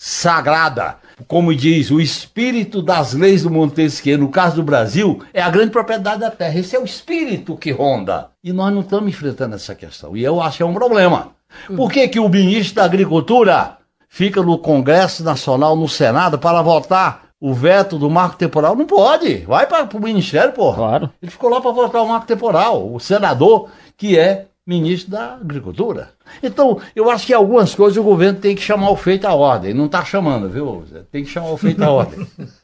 sagrada 0.04 0.98
como 1.28 1.54
diz, 1.54 1.92
o 1.92 2.00
espírito 2.00 2.82
das 2.82 3.14
leis 3.14 3.44
do 3.44 3.50
Montesquieu, 3.50 4.18
no 4.18 4.30
caso 4.30 4.58
do 4.58 4.64
Brasil, 4.64 5.24
é 5.34 5.42
a 5.42 5.50
grande 5.50 5.72
propriedade 5.72 6.22
da 6.22 6.32
terra. 6.32 6.60
Esse 6.60 6.76
é 6.76 6.80
o 6.80 6.86
espírito 6.86 7.58
que 7.58 7.72
ronda. 7.72 8.30
E 8.44 8.52
nós 8.52 8.74
não 8.74 8.82
estamos 8.82 9.10
enfrentando 9.10 9.56
essa 9.56 9.76
questão. 9.76 10.16
E 10.16 10.24
eu 10.24 10.42
acho 10.42 10.58
que 10.58 10.64
é 10.64 10.66
um 10.66 10.74
problema. 10.74 11.30
Por 11.76 11.92
que, 11.92 12.08
que 12.08 12.20
o 12.20 12.30
ministro 12.30 12.76
da 12.76 12.86
Agricultura 12.86 13.78
fica 14.10 14.42
no 14.42 14.58
Congresso 14.58 15.24
Nacional, 15.24 15.76
no 15.76 15.88
Senado, 15.88 16.40
para 16.40 16.62
votar 16.62 17.26
o 17.40 17.54
veto 17.54 17.98
do 17.98 18.10
marco 18.10 18.38
temporal? 18.38 18.76
Não 18.76 18.86
pode. 18.86 19.38
Vai 19.46 19.68
para 19.68 19.88
o 19.96 20.02
Ministério, 20.02 20.54
porra. 20.54 20.78
Claro. 20.78 21.10
Ele 21.22 21.32
ficou 21.32 21.50
lá 21.50 21.62
para 21.62 21.72
votar 21.72 22.04
o 22.04 22.08
marco 22.08 22.28
temporal. 22.28 22.94
O 22.94 23.00
senador, 23.00 23.70
que 23.98 24.18
é 24.18 24.48
ministro 24.68 25.12
da 25.12 25.34
Agricultura. 25.36 26.12
Então, 26.42 26.80
eu 26.96 27.10
acho 27.10 27.26
que 27.26 27.34
algumas 27.34 27.74
coisas 27.76 27.98
o 27.98 28.04
governo 28.04 28.40
tem 28.40 28.56
que 28.56 28.62
chamar 28.62 28.92
o 28.92 28.96
feito 28.96 29.26
à 29.26 29.34
ordem. 29.34 29.74
Não 29.74 29.86
está 29.86 30.06
chamando, 30.06 30.50
viu? 30.50 30.84
Tem 31.12 31.24
que 31.24 31.30
chamar 31.30 31.52
o 31.52 31.58
feito 31.58 31.84
à 31.84 31.90
ordem. 31.90 32.26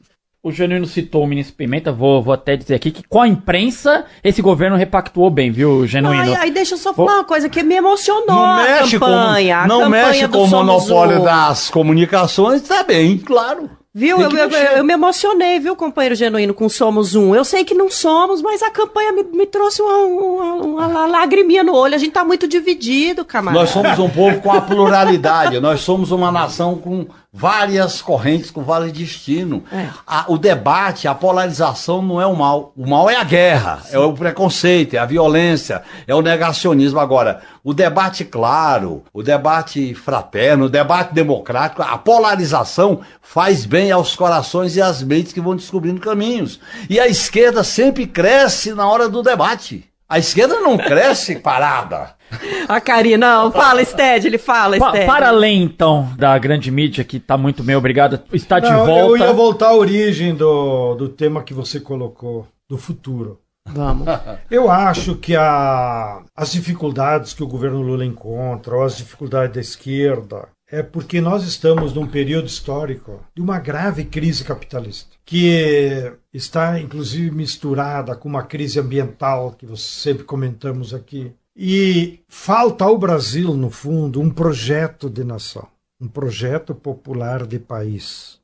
O 0.48 0.52
Janino 0.52 0.86
citou 0.86 1.26
o 1.26 1.28
ministro 1.28 1.56
Pimenta, 1.58 1.92
vou, 1.92 2.24
vou 2.24 2.34
até 2.34 2.56
dizer 2.56 2.76
aqui 2.76 2.90
que 2.90 3.04
com 3.04 3.22
a 3.22 3.28
imprensa 3.28 4.06
esse 4.24 4.42
governo 4.42 4.78
repactuou 4.78 5.30
bem, 5.30 5.52
viu, 5.52 5.86
Genuíno? 5.86 6.22
Aí, 6.22 6.36
aí 6.36 6.52
deixa 6.52 6.76
eu 6.76 6.78
só 6.78 6.94
falar 6.94 7.10
vou... 7.10 7.18
uma 7.18 7.26
coisa 7.26 7.50
que 7.50 7.62
me 7.64 7.76
emocionou 7.76 8.26
não 8.28 8.46
a 8.46 8.64
mexe 8.64 8.98
campanha. 8.98 9.64
Com, 9.64 9.68
não 9.68 9.82
campanha 9.82 10.08
mexe 10.08 10.28
com 10.30 10.44
o 10.44 10.48
monopólio 10.48 11.22
das 11.22 11.70
comunicações, 11.70 12.62
tá 12.62 12.82
bem, 12.84 13.18
claro. 13.18 13.70
Viu? 13.98 14.22
Eu, 14.22 14.30
eu, 14.30 14.50
eu, 14.52 14.84
me 14.84 14.94
emocionei, 14.94 15.60
viu, 15.60 15.76
companheiro 15.76 16.14
genuíno, 16.14 16.54
com 16.54 16.70
Somos 16.70 17.16
Um. 17.16 17.34
Eu 17.34 17.44
sei 17.44 17.66
que 17.66 17.74
não 17.74 17.90
somos, 17.90 18.44
mas 18.44 18.62
a 18.62 18.70
campanha 18.70 19.12
me, 19.12 19.24
me 19.24 19.48
trouxe 19.48 19.82
uma, 19.82 19.98
uma, 20.06 20.86
uma, 20.86 21.08
lagriminha 21.08 21.64
no 21.64 21.74
olho. 21.74 21.96
A 21.96 21.98
gente 21.98 22.12
tá 22.12 22.24
muito 22.24 22.48
dividido, 22.48 23.26
camarada. 23.26 23.60
Nós 23.60 23.72
somos 23.72 23.98
um 23.98 24.08
povo 24.08 24.40
com 24.40 24.52
a 24.52 24.62
pluralidade. 24.62 25.60
Nós 25.60 25.82
somos 25.82 26.12
uma 26.12 26.32
nação 26.32 26.76
com 26.76 27.08
várias 27.32 28.02
correntes, 28.02 28.50
com 28.50 28.64
vários 28.64 28.92
destinos. 28.92 29.62
É. 29.72 29.90
o 30.28 30.38
debate, 30.38 31.08
a 31.08 31.14
polarização 31.14 32.02
não 32.02 32.22
é 32.22 32.26
o 32.26 32.36
mal. 32.36 32.74
O 32.76 32.88
mal 32.88 33.10
é 33.10 33.16
a 33.16 33.24
guerra, 33.24 33.82
Sim. 33.84 33.96
é 33.96 34.00
o 34.00 34.14
preconceito, 34.14 34.96
é 34.96 34.98
a 34.98 35.06
violência, 35.06 35.84
é 36.08 36.16
o 36.16 36.22
negacionismo. 36.22 37.00
Agora, 37.00 37.42
o 37.64 37.74
debate 37.74 38.26
claro, 38.26 39.04
o 39.14 39.22
debate 39.22 39.94
fraterno, 39.94 40.66
o 40.66 40.70
debate 40.70 41.14
democrático, 41.14 41.82
a 41.82 41.98
polarização 41.98 43.02
faz 43.22 43.66
bem 43.66 43.92
aos 43.92 44.16
corações 44.16 44.76
e 44.76 44.82
às 44.82 45.04
mentes 45.04 45.34
que 45.34 45.42
vão 45.42 45.56
descobrindo 45.56 46.02
caminhos. 46.02 46.60
E 46.90 47.00
a 47.00 47.08
esquerda 47.08 47.64
sempre 47.64 48.08
cresce 48.08 48.74
na 48.74 48.90
hora 48.90 49.10
do 49.10 49.22
debate. 49.22 49.88
A 50.10 50.18
esquerda 50.18 50.60
não 50.62 50.78
cresce 50.78 51.38
parada. 51.38 52.16
A 52.68 52.80
Karina, 52.80 53.44
não, 53.44 53.52
fala, 53.52 53.84
Sted, 53.84 54.28
ele 54.28 54.38
fala, 54.38 54.78
pa 54.78 54.92
Para 55.06 55.30
além, 55.30 55.64
então, 55.64 56.12
da 56.18 56.38
grande 56.38 56.70
mídia, 56.70 57.04
que 57.04 57.18
está 57.18 57.38
muito 57.38 57.64
bem, 57.64 57.76
obrigado, 57.76 58.22
está 58.34 58.60
de 58.60 58.70
não, 58.70 58.86
volta. 58.86 59.24
Eu 59.24 59.28
ia 59.28 59.34
voltar 59.34 59.68
à 59.68 59.76
origem 59.76 60.36
do, 60.36 60.96
do 60.96 61.10
tema 61.10 61.44
que 61.44 61.54
você 61.54 61.80
colocou, 61.80 62.48
do 62.70 62.78
futuro. 62.78 63.40
Vamos. 63.66 64.08
Eu 64.50 64.70
acho 64.70 65.16
que 65.16 65.36
a, 65.36 66.22
as 66.36 66.52
dificuldades 66.52 67.34
que 67.34 67.44
o 67.44 67.48
governo 67.48 67.82
Lula 67.82 68.06
encontra, 68.06 68.76
ou 68.76 68.84
as 68.84 68.98
dificuldades 68.98 69.54
da 69.54 69.62
esquerda, 69.62 70.50
é 70.70 70.84
porque 70.84 71.22
nós 71.22 71.44
estamos 71.44 71.94
num 71.94 72.06
período 72.06 72.48
histórico 72.48 73.22
de 73.34 73.42
uma 73.42 73.58
grave 73.58 74.04
crise 74.04 74.44
capitalista, 74.44 75.16
que 75.26 76.12
está 76.34 76.80
inclusive 76.80 77.32
misturada 77.32 78.16
com 78.16 78.28
uma 78.28 78.44
crise 78.44 78.80
ambiental, 78.80 79.56
que 79.58 79.66
sempre 79.78 80.24
comentamos 80.24 80.94
aqui. 80.94 81.32
E 81.56 82.20
falta 82.28 82.86
ao 82.86 82.98
Brasil, 82.98 83.54
no 83.54 83.70
fundo, 83.70 84.22
um 84.22 84.30
projeto 84.30 85.10
de 85.10 85.24
nação, 85.24 85.68
um 86.00 86.08
projeto 86.08 86.76
popular 86.76 87.48
de 87.48 87.58
país. 87.58 88.38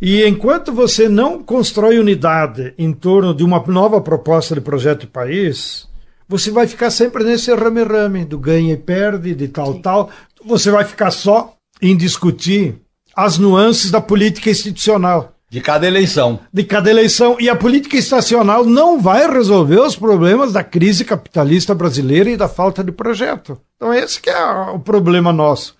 E 0.00 0.24
enquanto 0.26 0.72
você 0.72 1.08
não 1.08 1.42
constrói 1.42 1.98
unidade 1.98 2.74
em 2.76 2.92
torno 2.92 3.34
de 3.34 3.42
uma 3.42 3.64
nova 3.66 4.00
proposta 4.00 4.54
de 4.54 4.60
projeto 4.60 5.02
de 5.02 5.06
país, 5.06 5.88
você 6.28 6.50
vai 6.50 6.66
ficar 6.66 6.90
sempre 6.90 7.24
nesse 7.24 7.52
rame-rame 7.54 8.24
do 8.24 8.38
ganha 8.38 8.74
e 8.74 8.76
perde, 8.76 9.34
de 9.34 9.48
tal, 9.48 9.72
Sim. 9.72 9.80
tal. 9.80 10.10
Você 10.44 10.70
vai 10.70 10.84
ficar 10.84 11.10
só 11.10 11.57
em 11.80 11.96
discutir 11.96 12.80
as 13.14 13.38
nuances 13.38 13.90
da 13.90 14.00
política 14.00 14.50
institucional. 14.50 15.34
De 15.50 15.62
cada 15.62 15.86
eleição. 15.86 16.40
De 16.52 16.62
cada 16.62 16.90
eleição. 16.90 17.36
E 17.40 17.48
a 17.48 17.56
política 17.56 17.96
estacional 17.96 18.64
não 18.64 19.00
vai 19.00 19.26
resolver 19.26 19.80
os 19.80 19.96
problemas 19.96 20.52
da 20.52 20.62
crise 20.62 21.04
capitalista 21.04 21.74
brasileira 21.74 22.28
e 22.28 22.36
da 22.36 22.48
falta 22.48 22.84
de 22.84 22.92
projeto. 22.92 23.58
Então 23.76 23.92
esse 23.92 24.20
que 24.20 24.28
é 24.28 24.50
o 24.70 24.78
problema 24.78 25.32
nosso. 25.32 25.74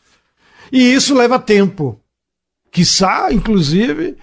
E 0.72 0.94
isso 0.94 1.14
leva 1.14 1.38
tempo. 1.38 2.00
Quiçá, 2.72 3.28
inclusive, 3.30 4.16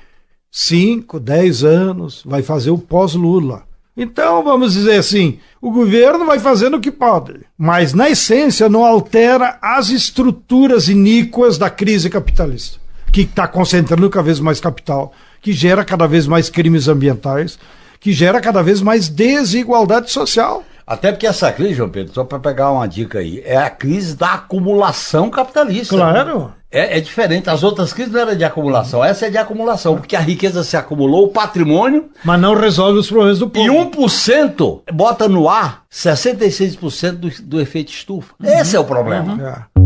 5, 0.51 1.19
10 1.19 1.63
anos, 1.63 2.23
vai 2.25 2.41
fazer 2.41 2.71
o 2.71 2.77
pós-Lula. 2.77 3.64
Então, 3.97 4.43
vamos 4.43 4.73
dizer 4.73 4.97
assim, 4.97 5.39
o 5.61 5.71
governo 5.71 6.25
vai 6.25 6.37
fazendo 6.37 6.75
o 6.75 6.81
que 6.81 6.91
pode, 6.91 7.45
mas 7.57 7.93
na 7.93 8.09
essência 8.09 8.67
não 8.67 8.83
altera 8.83 9.57
as 9.61 9.89
estruturas 9.89 10.89
iníquas 10.89 11.57
da 11.57 11.69
crise 11.69 12.09
capitalista, 12.09 12.77
que 13.11 13.21
está 13.21 13.47
concentrando 13.47 14.09
cada 14.09 14.25
vez 14.25 14.39
mais 14.41 14.59
capital, 14.59 15.13
que 15.41 15.53
gera 15.53 15.85
cada 15.85 16.07
vez 16.07 16.27
mais 16.27 16.49
crimes 16.49 16.89
ambientais, 16.89 17.57
que 18.01 18.11
gera 18.11 18.41
cada 18.41 18.61
vez 18.61 18.81
mais 18.81 19.07
desigualdade 19.07 20.11
social. 20.11 20.63
Até 20.85 21.11
porque 21.11 21.25
essa 21.25 21.51
crise, 21.51 21.75
João 21.75 21.89
Pedro, 21.89 22.13
só 22.13 22.25
para 22.25 22.37
pegar 22.37 22.71
uma 22.71 22.87
dica 22.87 23.19
aí, 23.19 23.41
é 23.45 23.55
a 23.55 23.69
crise 23.69 24.15
da 24.15 24.33
acumulação 24.33 25.29
capitalista. 25.29 25.95
Claro. 25.95 26.39
Né? 26.39 26.51
É, 26.71 26.97
é, 26.97 26.99
diferente. 26.99 27.49
As 27.49 27.63
outras 27.63 27.93
crises 27.93 28.11
não 28.11 28.19
eram 28.19 28.35
de 28.35 28.43
acumulação. 28.43 29.03
Essa 29.03 29.27
é 29.27 29.29
de 29.29 29.37
acumulação, 29.37 29.95
porque 29.95 30.15
a 30.15 30.19
riqueza 30.19 30.63
se 30.63 30.75
acumulou, 30.75 31.25
o 31.25 31.29
patrimônio. 31.29 32.09
Mas 32.23 32.39
não 32.39 32.53
resolve 32.53 32.99
os 32.99 33.07
problemas 33.07 33.39
do 33.39 33.49
povo. 33.49 33.65
E 33.65 33.69
1% 33.69 34.81
bota 34.91 35.27
no 35.29 35.47
ar 35.47 35.83
66% 35.91 37.11
do, 37.11 37.29
do 37.43 37.61
efeito 37.61 37.91
estufa. 37.91 38.33
Uhum. 38.43 38.49
Esse 38.49 38.75
é 38.75 38.79
o 38.79 38.85
problema. 38.85 39.33
Uhum. 39.33 39.47
É. 39.47 39.85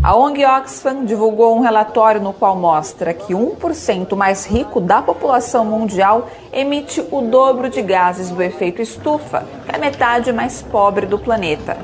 A 0.00 0.16
ONG 0.16 0.46
Oxfam 0.46 1.04
divulgou 1.04 1.56
um 1.56 1.60
relatório 1.60 2.20
no 2.20 2.32
qual 2.32 2.54
mostra 2.54 3.12
que 3.12 3.34
1% 3.34 4.14
mais 4.14 4.46
rico 4.46 4.80
da 4.80 5.02
população 5.02 5.64
mundial 5.64 6.30
emite 6.52 7.04
o 7.10 7.20
dobro 7.20 7.68
de 7.68 7.82
gases 7.82 8.30
do 8.30 8.40
efeito 8.40 8.80
estufa 8.80 9.44
que 9.66 9.74
a 9.74 9.78
metade 9.78 10.32
mais 10.32 10.62
pobre 10.62 11.04
do 11.04 11.18
planeta. 11.18 11.76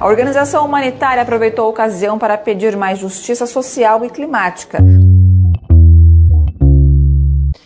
A 0.00 0.06
organização 0.06 0.64
humanitária 0.64 1.20
aproveitou 1.20 1.66
a 1.66 1.68
ocasião 1.68 2.18
para 2.18 2.38
pedir 2.38 2.76
mais 2.76 3.00
justiça 3.00 3.46
social 3.46 4.04
e 4.04 4.10
climática. 4.10 4.78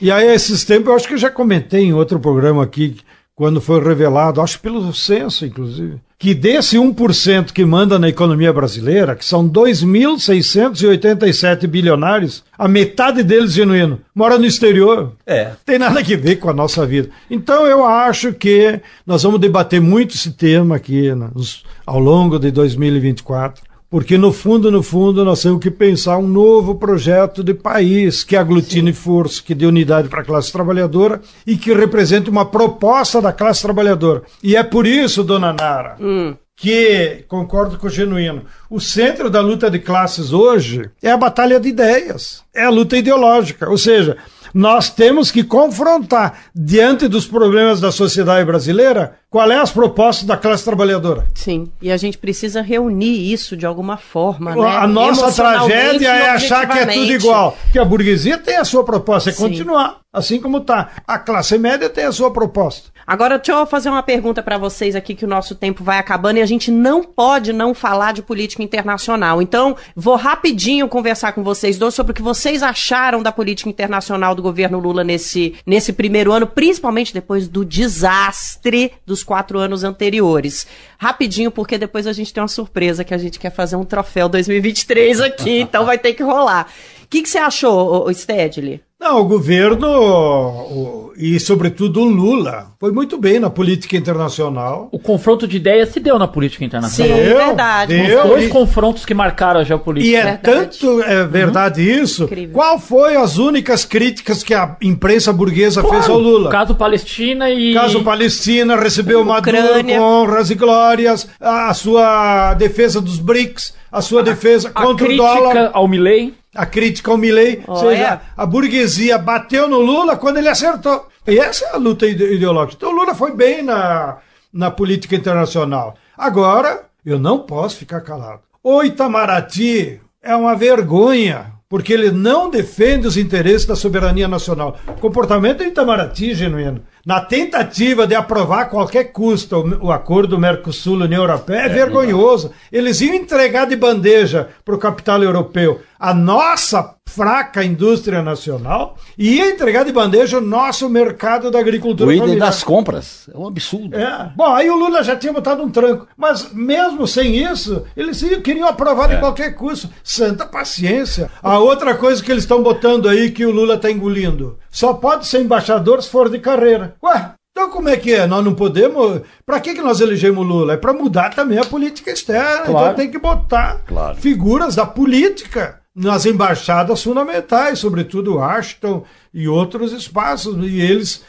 E 0.01 0.11
aí, 0.11 0.29
esses 0.29 0.65
tempos, 0.65 0.89
eu 0.89 0.97
acho 0.97 1.07
que 1.07 1.15
eu 1.15 1.19
já 1.19 1.31
comentei 1.31 1.85
em 1.85 1.93
outro 1.93 2.19
programa 2.19 2.65
aqui, 2.65 2.97
quando 3.35 3.61
foi 3.61 3.85
revelado, 3.85 4.41
acho 4.41 4.59
pelo 4.61 4.93
censo, 4.95 5.45
inclusive, 5.45 6.01
que 6.23 6.33
desse 6.35 6.79
1% 6.79 7.51
que 7.51 7.65
manda 7.65 7.99
na 7.99 8.09
economia 8.09 8.53
brasileira, 8.53 9.17
que 9.17 9.25
são 9.25 9.49
2.687 9.49 11.67
bilionários, 11.67 12.45
a 12.57 12.69
metade 12.69 13.25
deles 13.25 13.53
genuíno, 13.53 13.99
mora 14.15 14.39
no 14.39 14.47
exterior. 14.47 15.15
É. 15.27 15.51
Tem 15.67 15.81
nada 15.81 15.99
a 15.99 16.03
ver 16.05 16.37
com 16.37 16.49
a 16.49 16.55
nossa 16.55 16.87
vida. 16.87 17.11
Então 17.29 17.67
eu 17.67 17.85
acho 17.85 18.33
que 18.33 18.81
nós 19.05 19.25
vamos 19.25 19.41
debater 19.41 19.81
muito 19.81 20.15
esse 20.15 20.31
tema 20.31 20.77
aqui 20.77 21.13
nos, 21.13 21.65
ao 21.85 21.99
longo 21.99 22.39
de 22.39 22.53
2024. 22.53 23.72
Porque 23.93 24.17
no 24.17 24.33
fundo, 24.33 24.71
no 24.71 24.83
fundo, 24.83 25.23
nós 25.23 25.43
temos 25.43 25.61
que 25.61 25.71
pensar 25.71 26.17
um 26.17 26.27
novo 26.27 26.77
projeto 26.77 27.45
de 27.45 27.53
país 27.53 28.25
que 28.25 28.35
aglutine 28.35 28.91
Sim. 28.91 28.99
força, 28.99 29.43
que 29.43 29.55
dê 29.55 29.67
unidade 29.67 30.09
para 30.09 30.23
a 30.23 30.25
classe 30.25 30.51
trabalhadora 30.51 31.21
e 31.47 31.59
que 31.59 31.75
represente 31.75 32.31
uma 32.31 32.47
proposta 32.47 33.21
da 33.21 33.35
classe 33.35 33.61
trabalhadora. 33.61 34.23
E 34.43 34.57
é 34.57 34.63
por 34.63 34.87
isso, 34.87 35.23
dona 35.23 35.53
Nara, 35.53 35.99
hum. 36.01 36.35
que, 36.57 37.27
concordo 37.29 37.77
com 37.77 37.87
o 37.87 37.91
Genuíno, 37.91 38.47
o 38.71 38.81
centro 38.81 39.29
da 39.29 39.43
luta 39.43 39.71
de 39.71 39.79
classes 39.79 40.33
hoje 40.33 40.89
é 41.03 41.11
a 41.11 41.17
batalha 41.19 41.61
de 41.61 41.69
ideias, 41.69 42.43
é 42.55 42.65
a 42.65 42.71
luta 42.71 42.97
ideológica. 42.97 43.69
Ou 43.69 43.77
seja, 43.77 44.17
nós 44.55 44.89
temos 44.89 45.31
que 45.31 45.45
confrontar, 45.45 46.45
diante 46.55 47.09
dos 47.09 47.27
problemas 47.27 47.79
da 47.79 47.93
sociedade 47.93 48.47
brasileira, 48.47 49.19
qual 49.33 49.51
é 49.51 49.57
as 49.57 49.73
propostas 49.73 50.27
da 50.27 50.37
classe 50.37 50.63
trabalhadora. 50.63 51.27
Sim, 51.35 51.73
e 51.81 51.91
a 51.91 51.97
gente 51.97 52.19
precisa 52.19 52.61
reunir 52.61 53.33
isso 53.33 53.57
de 53.57 53.65
alguma 53.65 53.97
forma, 53.97 54.55
né? 54.55 54.77
A 54.77 54.87
nossa 54.87 55.33
tragédia 55.33 56.09
é 56.09 56.29
achar 56.29 56.69
que 56.69 56.79
é 56.79 56.85
tudo 56.85 57.11
igual. 57.11 57.57
Que 57.73 57.79
a 57.79 57.85
burguesia 57.85 58.37
tem 58.37 58.59
a 58.59 58.65
sua 58.65 58.85
proposta, 58.85 59.31
é 59.31 59.33
Sim. 59.33 59.43
continuar 59.43 60.03
assim 60.13 60.39
como 60.39 60.59
está. 60.59 60.91
A 61.07 61.19
classe 61.19 61.57
média 61.57 61.89
tem 61.89 62.05
a 62.05 62.13
sua 62.13 62.31
proposta. 62.31 62.91
Agora, 63.07 63.39
deixa 63.39 63.53
eu 63.53 63.67
fazer 63.67 63.89
uma 63.89 64.03
pergunta 64.03 64.43
para 64.43 64.59
vocês 64.59 64.95
aqui, 64.95 65.15
que 65.15 65.25
o 65.25 65.29
nosso 65.29 65.55
tempo 65.55 65.83
vai 65.83 65.99
acabando 65.99 66.37
e 66.37 66.43
a 66.43 66.47
gente 66.47 66.71
não 66.71 67.03
pode 67.03 67.53
não 67.53 67.75
falar 67.75 68.13
de 68.13 68.23
política 68.23 68.63
internacional. 68.63 69.43
Então, 69.43 69.77
vou 69.97 70.15
rapidinho 70.15 70.89
conversar 70.89 71.33
com 71.33 71.43
vocês 71.43 71.79
dois 71.79 71.95
sobre 71.95 72.13
o 72.13 72.15
que 72.15 72.23
vocês 72.23 72.63
acharam 72.63 73.23
da 73.23 73.33
política 73.33 73.71
internacional 73.71 74.35
do 74.35 74.43
governo 74.43 74.79
Lula 74.79 75.03
nesse, 75.03 75.55
nesse 75.67 75.93
primeiro 75.93 76.31
ano, 76.31 76.47
principalmente 76.47 77.15
depois 77.15 77.49
do 77.49 77.65
desastre 77.65 78.93
dos 79.05 79.22
quatro 79.23 79.59
anos 79.59 79.85
anteriores. 79.85 80.67
Rapidinho, 80.99 81.51
porque 81.51 81.79
depois 81.79 82.07
a 82.07 82.13
gente 82.13 82.33
tem 82.33 82.43
uma 82.43 82.49
surpresa 82.49 83.05
que 83.05 83.15
a 83.15 83.19
gente 83.19 83.39
quer 83.39 83.51
fazer 83.51 83.77
um 83.77 83.85
troféu 83.85 84.29
2023 84.29 85.21
aqui, 85.21 85.61
então 85.61 85.85
vai 85.85 85.99
ter 85.99 86.15
que 86.15 86.23
rolar. 86.23 86.69
O 87.13 87.15
que, 87.15 87.21
que 87.21 87.29
você 87.29 87.37
achou, 87.37 88.11
Stedley? 88.15 88.81
Não, 88.99 89.21
o 89.21 89.25
governo 89.27 89.87
o- 89.87 91.13
e, 91.15 91.39
sobretudo, 91.39 92.01
o 92.01 92.05
Lula 92.05 92.69
foi 92.81 92.91
muito 92.91 93.19
bem 93.19 93.39
na 93.39 93.51
política 93.51 93.99
internacional. 93.99 94.89
O 94.91 94.99
confronto 94.99 95.47
de 95.47 95.59
ideias 95.59 95.91
se 95.91 96.01
deu 96.01 96.19
na 96.19 96.27
política 96.27 96.65
internacional. 96.65 97.19
Sim, 97.19 97.23
Deu, 97.23 97.37
verdade. 97.37 97.95
deu. 97.95 98.23
Os 98.23 98.29
dois 98.31 98.45
e- 98.45 98.49
confrontos 98.49 99.05
que 99.05 99.13
marcaram 99.13 99.61
a 99.61 99.65
geopolítica. 99.65 100.11
E 100.11 100.17
é 100.17 100.23
Verdade. 100.25 100.43
tanto 100.79 101.03
é 101.03 101.27
verdade 101.27 101.83
isso. 101.83 102.25
Incrível. 102.25 102.55
Qual 102.55 102.79
foi 102.79 103.15
as 103.15 103.37
únicas 103.37 103.85
críticas 103.85 104.43
que 104.43 104.55
a 104.55 104.75
imprensa 104.81 105.35
burguesa 105.35 105.83
fez 105.85 106.09
ao 106.09 106.19
Lula? 106.19 106.49
Caso 106.49 106.75
Palestina 106.75 107.51
e. 107.51 107.75
Caso 107.75 108.03
Palestina 108.03 108.75
recebeu 108.75 109.23
Maduro 109.23 109.59
Ucrânia. 109.59 109.99
com 109.99 110.03
honras 110.03 110.51
e 110.51 110.55
glórias, 110.55 111.29
a 111.39 111.75
sua 111.75 112.55
defesa 112.55 113.03
dos 113.03 113.19
BRICS, 113.19 113.75
a 113.91 114.01
sua 114.01 114.23
defesa 114.23 114.71
a 114.75 114.83
contra 114.83 115.05
o 115.05 115.09
crítica 115.09 115.27
dólar, 115.35 115.71
ao 115.75 115.87
Milley. 115.87 116.33
A 116.55 116.67
crítica 116.67 117.11
ao 117.11 117.17
Milley. 117.17 117.63
Seja, 117.81 118.21
a 118.37 118.47
burguesia 118.47 119.19
bateu 119.19 119.69
no 119.69 119.79
Lula 119.81 120.17
quando 120.17 120.39
ele 120.39 120.49
acertou. 120.49 121.09
E 121.27 121.39
essa 121.39 121.65
é 121.67 121.71
a 121.75 121.77
luta 121.77 122.07
ide- 122.07 122.35
ideológica. 122.35 122.77
Então 122.77 122.91
o 122.91 122.97
Lula 122.97 123.15
foi 123.15 123.33
bem 123.35 123.63
na, 123.63 124.19
na 124.53 124.71
política 124.71 125.15
internacional. 125.17 125.95
Agora, 126.17 126.83
eu 127.05 127.19
não 127.19 127.39
posso 127.41 127.77
ficar 127.77 128.01
calado. 128.01 128.41
O 128.63 128.83
Itamaraty 128.83 130.01
é 130.23 130.35
uma 130.37 130.55
vergonha, 130.55 131.53
porque 131.69 131.93
ele 131.93 132.11
não 132.13 132.51
defende 132.51 133.07
os 133.07 133.17
interesses 133.17 133.67
da 133.67 133.75
soberania 133.75 134.29
nacional. 134.29 134.77
O 134.87 135.01
comportamento 135.01 135.59
do 135.59 135.65
Itamaraty, 135.65 136.35
genuíno, 136.35 136.83
na 137.05 137.21
tentativa 137.21 138.07
de 138.07 138.15
aprovar 138.15 138.61
a 138.63 138.67
qualquer 138.67 139.05
custo 139.05 139.57
o, 139.57 139.87
o 139.87 139.93
acordo 139.93 140.39
Mercosul-União 140.39 141.23
Europeia, 141.23 141.63
é, 141.63 141.69
vergonhoso. 141.69 142.53
Eles 142.71 143.01
iam 143.01 143.15
entregar 143.15 143.67
de 143.67 143.75
bandeja 143.75 144.49
para 144.65 144.75
o 144.75 144.79
capital 144.79 145.23
europeu 145.23 145.81
a 146.03 146.13
nossa 146.13 146.97
fraca 147.09 147.63
indústria 147.63 148.23
nacional 148.23 148.97
e 149.17 149.37
ia 149.37 149.51
entregar 149.51 149.85
de 149.85 149.93
bandeja 149.93 150.39
o 150.39 150.41
nosso 150.41 150.89
mercado 150.89 151.51
da 151.51 151.61
agricultura 151.61 152.11
O 152.11 152.13
item 152.13 152.39
das 152.39 152.65
compras. 152.65 153.29
É 153.33 153.39
um 153.39 153.47
absurdo. 153.47 153.95
É. 153.97 154.33
Bom, 154.35 154.53
aí 154.53 154.69
o 154.69 154.77
Lula 154.77 155.05
já 155.05 155.15
tinha 155.15 155.33
botado 155.33 155.63
um 155.63 155.71
tranco. 155.71 156.09
Mas 156.17 156.53
mesmo 156.53 157.07
sem 157.07 157.37
isso, 157.37 157.85
eles 157.97 158.21
iam- 158.23 158.41
queriam 158.41 158.67
aprovar 158.67 159.11
É. 159.11 159.15
de 159.15 159.21
qualquer 159.21 159.55
custo. 159.55 159.89
Santa 160.03 160.45
paciência. 160.45 161.31
A 161.43 161.59
outra 161.59 161.95
coisa 161.95 162.23
que 162.23 162.33
eles 162.33 162.43
estão 162.43 162.63
botando 162.63 163.09
aí 163.09 163.31
que 163.31 163.45
o 163.47 163.51
Lula 163.53 163.75
está 163.75 163.91
engolindo. 163.91 164.59
Só 164.71 164.95
pode 164.95 165.27
ser 165.27 165.41
embaixador 165.43 166.03
se 166.03 166.09
for 166.09 166.29
de 166.31 166.39
carreira. 166.41 166.97
Ué, 167.05 167.33
então 167.53 167.71
como 167.71 167.91
é 167.91 167.97
que 167.97 168.13
é? 168.13 168.27
Nós 168.27 168.43
não 168.45 168.55
podemos. 168.55 169.21
Pra 169.47 169.61
que, 169.61 169.75
que 169.75 169.83
nós 169.83 170.01
elegemos 170.01 170.45
o 170.45 170.49
Lula? 170.49 170.73
É 170.73 170.77
pra 170.79 170.93
mudar 170.95 171.35
também 171.35 171.59
a 171.59 171.65
política 171.65 172.11
externa. 172.11 172.63
Claro. 172.65 172.87
Então 172.87 172.95
tem 172.95 173.11
que 173.11 173.19
botar 173.19 173.83
Claro. 173.87 174.17
figuras 174.17 174.75
da 174.75 174.87
política 174.87 175.82
nas 175.95 176.25
embaixadas 176.27 177.03
fundamentais, 177.03 177.79
sobretudo 177.79 178.37
Washington 178.37 179.05
e 179.33 179.47
outros 179.47 179.93
espaços. 179.93 180.57
E 180.65 180.81
eles 180.81 181.23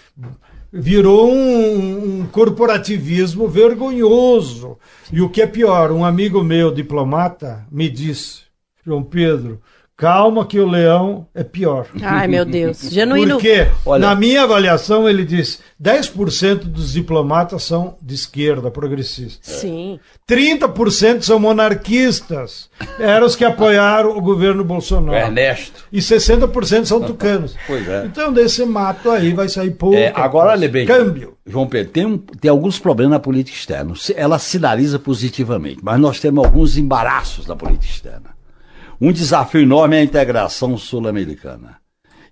virou 0.72 1.32
um, 1.32 2.22
um 2.22 2.28
corporativismo 2.28 3.48
vergonhoso. 3.48 4.78
E 5.12 5.22
o 5.22 5.30
que 5.30 5.42
é 5.42 5.48
pior, 5.48 5.92
um 5.92 6.04
amigo 6.04 6.44
meu, 6.44 6.74
diplomata, 6.74 7.66
me 7.72 7.90
disse, 7.90 8.42
João 8.86 9.04
Pedro, 9.04 9.62
calma 10.04 10.46
que 10.46 10.60
o 10.60 10.68
leão 10.68 11.26
é 11.34 11.44
pior. 11.46 11.88
Ai, 12.02 12.28
meu 12.28 12.44
Deus. 12.44 12.82
Genuíno. 12.92 13.36
Porque, 13.36 13.68
Olha- 13.86 14.08
na 14.08 14.14
minha 14.16 14.44
avaliação, 14.44 15.08
ele 15.08 15.24
disse, 15.24 15.60
10% 15.82 16.66
dos 16.66 16.92
diplomatas 16.92 17.64
são 17.64 17.96
de 18.02 18.14
esquerda, 18.14 18.70
progressistas. 18.70 19.56
Sim. 19.56 19.98
30% 20.30 21.22
são 21.22 21.40
monarquistas. 21.40 22.70
Eram 23.00 23.26
os 23.28 23.36
que 23.36 23.46
apoiaram 23.46 24.18
o 24.18 24.22
governo 24.22 24.64
Bolsonaro. 24.64 25.18
Ernesto. 25.18 25.86
E 25.92 26.00
60% 26.00 26.86
são 26.86 27.02
tucanos. 27.02 27.56
Pois 27.66 27.88
é. 27.88 28.06
Então, 28.06 28.32
desse 28.34 28.66
mato 28.66 29.10
aí 29.10 29.32
vai 29.34 29.48
sair 29.48 29.72
pouco. 29.72 29.96
É, 29.96 30.12
agora, 30.16 30.52
olha 30.52 30.68
bem. 30.68 30.86
Câmbio. 30.86 31.38
João 31.46 31.68
Pedro, 31.68 31.92
tem, 31.94 32.06
um- 32.06 32.18
tem 32.18 32.52
alguns 32.52 32.78
problemas 32.80 33.12
na 33.12 33.20
política 33.20 33.58
externa. 33.58 33.94
Ela 34.16 34.38
sinaliza 34.40 35.00
positivamente, 35.00 35.80
mas 35.82 36.00
nós 36.00 36.20
temos 36.20 36.44
alguns 36.46 36.78
embaraços 36.78 37.48
na 37.48 37.56
política 37.56 37.94
externa. 37.94 38.34
Um 39.06 39.12
desafio 39.12 39.64
enorme 39.64 39.98
é 39.98 40.00
a 40.00 40.04
integração 40.04 40.78
sul-americana. 40.78 41.76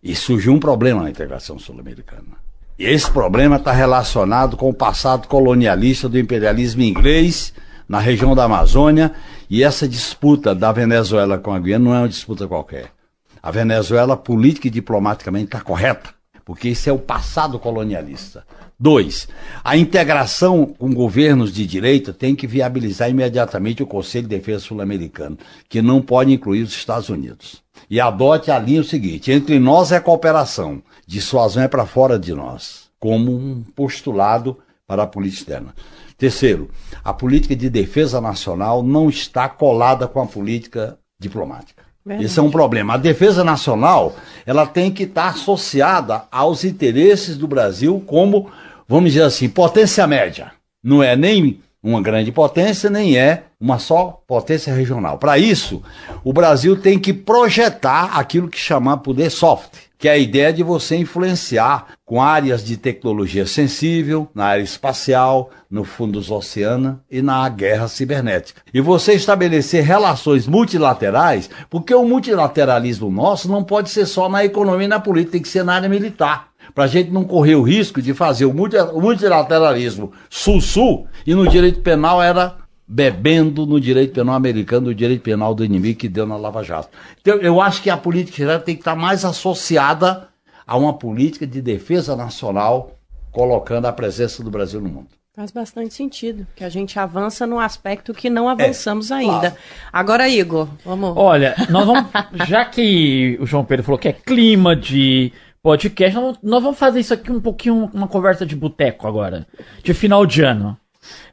E 0.02 0.16
surgiu 0.16 0.54
um 0.54 0.58
problema 0.58 1.04
na 1.04 1.10
integração 1.10 1.60
sul-americana. 1.60 2.38
E 2.80 2.86
esse 2.86 3.12
problema 3.12 3.58
está 3.58 3.74
relacionado 3.74 4.56
com 4.56 4.70
o 4.70 4.74
passado 4.74 5.28
colonialista 5.28 6.08
do 6.08 6.18
imperialismo 6.18 6.82
inglês 6.82 7.54
na 7.90 8.00
região 8.00 8.34
da 8.34 8.46
Amazônia. 8.46 9.12
E 9.50 9.62
essa 9.66 9.86
disputa 9.86 10.56
da 10.56 10.72
Venezuela 10.72 11.38
com 11.38 11.52
a 11.52 11.60
Guiana 11.60 11.84
não 11.84 11.94
é 11.94 12.00
uma 12.00 12.08
disputa 12.08 12.48
qualquer. 12.48 12.94
A 13.44 13.52
Venezuela, 13.52 14.16
política 14.16 14.70
e 14.70 14.72
diplomaticamente, 14.72 15.48
está 15.48 15.60
correta, 15.60 16.12
porque 16.52 16.68
esse 16.68 16.90
é 16.90 16.92
o 16.92 17.00
passado 17.00 17.58
colonialista. 17.58 18.46
Dois, 18.78 19.26
a 19.64 19.78
integração 19.78 20.66
com 20.66 20.94
governos 20.94 21.54
de 21.54 21.66
direita 21.66 22.12
tem 22.12 22.36
que 22.36 22.46
viabilizar 22.46 23.10
imediatamente 23.10 23.82
o 23.82 23.88
Conselho 23.88 24.28
de 24.28 24.36
Defesa 24.36 24.66
Sul-Americano, 24.66 25.38
que 25.70 25.82
não 25.82 26.02
pode 26.02 26.34
incluir 26.34 26.64
os 26.64 26.74
Estados 26.74 27.08
Unidos. 27.08 27.64
E 27.90 28.02
adote 28.02 28.52
a 28.52 28.60
linha 28.60 28.84
seguinte: 28.84 29.32
entre 29.32 29.60
nós 29.60 29.94
é 29.94 30.00
cooperação, 30.02 30.84
dissuasão 31.08 31.64
é 31.64 31.70
para 31.70 31.86
fora 31.86 32.20
de 32.20 32.34
nós, 32.34 32.90
como 33.00 33.34
um 33.34 33.64
postulado 33.74 34.58
para 34.86 35.04
a 35.04 35.08
política 35.08 35.40
externa. 35.44 35.74
Terceiro, 36.18 36.70
a 37.02 37.14
política 37.14 37.56
de 37.56 37.70
defesa 37.70 38.20
nacional 38.20 38.84
não 38.84 39.08
está 39.08 39.48
colada 39.48 40.06
com 40.06 40.22
a 40.22 40.28
política 40.28 41.00
diplomática. 41.18 41.82
Verdade. 42.06 42.26
Esse 42.26 42.40
é 42.40 42.42
um 42.42 42.52
problema. 42.52 42.96
A 42.96 42.98
defesa 42.98 43.44
nacional, 43.44 44.16
ela 44.46 44.66
tem 44.66 44.92
que 44.92 45.04
estar 45.04 45.30
associada 45.30 46.24
aos 46.32 46.64
interesses 46.64 47.38
do 47.38 47.48
Brasil 47.48 48.04
como, 48.08 48.50
vamos 48.88 49.12
dizer 49.12 49.24
assim, 49.24 49.48
potência 49.48 50.08
média. 50.08 50.52
Não 50.84 51.04
é 51.04 51.16
nem 51.16 51.60
uma 51.84 52.02
grande 52.02 52.32
potência, 52.32 52.90
nem 52.90 53.18
é 53.18 53.44
uma 53.60 53.80
só 53.80 54.22
potência 54.28 54.74
regional. 54.74 55.18
Para 55.18 55.38
isso, 55.38 55.82
o 56.24 56.34
Brasil 56.34 56.80
tem 56.80 57.00
que 57.00 57.14
projetar 57.14 58.18
aquilo 58.18 58.48
que 58.48 58.60
chamar 58.60 58.98
poder 58.98 59.30
soft, 59.30 59.74
que 60.02 60.10
é 60.10 60.14
a 60.14 60.18
ideia 60.18 60.52
de 60.52 60.64
você 60.64 60.96
influenciar 60.96 61.90
com 62.04 62.20
áreas 62.20 62.64
de 62.64 62.76
tecnologia 62.76 63.46
sensível, 63.46 64.28
na 64.34 64.46
área 64.46 64.64
espacial, 64.64 65.52
no 65.70 65.84
fundo 65.84 66.14
dos 66.14 66.32
oceanos 66.32 66.96
e 67.10 67.22
na 67.22 67.48
guerra 67.48 67.88
cibernética. 67.88 68.64
E 68.74 68.82
você 68.82 69.14
estabelecer 69.14 69.84
relações 69.84 70.48
multilaterais, 70.48 71.52
porque 71.70 71.94
o 71.94 72.04
multilateralismo 72.04 73.12
nosso 73.12 73.48
não 73.48 73.64
pode 73.64 73.92
ser 73.92 74.08
só 74.08 74.28
na 74.28 74.44
economia 74.44 74.86
e 74.86 74.90
na 74.90 75.00
política, 75.00 75.34
tem 75.34 75.42
que 75.44 75.48
ser 75.48 75.64
na 75.64 75.76
área 75.76 75.88
militar. 75.88 76.48
Para 76.74 76.86
a 76.86 76.88
gente 76.88 77.12
não 77.12 77.24
correr 77.24 77.56
o 77.56 77.62
risco 77.62 78.02
de 78.02 78.14
fazer 78.14 78.46
o 78.46 78.54
multi- 78.54 78.78
o 78.78 79.00
multilateralismo 79.00 80.14
sul-sul 80.30 81.06
e 81.28 81.36
no 81.36 81.48
direito 81.48 81.82
penal 81.82 82.24
era 82.24 82.56
bebendo 82.94 83.66
no 83.66 83.80
direito 83.80 84.14
penal 84.14 84.36
americano, 84.36 84.88
do 84.88 84.96
direito 84.96 85.22
penal 85.22 85.56
do 85.56 85.64
inimigo 85.64 85.98
que 85.98 86.10
deu 86.10 86.28
na 86.28 86.36
Lava 86.36 86.62
Jato. 86.62 86.90
Então, 87.22 87.38
eu 87.38 87.62
acho 87.62 87.82
que 87.82 87.90
a 87.90 87.96
política 87.96 88.36
geral 88.36 88.60
tem 88.60 88.76
que 88.76 88.82
estar 88.82 88.98
mais 88.98 89.24
associada 89.24 90.28
a 90.68 90.76
uma 90.76 90.94
política 90.94 91.48
de 91.48 91.62
defesa 91.62 92.18
nacional, 92.18 93.00
colocando 93.32 93.86
a 93.86 93.94
presença 93.94 94.44
do 94.44 94.52
Brasil 94.52 94.82
no 94.82 94.90
mundo. 94.90 95.08
Faz 95.34 95.52
bastante 95.52 95.94
sentido, 95.94 96.46
que 96.54 96.66
a 96.66 96.70
gente 96.70 97.00
avança 97.00 97.48
num 97.48 97.62
aspecto 97.62 98.14
que 98.14 98.30
não 98.30 98.50
avançamos 98.50 99.10
ainda. 99.10 99.52
claro. 99.52 99.56
Agora, 99.94 100.28
Igor, 100.28 100.68
vamos. 100.84 101.14
Olha, 101.16 101.56
nós 101.70 101.86
vamos. 101.86 102.12
Já 102.46 102.66
que 102.66 103.38
o 103.40 103.46
João 103.46 103.64
Pedro 103.64 103.86
falou 103.86 103.98
que 103.98 104.10
é 104.10 104.14
clima 104.14 104.76
de 104.76 105.32
podcast, 105.64 106.14
nós 106.14 106.24
vamos, 106.24 106.40
nós 106.44 106.64
vamos 106.64 106.78
fazer 106.78 107.00
isso 107.00 107.14
aqui 107.14 107.32
um 107.32 107.40
pouquinho, 107.40 107.90
uma 107.94 108.10
conversa 108.10 108.46
de 108.46 108.54
boteco 108.54 109.08
agora. 109.08 109.48
De 109.82 109.94
final 109.94 110.26
de 110.26 110.42
ano. 110.42 110.78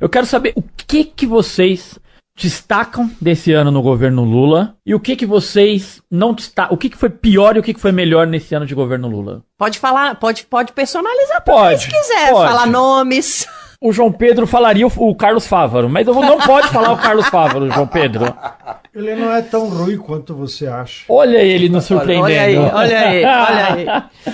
Eu 0.01 0.09
quero 0.09 0.27
saber 0.27 0.53
o 0.57 0.63
que 0.63 1.05
que 1.05 1.27
vocês 1.27 1.99
destacam 2.37 3.11
desse 3.21 3.53
ano 3.53 3.71
no 3.71 3.83
governo 3.83 4.23
Lula 4.25 4.77
e 4.87 4.95
o 4.95 5.01
que 5.01 5.17
que 5.17 5.27
vocês 5.27 6.01
não 6.11 6.33
destacam, 6.33 6.75
o 6.75 6.79
que 6.79 6.89
que 6.89 6.97
foi 6.97 7.11
pior 7.11 7.57
e 7.57 7.59
o 7.59 7.63
que 7.63 7.75
que 7.75 7.81
foi 7.81 7.91
melhor 7.91 8.27
nesse 8.29 8.55
ano 8.55 8.65
de 8.65 8.75
governo 8.77 9.09
Lula? 9.09 9.43
Pode 9.59 9.79
falar, 9.79 10.15
pode, 10.15 10.45
pode 10.47 10.73
personalizar 10.73 11.43
Pode, 11.43 11.83
se 11.83 11.89
quiser, 11.91 12.31
pode. 12.31 12.49
falar 12.53 12.67
nomes. 12.67 13.45
O 13.81 13.93
João 13.93 14.11
Pedro 14.13 14.47
falaria 14.47 14.87
o, 14.87 14.93
o 14.97 15.15
Carlos 15.15 15.47
Fávaro, 15.47 15.89
mas 15.89 16.07
eu 16.07 16.15
vou- 16.15 16.25
não 16.25 16.39
pode 16.39 16.69
falar 16.69 16.93
o 16.93 16.97
Carlos 16.97 17.27
Fávaro, 17.29 17.71
João 17.71 17.87
Pedro. 17.87 18.33
Ele 18.95 19.15
não 19.15 19.33
é 19.33 19.43
tão 19.43 19.69
ruim 19.69 19.97
quanto 19.97 20.35
você 20.35 20.67
acha. 20.67 21.05
Olha 21.09 21.39
ele 21.39 21.69
nos 21.69 21.85
surpreendendo. 21.85 22.23
Olha 22.25 22.41
aí, 22.43 22.57
olha 22.59 23.01
aí, 23.01 23.25
olha 23.25 23.75
aí. 23.75 24.33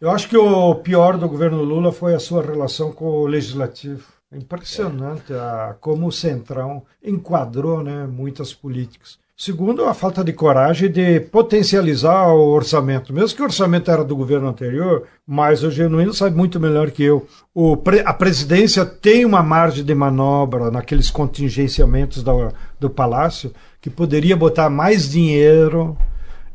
Eu 0.00 0.10
acho 0.10 0.28
que 0.28 0.36
o 0.36 0.74
pior 0.76 1.16
do 1.16 1.28
governo 1.28 1.62
Lula 1.62 1.90
foi 1.90 2.14
a 2.14 2.18
sua 2.20 2.42
relação 2.42 2.92
com 2.92 3.06
o 3.06 3.26
legislativo. 3.26 4.04
Impressionante 4.36 5.32
a, 5.32 5.74
como 5.80 6.06
o 6.06 6.12
Centrão 6.12 6.82
enquadrou 7.04 7.82
né, 7.82 8.06
muitas 8.06 8.52
políticas. 8.52 9.18
Segundo, 9.38 9.84
a 9.84 9.92
falta 9.92 10.24
de 10.24 10.32
coragem 10.32 10.90
de 10.90 11.20
potencializar 11.20 12.28
o 12.32 12.48
orçamento. 12.54 13.12
Mesmo 13.12 13.36
que 13.36 13.42
o 13.42 13.44
orçamento 13.44 13.90
era 13.90 14.02
do 14.02 14.16
governo 14.16 14.48
anterior, 14.48 15.04
mas 15.26 15.62
o 15.62 15.70
Genuíno 15.70 16.14
sabe 16.14 16.34
muito 16.34 16.58
melhor 16.58 16.90
que 16.90 17.02
eu. 17.02 17.26
O 17.54 17.76
a 18.06 18.14
presidência 18.14 18.84
tem 18.86 19.26
uma 19.26 19.42
margem 19.42 19.84
de 19.84 19.94
manobra 19.94 20.70
naqueles 20.70 21.10
contingenciamentos 21.10 22.22
da- 22.22 22.52
do 22.80 22.88
Palácio 22.88 23.52
que 23.78 23.90
poderia 23.90 24.34
botar 24.36 24.70
mais 24.70 25.10
dinheiro 25.10 25.96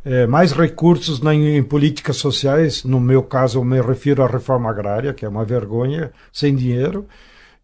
é, 0.03 0.25
mais 0.25 0.51
recursos 0.51 1.21
na, 1.21 1.35
em 1.35 1.61
políticas 1.61 2.15
sociais, 2.17 2.83
no 2.83 2.99
meu 2.99 3.21
caso 3.21 3.59
eu 3.59 3.63
me 3.63 3.79
refiro 3.79 4.23
à 4.23 4.27
reforma 4.27 4.67
agrária, 4.67 5.13
que 5.13 5.23
é 5.23 5.29
uma 5.29 5.45
vergonha, 5.45 6.11
sem 6.33 6.55
dinheiro, 6.55 7.05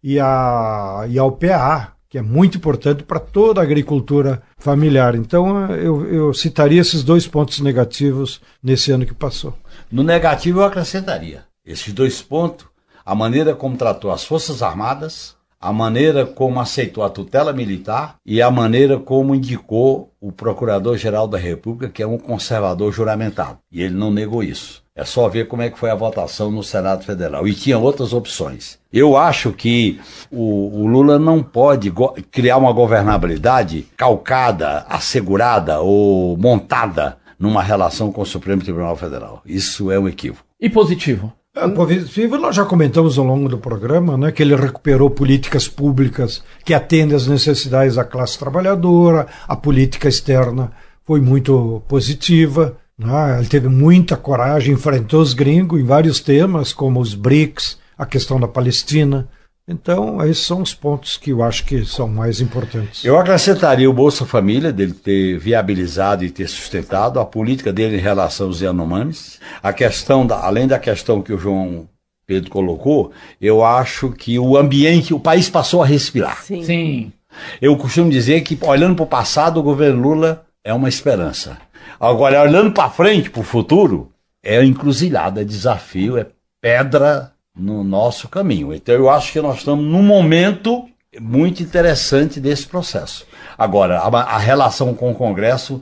e, 0.04 0.20
a, 0.20 1.06
e 1.10 1.18
ao 1.18 1.32
PA, 1.32 1.94
que 2.10 2.18
é 2.18 2.22
muito 2.22 2.58
importante 2.58 3.04
para 3.04 3.20
toda 3.20 3.60
a 3.60 3.64
agricultura 3.64 4.42
familiar. 4.58 5.16
Então 5.16 5.72
eu, 5.74 6.06
eu 6.06 6.34
citaria 6.34 6.82
esses 6.82 7.04
dois 7.04 7.28
pontos 7.28 7.60
negativos 7.60 8.42
nesse 8.64 8.92
ano 8.92 9.06
que 9.06 9.14
passou. 9.14 9.54
No 9.92 10.04
negativo, 10.04 10.60
eu 10.60 10.66
acrescentaria 10.66 11.44
esses 11.66 11.94
dois 11.94 12.22
pontos: 12.22 12.66
a 13.06 13.14
maneira 13.14 13.54
como 13.54 13.78
tratou 13.78 14.12
as 14.12 14.24
Forças 14.24 14.62
Armadas, 14.64 15.36
a 15.60 15.74
maneira 15.74 16.26
como 16.26 16.60
aceitou 16.60 17.04
a 17.04 17.10
tutela 17.10 17.52
militar 17.52 18.16
e 18.26 18.42
a 18.42 18.50
maneira 18.52 19.00
como 19.00 19.34
indicou 19.34 20.14
o 20.22 20.32
Procurador-Geral 20.32 21.28
da 21.28 21.38
República, 21.38 21.92
que 21.92 22.04
é 22.04 22.08
um 22.08 22.18
conservador 22.18 22.92
juramentado. 22.92 23.60
E 23.72 23.82
ele 23.82 23.96
não 23.96 24.12
negou 24.12 24.44
isso. 24.44 24.84
É 24.98 25.06
só 25.06 25.30
ver 25.30 25.48
como 25.48 25.62
é 25.62 25.70
que 25.70 25.78
foi 25.78 25.92
a 25.92 25.96
votação 25.96 26.50
no 26.50 26.64
Senado 26.64 27.04
Federal. 27.06 27.48
E 27.48 27.54
tinha 27.54 27.78
outras 27.78 28.14
opções. 28.14 28.80
Eu 28.92 29.16
acho 29.16 29.52
que 29.54 30.00
o, 30.32 30.82
o 30.82 30.88
Lula 30.88 31.20
não 31.20 31.44
pode 31.44 31.92
go- 31.92 32.16
criar 32.32 32.58
uma 32.58 32.74
governabilidade 32.74 33.86
calcada, 33.96 34.86
assegurada 34.90 35.80
ou 35.82 36.36
montada 36.38 37.18
numa 37.40 37.62
relação 37.62 38.12
com 38.12 38.22
o 38.22 38.26
Supremo 38.26 38.64
Tribunal 38.64 38.96
Federal. 38.96 39.44
Isso 39.46 39.92
é 39.92 40.00
um 40.00 40.08
equívoco. 40.08 40.44
E 40.60 40.68
positivo. 40.70 41.32
É, 41.56 41.68
positivo, 41.68 42.38
nós 42.38 42.56
já 42.56 42.66
comentamos 42.66 43.18
ao 43.20 43.26
longo 43.26 43.48
do 43.48 43.58
programa 43.58 44.18
né, 44.18 44.32
que 44.32 44.42
ele 44.42 44.56
recuperou 44.56 45.10
políticas 45.12 45.68
públicas 45.68 46.44
que 46.66 46.74
atendem 46.74 47.16
às 47.16 47.28
necessidades 47.28 47.96
da 47.96 48.04
classe 48.04 48.38
trabalhadora, 48.38 49.28
a 49.48 49.56
política 49.56 50.08
externa 50.08 50.72
foi 51.06 51.20
muito 51.22 51.82
positiva, 51.88 52.76
né, 52.98 53.38
ele 53.38 53.48
teve 53.48 53.68
muita 53.68 54.18
coragem, 54.18 54.74
enfrentou 54.74 55.22
os 55.22 55.34
gringos 55.34 55.80
em 55.80 55.84
vários 55.84 56.20
temas, 56.20 56.74
como 56.74 57.00
os 57.00 57.14
BRICS, 57.14 57.78
a 57.98 58.06
questão 58.06 58.40
da 58.40 58.48
Palestina. 58.48 59.28
Então, 59.70 60.26
esses 60.26 60.46
são 60.46 60.62
os 60.62 60.74
pontos 60.74 61.18
que 61.18 61.32
eu 61.32 61.44
acho 61.44 61.66
que 61.66 61.86
são 61.86 62.08
mais 62.08 62.40
importantes. 62.40 63.04
Eu 63.04 63.20
acrescentaria 63.20 63.90
o 63.90 63.94
Bolsa 63.94 64.26
Família, 64.26 64.72
dele 64.72 64.94
ter 64.94 65.38
viabilizado 65.38 66.24
e 66.24 66.32
ter 66.32 66.48
sustentado, 66.48 67.20
a 67.20 67.26
política 67.26 67.74
dele 67.74 67.98
em 67.98 68.02
relação 68.02 68.48
aos 68.48 68.62
Yanomamis, 68.62 69.40
a 69.62 69.74
questão, 69.74 70.26
da, 70.26 70.40
além 70.40 70.68
da 70.68 70.80
questão 70.80 71.22
que 71.22 71.34
o 71.34 71.38
João 71.38 71.88
Pedro 72.26 72.50
colocou, 72.50 73.12
eu 73.42 73.64
acho 73.64 74.12
que 74.12 74.40
o 74.40 74.58
ambiente, 74.58 75.14
o 75.14 75.20
país 75.20 75.50
passou 75.50 75.84
a 75.84 75.86
respirar. 75.86 76.44
Sim. 76.44 76.64
Sim. 76.64 77.12
Eu 77.62 77.76
costumo 77.76 78.10
dizer 78.10 78.42
que, 78.42 78.58
olhando 78.62 78.96
para 78.96 79.04
o 79.04 79.08
passado, 79.08 79.60
o 79.60 79.64
governo 79.64 80.02
Lula 80.02 80.46
é 80.64 80.74
uma 80.74 80.90
esperança. 80.90 81.58
Agora, 82.00 82.42
olhando 82.42 82.72
para 82.72 82.90
frente, 82.90 83.30
para 83.30 83.42
o 83.42 83.44
futuro, 83.44 84.12
é 84.44 84.64
encruzilhada, 84.64 85.42
é 85.42 85.46
desafio, 85.46 86.18
é 86.18 86.28
pedra 86.62 87.34
no 87.58 87.84
nosso 87.84 88.28
caminho. 88.28 88.74
Então, 88.74 88.94
eu 88.94 89.10
acho 89.10 89.32
que 89.32 89.42
nós 89.42 89.58
estamos 89.58 89.86
num 89.86 90.04
momento 90.04 90.88
muito 91.20 91.64
interessante 91.64 92.40
desse 92.40 92.68
processo. 92.68 93.26
Agora, 93.58 94.00
a, 94.00 94.08
a 94.08 94.38
relação 94.38 94.94
com 94.94 95.12
o 95.12 95.16
Congresso 95.16 95.82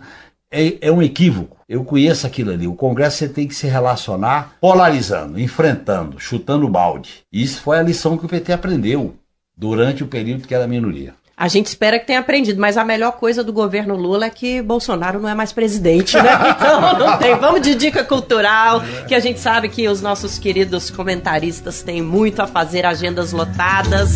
é, 0.51 0.87
é 0.87 0.91
um 0.91 1.01
equívoco. 1.01 1.57
Eu 1.67 1.83
conheço 1.83 2.25
aquilo 2.25 2.51
ali. 2.51 2.67
O 2.67 2.75
Congresso 2.75 3.17
você 3.17 3.29
tem 3.29 3.47
que 3.47 3.55
se 3.55 3.67
relacionar 3.67 4.55
polarizando, 4.61 5.39
enfrentando, 5.39 6.19
chutando 6.19 6.69
balde. 6.69 7.23
Isso 7.31 7.61
foi 7.61 7.77
a 7.77 7.83
lição 7.83 8.17
que 8.17 8.25
o 8.25 8.29
PT 8.29 8.53
aprendeu 8.53 9.15
durante 9.57 10.03
o 10.03 10.07
período 10.07 10.47
que 10.47 10.55
era 10.55 10.67
minoria. 10.67 11.13
A 11.37 11.49
gente 11.49 11.65
espera 11.65 11.99
que 11.99 12.07
tenha 12.07 12.19
aprendido, 12.19 12.61
mas 12.61 12.77
a 12.77 12.85
melhor 12.85 13.11
coisa 13.13 13.43
do 13.43 13.51
governo 13.51 13.93
Lula 13.97 14.27
é 14.27 14.29
que 14.29 14.61
Bolsonaro 14.61 15.19
não 15.19 15.27
é 15.27 15.35
mais 15.35 15.51
presidente, 15.51 16.15
né? 16.15 16.29
Então 16.55 16.97
não 16.97 17.17
tem. 17.17 17.35
Vamos 17.35 17.61
de 17.61 17.75
dica 17.75 18.05
cultural, 18.05 18.81
que 19.05 19.13
a 19.13 19.19
gente 19.19 19.41
sabe 19.41 19.67
que 19.67 19.85
os 19.89 20.01
nossos 20.01 20.39
queridos 20.39 20.89
comentaristas 20.89 21.81
têm 21.81 22.01
muito 22.01 22.41
a 22.41 22.47
fazer, 22.47 22.85
agendas 22.85 23.33
lotadas. 23.33 24.11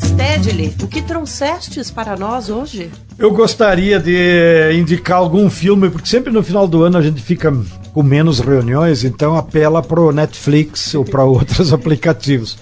Stedley, 0.00 0.72
o 0.80 0.86
que 0.86 1.02
trouxestes 1.02 1.90
para 1.90 2.16
nós 2.16 2.48
hoje? 2.48 2.88
Eu 3.18 3.32
gostaria 3.32 3.98
de 3.98 4.72
indicar 4.78 5.18
algum 5.18 5.50
filme, 5.50 5.90
porque 5.90 6.08
sempre 6.08 6.32
no 6.32 6.42
final 6.42 6.68
do 6.68 6.84
ano 6.84 6.98
a 6.98 7.02
gente 7.02 7.20
fica 7.20 7.52
com 7.92 8.02
menos 8.04 8.38
reuniões, 8.38 9.02
então 9.02 9.36
apela 9.36 9.82
para 9.82 10.00
o 10.00 10.12
Netflix 10.12 10.94
ou 10.94 11.04
para 11.04 11.24
outros 11.24 11.72
aplicativos. 11.74 12.56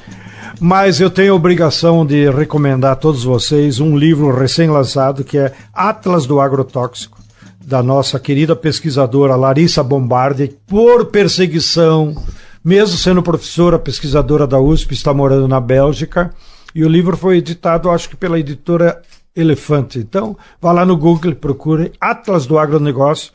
Mas 0.59 1.01
eu 1.01 1.11
tenho 1.11 1.35
a 1.35 1.37
obrigação 1.37 2.07
de 2.07 2.31
recomendar 2.31 2.93
a 2.93 2.97
todos 2.97 3.25
vocês 3.25 3.79
um 3.79 3.97
livro 3.97 4.35
recém-lançado 4.35 5.23
que 5.23 5.37
é 5.37 5.53
Atlas 5.73 6.25
do 6.25 6.41
Agrotóxico, 6.41 7.19
da 7.63 7.83
nossa 7.83 8.19
querida 8.19 8.57
pesquisadora 8.57 9.37
Larissa 9.37 9.83
Bombardi, 9.83 10.57
por 10.67 11.07
perseguição, 11.07 12.17
mesmo 12.65 12.97
sendo 12.97 13.23
professora 13.23 13.79
pesquisadora 13.79 14.47
da 14.47 14.59
USP, 14.59 14.95
está 14.95 15.13
morando 15.13 15.47
na 15.47 15.61
Bélgica. 15.61 16.33
E 16.75 16.85
o 16.85 16.89
livro 16.89 17.17
foi 17.19 17.37
editado, 17.37 17.91
acho 17.91 18.09
que 18.09 18.17
pela 18.17 18.39
editora 18.39 19.03
Elefante. 19.35 19.99
Então, 19.99 20.39
vá 20.59 20.73
lá 20.73 20.87
no 20.87 20.97
Google, 20.97 21.35
procure 21.35 21.93
Atlas 22.01 22.47
do 22.47 22.59
Agronegócio, 22.59 23.31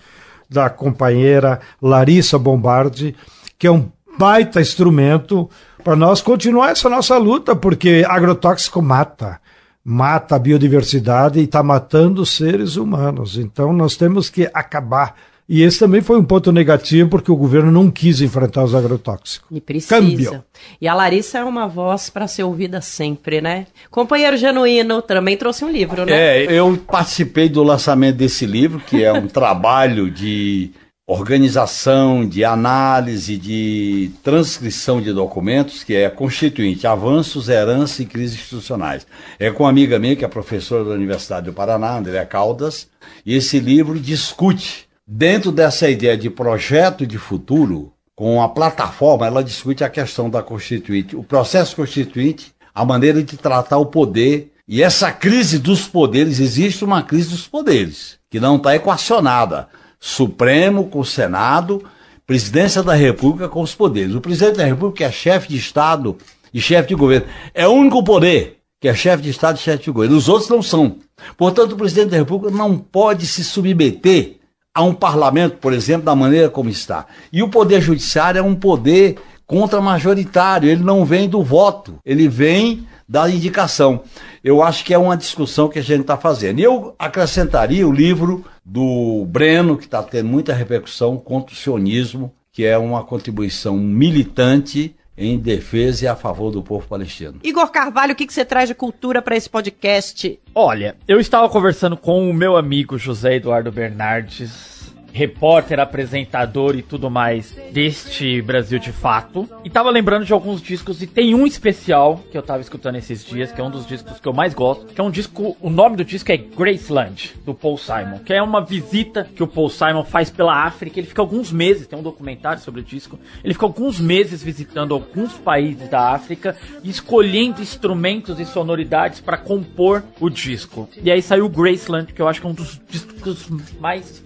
da 0.50 0.72
companheira 0.72 1.60
Larissa 1.80 2.40
Bombardi, 2.40 3.16
que 3.60 3.68
é 3.68 3.72
um 3.72 3.92
baita 4.18 4.60
instrumento 4.60 5.50
para 5.84 5.96
nós 5.96 6.22
continuar 6.22 6.72
essa 6.72 6.90
nossa 6.90 7.18
luta, 7.18 7.56
porque 7.56 8.06
agrotóxico 8.08 8.82
mata. 8.82 9.40
Mata 9.84 10.36
a 10.36 10.40
biodiversidade 10.40 11.40
e 11.40 11.44
está 11.44 11.64
matando 11.64 12.22
os 12.22 12.30
seres 12.30 12.76
humanos. 12.76 13.38
Então, 13.38 13.74
nós 13.74 13.96
temos 13.96 14.30
que 14.30 14.50
acabar. 14.54 15.16
E 15.50 15.64
esse 15.64 15.80
também 15.80 16.02
foi 16.02 16.18
um 16.18 16.24
ponto 16.24 16.52
negativo, 16.52 17.10
porque 17.10 17.32
o 17.32 17.36
governo 17.36 17.72
não 17.72 17.92
quis 17.92 18.22
enfrentar 18.22 18.64
os 18.64 18.74
agrotóxicos. 18.74 19.50
E 19.52 19.60
precisa. 19.60 19.96
Câmbio. 19.96 20.44
E 20.80 20.88
a 20.88 20.94
Larissa 20.94 21.40
é 21.40 21.44
uma 21.44 21.68
voz 21.68 22.10
para 22.10 22.28
ser 22.28 22.44
ouvida 22.44 22.80
sempre, 22.80 23.42
né? 23.42 23.66
Companheiro 23.90 24.38
Genuíno 24.38 25.02
também 25.02 25.36
trouxe 25.36 25.66
um 25.66 25.70
livro, 25.70 26.06
né? 26.06 26.46
É, 26.46 26.54
eu 26.54 26.78
participei 26.88 27.50
do 27.50 27.64
lançamento 27.64 28.16
desse 28.16 28.46
livro, 28.46 28.80
que 28.80 29.04
é 29.04 29.12
um 29.12 29.28
trabalho 29.28 30.10
de 30.10 30.72
organização, 31.12 32.26
de 32.26 32.46
análise, 32.46 33.38
de 33.38 34.12
transcrição 34.24 35.02
de 35.02 35.12
documentos, 35.12 35.84
que 35.84 35.94
é 35.94 36.10
constituinte 36.10 36.88
avanços, 36.88 37.50
herança 37.50 38.02
e 38.02 38.06
crises 38.06 38.38
institucionais. 38.38 39.06
É 39.38 39.52
com 39.52 39.64
uma 39.64 39.70
amiga 39.70 40.00
minha, 40.00 40.16
que 40.16 40.24
é 40.24 40.28
professora 40.28 40.86
da 40.86 40.92
Universidade 40.92 41.48
do 41.48 41.54
Paraná, 41.54 41.98
Andréa 41.98 42.26
Caldas, 42.26 42.88
e 43.26 43.36
esse 43.36 43.60
livro 43.60 44.00
discute, 44.00 44.88
dentro 45.06 45.52
dessa 45.52 45.90
ideia 45.90 46.16
de 46.16 46.30
projeto 46.30 47.06
de 47.06 47.18
futuro, 47.18 47.92
com 48.16 48.42
a 48.42 48.48
plataforma, 48.48 49.28
ela 49.28 49.44
discute 49.44 49.84
a 49.84 49.90
questão 49.90 50.30
da 50.30 50.42
constituinte, 50.42 51.14
o 51.16 51.24
processo 51.24 51.76
constituinte, 51.76 52.54
a 52.74 52.86
maneira 52.86 53.22
de 53.22 53.36
tratar 53.36 53.78
o 53.80 53.88
poder 53.88 54.52
e 54.66 54.82
essa 54.82 55.12
crise 55.12 55.60
dos 55.60 55.86
poderes, 55.88 56.40
existe 56.40 56.86
uma 56.86 57.04
crise 57.04 57.32
dos 57.32 57.46
poderes, 57.46 58.18
que 58.30 58.40
não 58.40 58.56
está 58.56 58.74
equacionada. 58.74 59.68
Supremo 60.04 60.88
com 60.88 61.00
o 61.00 61.06
Senado, 61.06 61.84
presidência 62.26 62.82
da 62.82 62.96
República 62.96 63.48
com 63.48 63.62
os 63.62 63.76
poderes. 63.76 64.16
O 64.16 64.20
presidente 64.20 64.58
da 64.58 64.66
República 64.66 65.06
é 65.06 65.12
chefe 65.12 65.50
de 65.50 65.58
Estado 65.58 66.18
e 66.52 66.60
chefe 66.60 66.90
de 66.90 66.96
governo. 66.96 67.28
É 67.54 67.68
o 67.68 67.72
único 67.72 68.04
poder 68.04 68.58
que 68.80 68.88
é 68.88 68.96
chefe 68.96 69.22
de 69.22 69.30
Estado 69.30 69.58
e 69.58 69.62
chefe 69.62 69.84
de 69.84 69.92
governo. 69.92 70.18
Os 70.18 70.28
outros 70.28 70.50
não 70.50 70.64
são. 70.64 70.98
Portanto, 71.38 71.74
o 71.74 71.78
presidente 71.78 72.10
da 72.10 72.18
República 72.18 72.56
não 72.56 72.76
pode 72.80 73.28
se 73.28 73.44
submeter 73.44 74.38
a 74.74 74.82
um 74.82 74.94
parlamento, 74.94 75.58
por 75.58 75.72
exemplo, 75.72 76.06
da 76.06 76.16
maneira 76.16 76.50
como 76.50 76.70
está. 76.70 77.06
E 77.32 77.44
o 77.44 77.50
poder 77.50 77.80
judiciário 77.80 78.40
é 78.40 78.42
um 78.42 78.56
poder 78.56 79.18
contra-majoritário, 79.46 80.70
ele 80.70 80.84
não 80.84 81.06
vem 81.06 81.28
do 81.30 81.44
voto, 81.44 82.00
ele 82.06 82.28
vem 82.28 82.88
da 83.12 83.30
indicação. 83.30 84.04
Eu 84.42 84.64
acho 84.64 84.86
que 84.86 84.94
é 84.94 84.98
uma 84.98 85.18
discussão 85.18 85.68
que 85.68 85.78
a 85.78 85.84
gente 85.84 86.00
está 86.00 86.16
fazendo. 86.16 86.60
E 86.60 86.64
eu 86.64 86.96
acrescentaria 86.98 87.86
o 87.86 87.92
livro 87.92 88.46
do 88.64 89.26
Breno, 89.28 89.78
que 89.78 89.84
está 89.84 90.02
tendo 90.02 90.30
muita 90.30 90.54
repercussão 90.54 91.18
contra 91.18 91.54
o 91.54 91.58
sionismo, 91.58 92.34
que 92.54 92.64
é 92.64 92.78
uma 92.78 93.04
contribuição 93.04 93.76
militante 93.76 94.96
em 95.18 95.38
defesa 95.38 96.06
e 96.06 96.08
a 96.08 96.16
favor 96.16 96.52
do 96.52 96.64
povo 96.64 96.88
palestino. 96.88 97.40
Igor 97.44 97.70
Carvalho, 97.70 98.14
o 98.14 98.16
que, 98.16 98.26
que 98.26 98.34
você 98.34 98.46
traz 98.46 98.70
de 98.70 98.76
cultura 98.76 99.22
para 99.22 99.36
esse 99.36 99.50
podcast? 99.50 100.40
Olha, 100.56 100.96
eu 101.06 101.20
estava 101.20 101.50
conversando 101.50 101.98
com 101.98 102.30
o 102.30 102.34
meu 102.34 102.56
amigo 102.56 102.98
José 102.98 103.36
Eduardo 103.36 103.74
Bernardes 103.74 104.71
repórter, 105.14 105.80
apresentador 105.80 106.76
e 106.76 106.82
tudo 106.82 107.10
mais 107.10 107.56
deste 107.72 108.42
Brasil 108.42 108.80
de 108.80 108.92
fato. 108.92 109.48
E 109.64 109.70
tava 109.70 109.90
lembrando 109.90 110.26
de 110.26 110.34
alguns 110.34 110.62
discos 110.62 111.02
e 111.02 111.08
tem 111.08 111.36
um 111.36 111.46
especial 111.46 112.22
que 112.32 112.38
eu 112.38 112.42
tava 112.42 112.62
escutando 112.62 112.96
esses 112.96 113.24
dias, 113.24 113.52
que 113.52 113.60
é 113.60 113.64
um 113.64 113.70
dos 113.70 113.86
discos 113.86 114.20
que 114.20 114.28
eu 114.28 114.34
mais 114.34 114.54
gosto, 114.54 114.86
que 114.88 115.00
é 115.00 115.04
um 115.04 115.12
disco, 115.12 115.56
o 115.62 115.70
nome 115.70 115.98
do 115.98 116.06
disco 116.06 116.32
é 116.32 116.38
Graceland, 116.38 117.36
do 117.46 117.54
Paul 117.54 117.78
Simon, 117.78 118.20
que 118.26 118.34
é 118.34 118.42
uma 118.42 118.62
visita 118.62 119.28
que 119.36 119.44
o 119.44 119.48
Paul 119.48 119.70
Simon 119.70 120.04
faz 120.04 120.30
pela 120.30 120.66
África, 120.66 121.00
ele 121.00 121.08
fica 121.08 121.22
alguns 121.22 121.52
meses, 121.52 121.88
tem 121.88 121.98
um 121.98 122.04
documentário 122.04 122.62
sobre 122.62 122.82
o 122.82 122.84
disco, 122.84 123.20
ele 123.44 123.54
fica 123.54 123.66
alguns 123.66 124.00
meses 124.00 124.44
visitando 124.44 124.94
alguns 124.94 125.34
países 125.34 125.90
da 125.90 126.12
África 126.12 126.56
escolhendo 126.84 127.62
instrumentos 127.62 128.40
e 128.40 128.46
sonoridades 128.46 129.20
para 129.20 129.38
compor 129.38 130.04
o 130.20 130.30
disco. 130.30 130.90
E 131.04 131.12
aí 131.12 131.22
saiu 131.22 131.50
Graceland, 131.50 132.14
que 132.14 132.22
eu 132.22 132.28
acho 132.28 132.40
que 132.40 132.48
é 132.48 132.50
um 132.50 132.54
dos 132.54 132.80
discos 132.90 133.48
mais 133.80 134.24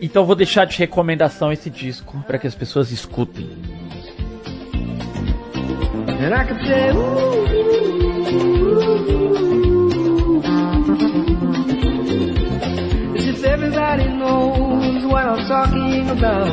Então 0.00 0.24
vou 0.24 0.34
deixar 0.34 0.64
de 0.64 0.76
recomendação 0.78 1.52
esse 1.52 1.68
disco 1.68 2.22
para 2.26 2.38
que 2.38 2.46
as 2.46 2.54
pessoas 2.54 2.90
escutem. 2.90 3.48
If 13.16 13.44
everybody 13.44 14.08
knows 14.08 15.04
what 15.04 15.26
I'm 15.26 15.46
talking 15.46 16.10
about. 16.10 16.48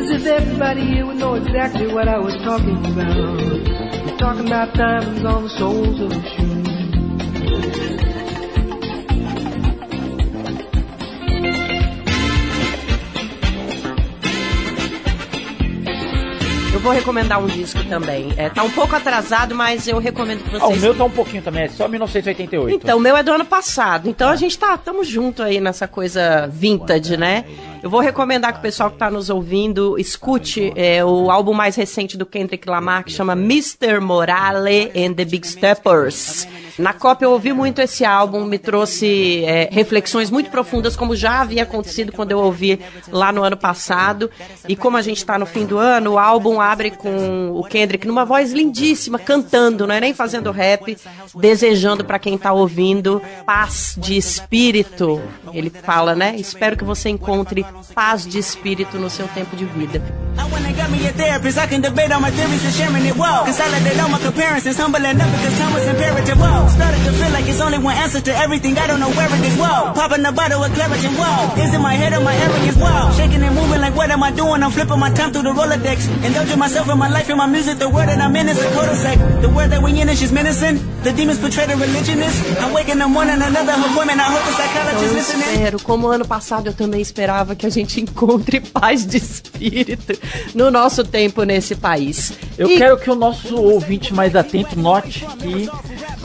As 0.00 0.10
if 0.10 0.26
everybody 0.26 0.80
here 0.80 1.04
would 1.04 1.18
know 1.18 1.34
exactly 1.34 1.92
what 1.92 2.08
I 2.08 2.18
was 2.18 2.34
talking 2.38 2.78
about. 2.86 3.40
I'm 4.10 4.16
talking 4.16 4.46
about 4.46 4.72
diamonds 4.74 5.24
on 5.24 5.42
the 5.42 5.50
soles 5.50 6.00
of 6.00 6.12
shoes. 6.26 6.59
Eu 16.80 16.84
vou 16.84 16.92
recomendar 16.92 17.38
um 17.38 17.46
disco 17.46 17.84
também. 17.84 18.32
É, 18.38 18.48
tá 18.48 18.62
um 18.62 18.70
pouco 18.70 18.96
atrasado, 18.96 19.54
mas 19.54 19.86
eu 19.86 19.98
recomendo 19.98 20.42
que 20.42 20.48
vocês. 20.48 20.62
Ah, 20.62 20.68
o 20.68 20.76
meu 20.76 20.94
tá 20.94 21.04
um 21.04 21.10
pouquinho 21.10 21.42
também, 21.42 21.64
é 21.64 21.68
só 21.68 21.86
1988. 21.86 22.74
Então, 22.74 22.96
o 22.96 23.00
meu 23.00 23.14
é 23.14 23.22
do 23.22 23.30
ano 23.30 23.44
passado. 23.44 24.08
Então 24.08 24.30
a 24.30 24.36
gente 24.36 24.58
tá, 24.58 24.78
tamo 24.78 25.04
junto 25.04 25.42
aí 25.42 25.60
nessa 25.60 25.86
coisa 25.86 26.46
vintage, 26.50 27.18
né? 27.18 27.44
Eu 27.82 27.88
vou 27.88 28.00
recomendar 28.00 28.52
que 28.52 28.58
o 28.58 28.62
pessoal 28.62 28.90
que 28.90 28.98
tá 28.98 29.10
nos 29.10 29.30
ouvindo 29.30 29.98
escute 29.98 30.70
é, 30.76 31.02
o 31.02 31.30
álbum 31.30 31.54
mais 31.54 31.76
recente 31.76 32.16
do 32.16 32.26
Kendrick 32.26 32.68
Lamar, 32.68 33.04
que 33.04 33.12
chama 33.12 33.32
Mr. 33.32 34.00
Morale 34.00 34.92
and 34.94 35.14
the 35.14 35.24
Big 35.24 35.46
Steppers. 35.46 36.46
Na 36.78 36.92
Copa 36.92 37.24
eu 37.24 37.32
ouvi 37.32 37.52
muito 37.52 37.80
esse 37.80 38.04
álbum, 38.04 38.44
me 38.44 38.58
trouxe 38.58 39.44
é, 39.44 39.68
reflexões 39.70 40.30
muito 40.30 40.50
profundas, 40.50 40.94
como 40.94 41.16
já 41.16 41.40
havia 41.40 41.62
acontecido 41.62 42.12
quando 42.12 42.32
eu 42.32 42.38
ouvi 42.38 42.78
lá 43.08 43.32
no 43.32 43.42
ano 43.42 43.56
passado. 43.56 44.30
E 44.68 44.76
como 44.76 44.96
a 44.96 45.02
gente 45.02 45.18
está 45.18 45.38
no 45.38 45.46
fim 45.46 45.64
do 45.64 45.78
ano, 45.78 46.12
o 46.12 46.18
álbum 46.18 46.60
abre 46.60 46.90
com 46.90 47.50
o 47.52 47.64
Kendrick 47.64 48.06
numa 48.06 48.24
voz 48.24 48.52
lindíssima, 48.52 49.18
cantando, 49.18 49.86
não 49.86 49.94
é 49.94 50.00
nem 50.00 50.14
fazendo 50.14 50.50
rap, 50.50 50.96
desejando 51.34 52.04
para 52.04 52.18
quem 52.18 52.34
está 52.34 52.52
ouvindo 52.52 53.22
paz 53.44 53.94
de 53.98 54.16
espírito. 54.16 55.20
Ele 55.52 55.70
fala, 55.70 56.14
né? 56.14 56.34
Espero 56.36 56.76
que 56.76 56.84
você 56.84 57.08
encontre 57.08 57.64
paz 57.94 58.26
de 58.26 58.38
espírito 58.38 58.98
no 58.98 59.10
seu 59.10 59.26
tempo 59.28 59.56
de 59.56 59.64
vida. 59.64 60.02
Listening. 85.14 85.42
Espero, 85.42 85.82
como 85.82 86.06
ano 86.08 86.24
passado 86.26 86.68
eu 86.68 86.72
também 86.72 87.00
esperava 87.00 87.54
que 87.60 87.66
a 87.66 87.70
gente 87.70 88.00
encontre 88.00 88.58
paz 88.72 89.06
de 89.06 89.18
espírito 89.18 90.18
no 90.54 90.70
nosso 90.70 91.04
tempo 91.04 91.42
nesse 91.42 91.76
país. 91.76 92.32
Eu 92.56 92.70
e... 92.70 92.78
quero 92.78 92.96
que 92.98 93.10
o 93.10 93.14
nosso 93.14 93.54
ouvinte 93.54 94.14
mais 94.14 94.34
atento 94.34 94.78
note 94.78 95.26
que 95.38 95.68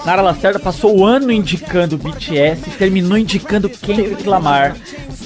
Nara 0.05 0.21
Lacerda 0.21 0.59
passou 0.59 0.97
o 0.97 1.05
ano 1.05 1.31
indicando 1.31 1.95
o 1.95 1.99
BTS 1.99 2.69
e 2.69 2.71
terminou 2.71 3.17
indicando 3.17 3.69
Kendrick 3.69 4.25
Lamar. 4.27 4.77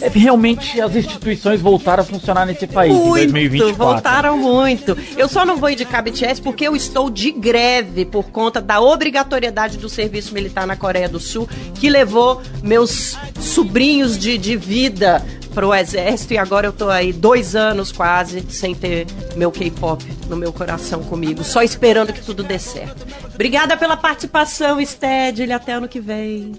É, 0.01 0.07
realmente 0.07 0.79
as 0.79 0.95
instituições 0.95 1.61
voltaram 1.61 2.01
a 2.01 2.05
funcionar 2.05 2.45
nesse 2.45 2.65
país 2.65 2.93
muito, 2.93 3.17
em 3.17 3.31
2024. 3.31 3.75
Voltaram 3.75 4.37
muito. 4.37 4.97
Eu 5.17 5.27
só 5.27 5.45
não 5.45 5.57
vou 5.57 5.69
indicar 5.69 6.01
BTS 6.01 6.41
porque 6.41 6.65
eu 6.65 6.75
estou 6.75 7.09
de 7.09 7.31
greve 7.31 8.05
por 8.05 8.31
conta 8.31 8.61
da 8.61 8.79
obrigatoriedade 8.79 9.77
do 9.77 9.89
serviço 9.89 10.33
militar 10.33 10.65
na 10.65 10.75
Coreia 10.75 11.09
do 11.09 11.19
Sul, 11.19 11.47
que 11.75 11.89
levou 11.89 12.41
meus 12.63 13.17
sobrinhos 13.39 14.17
de, 14.17 14.37
de 14.37 14.55
vida 14.55 15.23
pro 15.59 15.75
exército 15.75 16.33
e 16.33 16.37
agora 16.37 16.67
eu 16.67 16.71
tô 16.71 16.89
aí 16.89 17.11
dois 17.11 17.53
anos 17.53 17.91
quase 17.91 18.49
sem 18.49 18.73
ter 18.73 19.05
meu 19.35 19.51
K-pop 19.51 20.01
no 20.29 20.37
meu 20.37 20.53
coração 20.53 21.03
comigo, 21.03 21.43
só 21.43 21.61
esperando 21.61 22.13
que 22.13 22.21
tudo 22.21 22.43
dê 22.43 22.57
certo. 22.57 23.05
Obrigada 23.35 23.75
pela 23.75 23.97
participação, 23.97 24.79
Sted, 24.79 25.51
até 25.51 25.73
ano 25.73 25.89
que 25.89 25.99
vem. 25.99 26.53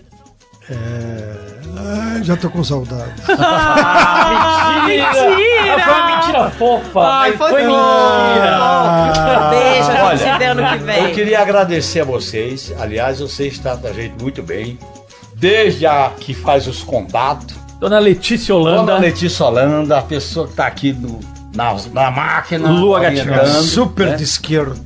É... 0.68 1.50
Ai, 1.78 2.22
já 2.24 2.36
tô 2.36 2.50
com 2.50 2.62
saudade. 2.62 3.14
ah, 3.38 4.84
mentira! 4.86 5.14
mentira! 5.34 5.80
Foi 5.82 5.94
uma 5.94 6.16
mentira 6.16 6.50
fofa. 6.50 7.00
Ai, 7.00 7.32
foi, 7.38 7.48
foi 7.48 7.60
mentira. 7.62 8.56
Ah, 8.60 9.48
Beijo, 9.50 9.90
a 9.90 10.14
gente 10.14 10.30
se 10.30 10.38
vê 10.38 10.44
ano 10.44 10.68
que 10.68 10.84
vem. 10.84 11.04
Eu 11.04 11.14
queria 11.14 11.40
agradecer 11.40 12.00
a 12.00 12.04
vocês. 12.04 12.70
Aliás, 12.78 13.18
vocês 13.20 13.58
tratam 13.58 13.90
a 13.90 13.94
gente 13.94 14.22
muito 14.22 14.42
bem. 14.42 14.78
Desde 15.32 15.86
a 15.86 16.12
que 16.20 16.34
faz 16.34 16.66
os 16.66 16.82
contatos 16.82 17.56
Dona 17.80 17.98
Letícia 17.98 18.54
Holanda. 18.54 18.92
Dona 18.92 18.98
Letícia 18.98 19.46
Holanda, 19.46 19.98
a 19.98 20.02
pessoa 20.02 20.46
que 20.46 20.52
está 20.52 20.66
aqui 20.66 20.92
no, 20.92 21.18
na, 21.54 21.74
na 21.94 22.10
máquina. 22.10 22.70
Lua 22.70 23.00
Gatinho. 23.00 23.46
Super 23.62 24.08
né? 24.08 24.16
de 24.16 24.24
esquerda. 24.24 24.76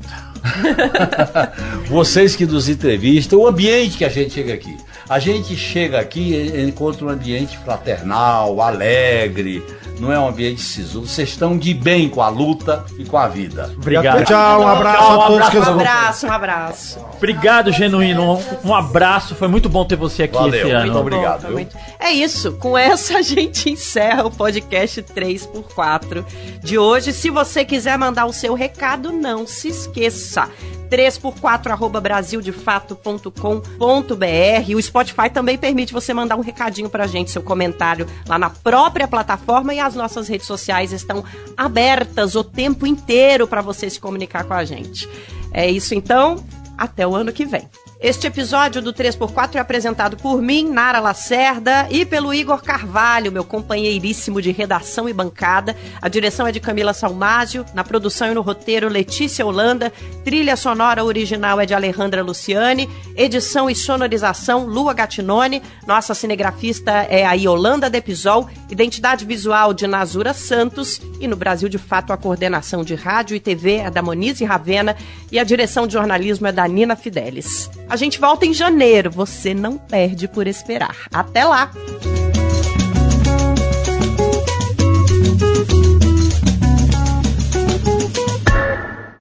Vocês 1.91 2.37
que 2.37 2.47
nos 2.47 2.69
entrevistam, 2.69 3.41
o 3.41 3.49
ambiente 3.49 3.99
que 3.99 4.05
a 4.05 4.09
gente 4.09 4.35
chega 4.35 4.55
aqui. 4.55 4.77
A 5.09 5.19
gente 5.19 5.57
chega 5.57 5.99
aqui 5.99 6.35
e 6.35 6.63
encontra 6.63 7.05
um 7.05 7.09
ambiente 7.09 7.59
fraternal, 7.59 8.61
alegre, 8.63 9.61
não 9.99 10.13
é 10.13 10.19
um 10.19 10.29
ambiente 10.29 10.61
sisudo. 10.61 11.07
Vocês 11.07 11.31
estão 11.31 11.57
de 11.57 11.73
bem 11.73 12.09
com 12.09 12.21
a 12.21 12.29
luta 12.29 12.85
e 12.99 13.05
com 13.05 13.17
a 13.17 13.29
vida. 13.29 13.73
Obrigado. 13.77 14.25
Tchau, 14.25 14.63
um 14.63 14.69
abraço 14.69 14.99
Tchau, 14.99 15.21
a 15.21 15.27
todos. 15.27 15.39
Um 15.39 15.41
abraço, 15.41 15.65
um 15.65 15.71
abraço, 15.71 16.27
um 16.27 16.33
abraço. 16.33 16.99
Obrigado, 17.17 17.73
Genuíno. 17.73 18.35
Um, 18.35 18.69
um, 18.69 18.75
abraço. 18.75 19.35
Foi 19.35 19.49
muito 19.49 19.69
bom 19.69 19.85
ter 19.85 19.97
você 19.97 20.25
aqui 20.25 20.35
Valeu, 20.35 20.61
esse 20.61 20.71
ano. 20.71 20.87
Muito 20.87 20.99
obrigado. 20.99 21.51
Muito... 21.51 21.77
É 21.99 22.11
isso. 22.11 22.53
Com 22.53 22.77
essa 22.77 23.19
a 23.19 23.23
gente 23.23 23.71
encerra 23.71 24.27
o 24.27 24.31
podcast 24.31 25.03
3x4 25.03 26.25
de 26.63 26.79
hoje. 26.79 27.13
Se 27.13 27.31
você 27.31 27.65
quiser 27.65 27.99
mandar 27.99 28.27
o 28.27 28.33
seu 28.33 28.55
recado, 28.55 29.13
não 29.13 29.47
se 29.47 29.69
esqueça. 29.69 30.49
3x4 30.91 31.71
arroba 31.71 32.01
brasildefato.com.br. 32.01 34.77
O 34.77 34.83
Spotify 34.83 35.31
também 35.33 35.59
permite 35.59 35.93
você 35.93 36.15
mandar 36.15 36.37
um 36.37 36.41
recadinho 36.41 36.89
pra 36.89 37.07
gente, 37.07 37.31
seu 37.31 37.43
comentário 37.43 38.07
lá 38.29 38.39
na 38.39 38.51
própria 38.51 39.09
plataforma 39.09 39.75
e 39.75 39.81
as 39.87 39.95
nossas 39.95 40.29
redes 40.29 40.47
sociais 40.47 40.93
estão 40.93 41.25
abertas 41.57 42.35
o 42.35 42.45
tempo 42.45 42.87
inteiro 42.87 43.47
para 43.47 43.63
você 43.63 43.89
se 43.89 44.01
comunicar 44.01 44.45
com 44.45 44.55
a 44.55 44.65
gente. 44.65 45.09
É 45.53 45.71
isso 45.71 45.95
então, 45.95 46.45
até 46.77 47.07
o 47.07 47.15
ano 47.15 47.33
que 47.33 47.45
vem. 47.45 47.69
Este 48.05 48.27
episódio 48.27 48.83
do 48.83 48.93
3x4 48.93 49.55
é 49.55 49.59
apresentado 49.59 50.15
por 50.19 50.43
mim, 50.43 50.69
Nara 50.69 51.01
Lacerda, 51.01 51.89
e 51.91 52.05
pelo 52.05 52.35
Igor 52.35 52.63
Carvalho, 52.63 53.33
meu 53.33 53.45
companheiríssimo 53.45 54.43
de 54.43 54.51
redação 54.51 55.09
e 55.09 55.13
bancada. 55.15 55.75
A 56.03 56.09
direção 56.11 56.47
é 56.47 56.53
de 56.53 56.61
Camila 56.61 56.93
Salmásio, 56.93 57.65
na 57.73 57.83
produção 57.83 58.31
e 58.31 58.35
no 58.35 58.43
roteiro 58.43 58.91
Letícia 58.91 59.47
Holanda, 59.47 59.91
trilha 60.23 60.55
sonora 60.55 61.03
original 61.03 61.59
é 61.59 61.65
de 61.65 61.73
Alejandra 61.73 62.23
Luciane, 62.23 62.91
edição 63.17 63.71
e 63.71 63.75
sonorização 63.75 64.67
Lua 64.67 64.93
Gatinone, 64.93 65.63
nossa 65.87 66.15
cinegrafista 66.15 66.93
é 67.09 67.25
a 67.25 67.33
Yolanda 67.33 67.89
Depisol, 67.89 68.51
identidade 68.69 69.25
visual 69.25 69.73
de 69.73 69.87
Nazura 69.87 70.35
Santos. 70.35 71.01
E 71.21 71.27
no 71.27 71.37
Brasil 71.37 71.71
de 71.71 71.79
Fato 71.79 72.13
a 72.13 72.19
coordenação 72.19 72.85
de 72.85 72.95
rádio 72.95 73.35
e 73.35 73.41
TV 73.41 73.77
é 73.77 73.91
da 73.91 74.03
Monize 74.03 74.45
Ravena. 74.45 74.97
E 75.33 75.39
a 75.39 75.45
direção 75.45 75.87
de 75.87 75.95
jornalismo 75.95 76.47
é 76.47 76.53
da 76.53 76.67
Nina 76.69 76.97
Fidelis. 76.97 77.71
A 77.95 77.97
gente 77.97 78.19
volta 78.19 78.45
em 78.45 78.53
janeiro. 78.53 79.09
Você 79.09 79.55
não 79.55 79.79
perde 79.79 80.27
por 80.27 80.49
esperar. 80.49 80.97
Até 81.13 81.45
lá! 81.45 81.71